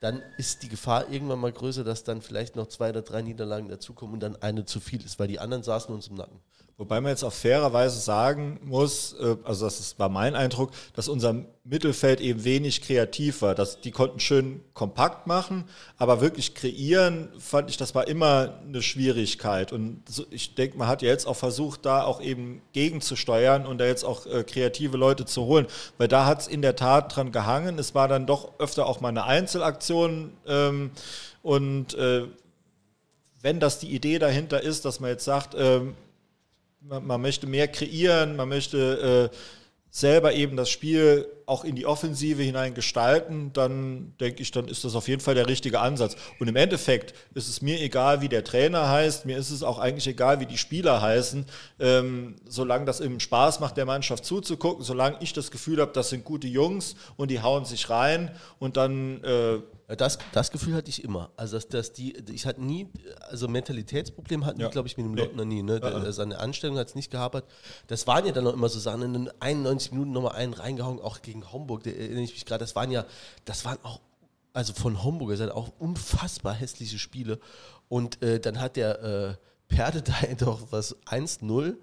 [0.00, 3.68] dann ist die Gefahr irgendwann mal größer, dass dann vielleicht noch zwei oder drei Niederlagen
[3.68, 6.38] dazukommen und dann eine zu viel ist, weil die anderen saßen uns im Nacken.
[6.78, 11.46] Wobei man jetzt auch fairerweise sagen muss, äh, also das war mein Eindruck, dass unser
[11.64, 13.54] Mittelfeld eben wenig kreativ war.
[13.54, 15.64] Dass die konnten schön kompakt machen,
[15.96, 19.72] aber wirklich kreieren, fand ich, das war immer eine Schwierigkeit.
[19.72, 23.86] Und ich denke, man hat ja jetzt auch versucht, da auch eben gegenzusteuern und da
[23.86, 25.66] jetzt auch äh, kreative Leute zu holen.
[25.96, 27.78] Weil da hat es in der Tat dran gehangen.
[27.78, 30.34] Es war dann doch öfter auch mal eine Einzelaktion.
[30.46, 30.90] Ähm,
[31.42, 32.24] und äh,
[33.40, 35.94] wenn das die Idee dahinter ist, dass man jetzt sagt, ähm,
[36.88, 39.36] man, man möchte mehr kreieren, man möchte äh,
[39.90, 44.84] selber eben das Spiel auch in die Offensive hinein gestalten, dann denke ich, dann ist
[44.84, 46.16] das auf jeden Fall der richtige Ansatz.
[46.38, 49.78] Und im Endeffekt ist es mir egal, wie der Trainer heißt, mir ist es auch
[49.78, 51.46] eigentlich egal, wie die Spieler heißen,
[51.78, 56.10] ähm, solange das eben Spaß macht, der Mannschaft zuzugucken, solange ich das Gefühl habe, das
[56.10, 60.90] sind gute Jungs und die hauen sich rein und dann äh, das, das Gefühl hatte
[60.90, 61.30] ich immer.
[61.36, 62.88] Also, dass, dass die, ich hatte nie,
[63.28, 64.66] also Mentalitätsproblem hatten ja.
[64.66, 65.56] die, glaube ich, mit dem Lottner nee.
[65.56, 65.62] nie.
[65.62, 65.76] Ne?
[65.76, 66.12] Uh -uh.
[66.12, 67.44] Seine Anstellung hat es nicht gehabert.
[67.86, 71.22] Das waren ja dann noch immer so Sachen, in 91 Minuten nochmal einen reingehauen, auch
[71.22, 72.64] gegen Homburg, da erinnere ich mich gerade.
[72.64, 73.06] Das waren ja,
[73.44, 74.00] das waren auch,
[74.52, 77.38] also von Homburger Seite auch unfassbar hässliche Spiele.
[77.88, 79.34] Und äh, dann hat der äh,
[79.68, 81.76] Perde da doch was 1-0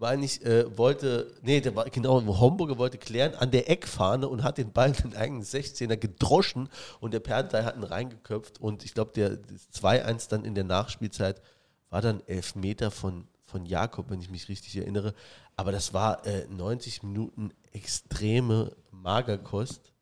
[0.00, 4.42] meine ich, äh, wollte, nee, der war, genau, Homburger wollte klären, an der Eckfahne und
[4.42, 6.70] hat den Ball in den eigenen 16er gedroschen
[7.00, 9.38] und der Perdei hat ihn reingeköpft und ich glaube, der
[9.74, 11.42] 2-1 dann in der Nachspielzeit
[11.90, 15.14] war dann Elfmeter von, von Jakob, wenn ich mich richtig erinnere.
[15.54, 19.92] Aber das war äh, 90 Minuten extreme Magerkost.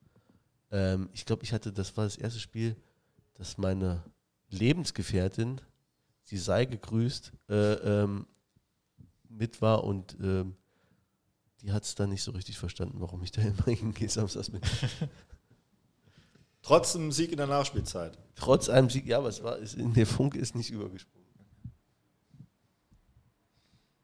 [0.70, 2.76] Ähm, ich glaube, ich hatte, das war das erste Spiel,
[3.34, 4.04] dass meine
[4.50, 5.60] Lebensgefährtin,
[6.22, 8.26] sie sei gegrüßt, äh, ähm,
[9.28, 10.56] mit war und ähm,
[11.62, 14.62] die hat es dann nicht so richtig verstanden, warum ich da immer hingehe samstags mit.
[16.62, 18.18] Trotz einem Sieg in der Nachspielzeit.
[18.34, 21.26] Trotz einem Sieg, ja, aber es war, ist, der Funke ist nicht übergesprungen.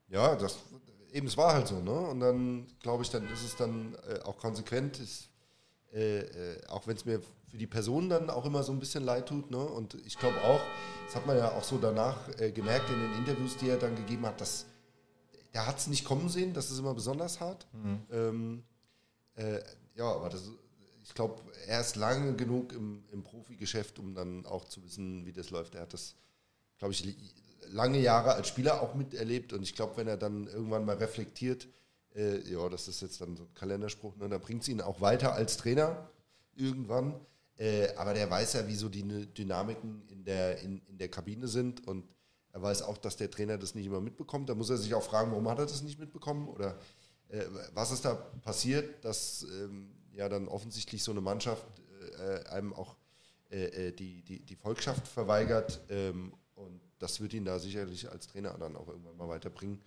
[0.08, 0.58] Ja, das
[1.14, 1.92] eben, es war halt so, ne?
[1.92, 5.30] Und dann glaube ich, dann ist es dann äh, auch konsequent, ist,
[5.92, 9.04] äh, äh, auch wenn es mir für die Person dann auch immer so ein bisschen
[9.04, 9.58] leid tut, ne?
[9.58, 10.60] Und ich glaube auch,
[11.06, 13.94] das hat man ja auch so danach äh, gemerkt in den Interviews, die er dann
[13.94, 14.66] gegeben hat, dass
[15.54, 17.66] der hat es nicht kommen sehen, das ist immer besonders hart.
[17.72, 18.02] Mhm.
[18.10, 18.64] Ähm,
[19.36, 19.60] äh,
[19.94, 20.50] ja, aber das,
[21.02, 25.32] ich glaube, er ist lange genug im, im Profigeschäft, um dann auch zu wissen, wie
[25.32, 25.74] das läuft.
[25.74, 26.16] Er hat das,
[26.78, 27.16] glaube ich,
[27.70, 31.68] lange Jahre als Spieler auch miterlebt und ich glaube, wenn er dann irgendwann mal reflektiert,
[32.14, 35.00] äh, ja, das ist jetzt dann so ein Kalenderspruch, ne, dann bringt es ihn auch
[35.00, 36.08] weiter als Trainer
[36.54, 37.14] irgendwann.
[37.56, 41.46] Äh, aber der weiß ja, wie so die Dynamiken in der, in, in der Kabine
[41.46, 42.04] sind und
[42.54, 44.48] er weiß auch, dass der Trainer das nicht immer mitbekommt.
[44.48, 46.78] Da muss er sich auch fragen, warum hat er das nicht mitbekommen oder
[47.28, 47.42] äh,
[47.74, 51.66] was ist da passiert, dass ähm, ja dann offensichtlich so eine Mannschaft
[52.16, 52.94] äh, einem auch
[53.50, 55.80] äh, äh, die, die, die Volkschaft verweigert.
[55.88, 59.82] Ähm, und das wird ihn da sicherlich als Trainer dann auch irgendwann mal weiterbringen.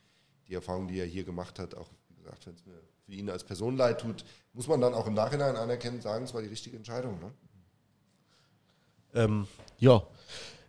[0.49, 3.29] Die Erfahrung, die er hier gemacht hat, auch wie gesagt, wenn es mir für ihn
[3.29, 6.49] als Person leid tut, muss man dann auch im Nachhinein anerkennen, sagen, es war die
[6.49, 7.17] richtige Entscheidung.
[7.21, 7.31] Ne?
[9.13, 9.47] Ähm,
[9.79, 10.05] ja,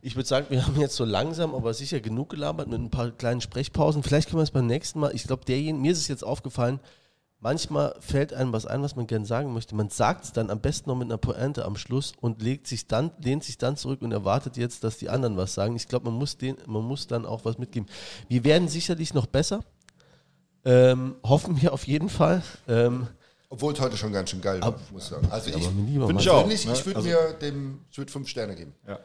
[0.00, 3.10] ich würde sagen, wir haben jetzt so langsam, aber sicher genug gelabert mit ein paar
[3.10, 4.02] kleinen Sprechpausen.
[4.02, 5.14] Vielleicht können wir es beim nächsten Mal.
[5.14, 6.80] Ich glaube, mir ist es jetzt aufgefallen,
[7.40, 9.74] manchmal fällt einem was ein, was man gerne sagen möchte.
[9.74, 12.86] Man sagt es dann am besten noch mit einer Pointe am Schluss und legt sich
[12.86, 15.76] dann, lehnt sich dann zurück und erwartet jetzt, dass die anderen was sagen.
[15.76, 16.36] Ich glaube, man, muss
[16.66, 17.88] man muss dann auch was mitgeben.
[18.28, 19.60] Wir werden sicherlich noch besser.
[20.64, 22.42] Ähm, hoffen wir auf jeden Fall.
[22.66, 23.06] Ähm,
[23.48, 25.26] obwohl es heute schon ganz schön geil war, ab, muss ich sagen.
[25.30, 28.74] Also ich, ich, ich, würde also, mir dem, ich würde fünf Sterne geben.
[28.86, 28.98] Ja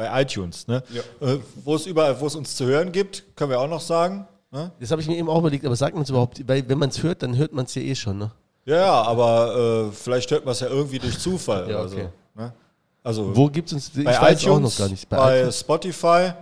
[0.00, 0.66] bei iTunes.
[0.66, 0.82] Ne?
[0.88, 1.02] Ja.
[1.26, 4.26] Äh, wo es überall, wo es uns zu hören gibt, können wir auch noch sagen.
[4.50, 4.72] Ne?
[4.80, 6.88] Das habe ich mir eben auch überlegt, aber sagt man es überhaupt, weil wenn man
[6.88, 8.16] es hört, dann hört man es ja eh schon.
[8.16, 8.30] Ne?
[8.64, 12.08] Ja, aber äh, vielleicht hört man es ja irgendwie durch Zufall ja, oder okay.
[12.34, 12.40] so.
[12.40, 12.52] Ne?
[13.02, 13.90] Also wo gibt es uns?
[13.94, 15.08] Ich bei weiß iTunes, auch noch gar nicht.
[15.08, 16.32] Bei, bei Spotify.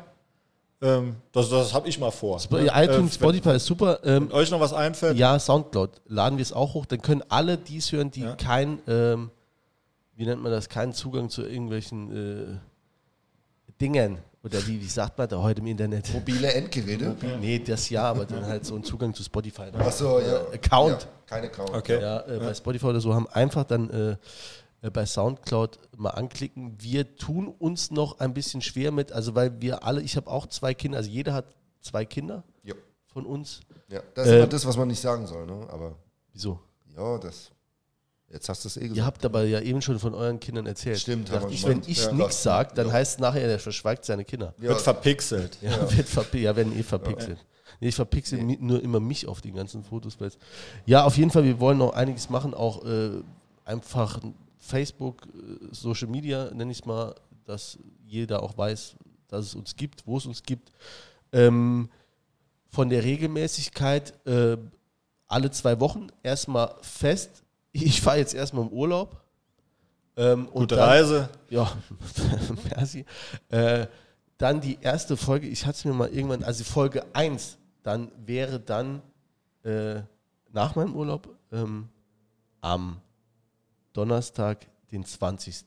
[0.80, 2.36] Ähm, das das habe ich mal vor.
[2.38, 2.70] Sp ne?
[2.72, 3.98] iTunes, äh, Spotify ist super.
[4.04, 5.16] Ähm, euch noch was einfällt?
[5.16, 5.90] Ja, Soundcloud.
[6.06, 6.86] Laden wir es auch hoch.
[6.86, 8.36] Dann können alle dies hören, die ja.
[8.36, 9.32] kein, ähm,
[10.14, 12.60] wie nennt man das, keinen Zugang zu irgendwelchen
[13.80, 14.18] Dingen.
[14.42, 16.12] Oder wie, wie sagt man da heute im Internet?
[16.14, 17.16] Mobile Endgeräte?
[17.40, 19.70] Nee, das ja, aber dann halt so einen Zugang zu Spotify.
[19.76, 20.42] Achso, ja.
[20.52, 21.02] Äh, Account.
[21.02, 21.70] Ja, kein Account.
[21.70, 22.00] Okay.
[22.00, 22.38] Ja, äh, ja.
[22.38, 24.16] bei Spotify oder so haben einfach dann äh,
[24.80, 26.76] äh, bei Soundcloud mal anklicken.
[26.78, 30.46] Wir tun uns noch ein bisschen schwer mit, also weil wir alle, ich habe auch
[30.46, 31.46] zwei Kinder, also jeder hat
[31.80, 32.74] zwei Kinder ja.
[33.12, 33.60] von uns.
[33.88, 35.66] Ja, das ist äh, immer das, was man nicht sagen soll, ne?
[35.70, 35.96] Aber.
[36.32, 36.60] Wieso?
[36.96, 37.50] Ja, das
[38.30, 38.96] Jetzt hast du es eh gesagt.
[38.96, 40.98] Ihr habt aber ja eben schon von euren Kindern erzählt.
[40.98, 42.92] Stimmt, haben ich, Wenn ich ja, nichts sage, dann ja.
[42.92, 44.54] heißt es nachher, der verschweigt seine Kinder.
[44.58, 44.68] Ja.
[44.68, 45.58] Wird verpixelt.
[45.62, 45.96] Ja, ja.
[45.96, 47.38] Wird verpi ja werden eh verpixelt.
[47.80, 48.58] Nee, ich verpixel nee.
[48.60, 50.18] nur immer mich auf die ganzen Fotos.
[50.84, 53.12] Ja, auf jeden Fall, wir wollen noch einiges machen, auch äh,
[53.64, 54.20] einfach
[54.58, 57.14] Facebook, äh, Social Media, nenne ich es mal,
[57.46, 58.96] dass jeder auch weiß,
[59.28, 60.70] dass es uns gibt, wo es uns gibt.
[61.32, 61.88] Ähm,
[62.68, 64.58] von der Regelmäßigkeit äh,
[65.26, 67.42] alle zwei Wochen erstmal fest
[67.84, 69.20] ich fahre jetzt erstmal im Urlaub.
[70.16, 71.28] Ähm, Gute dann, Reise.
[71.48, 71.70] Ja,
[72.76, 73.04] merci.
[73.50, 73.86] Äh,
[74.36, 78.60] dann die erste Folge, ich hatte es mir mal irgendwann, also Folge 1, dann wäre
[78.60, 79.02] dann
[79.64, 80.02] äh,
[80.52, 81.88] nach meinem Urlaub ähm,
[82.60, 83.00] am
[83.92, 85.64] Donnerstag, den 20.08.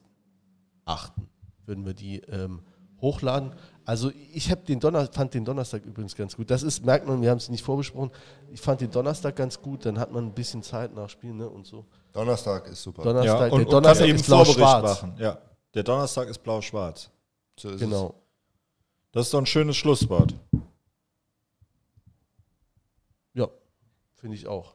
[1.66, 2.62] würden wir die ähm,
[3.02, 3.54] hochladen.
[3.84, 6.50] Also ich den Donner fand den Donnerstag übrigens ganz gut.
[6.50, 8.12] Das ist, merkt man, wir haben es nicht vorbesprochen.
[8.52, 11.50] Ich fand den Donnerstag ganz gut, dann hat man ein bisschen Zeit nach Spielen ne,
[11.50, 11.86] und so.
[12.12, 13.04] Donnerstag ist super.
[13.04, 15.02] Ja, Donnerstag, und, der und Donnerstag kann eben ist Vorbericht blau-schwarz.
[15.02, 15.16] machen.
[15.20, 15.38] Ja,
[15.74, 17.10] der Donnerstag ist blau-schwarz.
[17.58, 18.16] So ist Genau.
[19.12, 20.34] Das ist doch ein schönes Schlusswort.
[23.34, 23.48] Ja,
[24.16, 24.74] finde ich auch.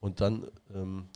[0.00, 1.08] Und dann ähm,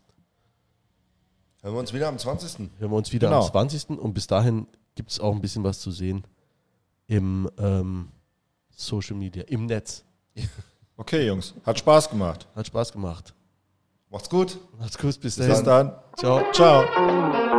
[1.59, 1.65] es.
[1.65, 2.59] Hören wir uns wieder am 20.
[2.79, 3.45] hören wir uns wieder Genau.
[3.45, 3.91] am 20.
[3.91, 6.25] Und bis dahin gibt es auch ein bisschen was zu sehen
[7.07, 8.09] im ähm,
[8.71, 10.05] Social Media, im Netz.
[10.97, 12.47] Okay, Jungs, hat Spaß gemacht.
[12.55, 13.35] Hat Spaß gemacht.
[14.13, 14.59] Macht's gut.
[14.79, 15.65] Macht's gut, bis Bis dahin.
[15.65, 15.93] dann.
[16.19, 16.43] Ciao.
[16.53, 17.52] Ciao.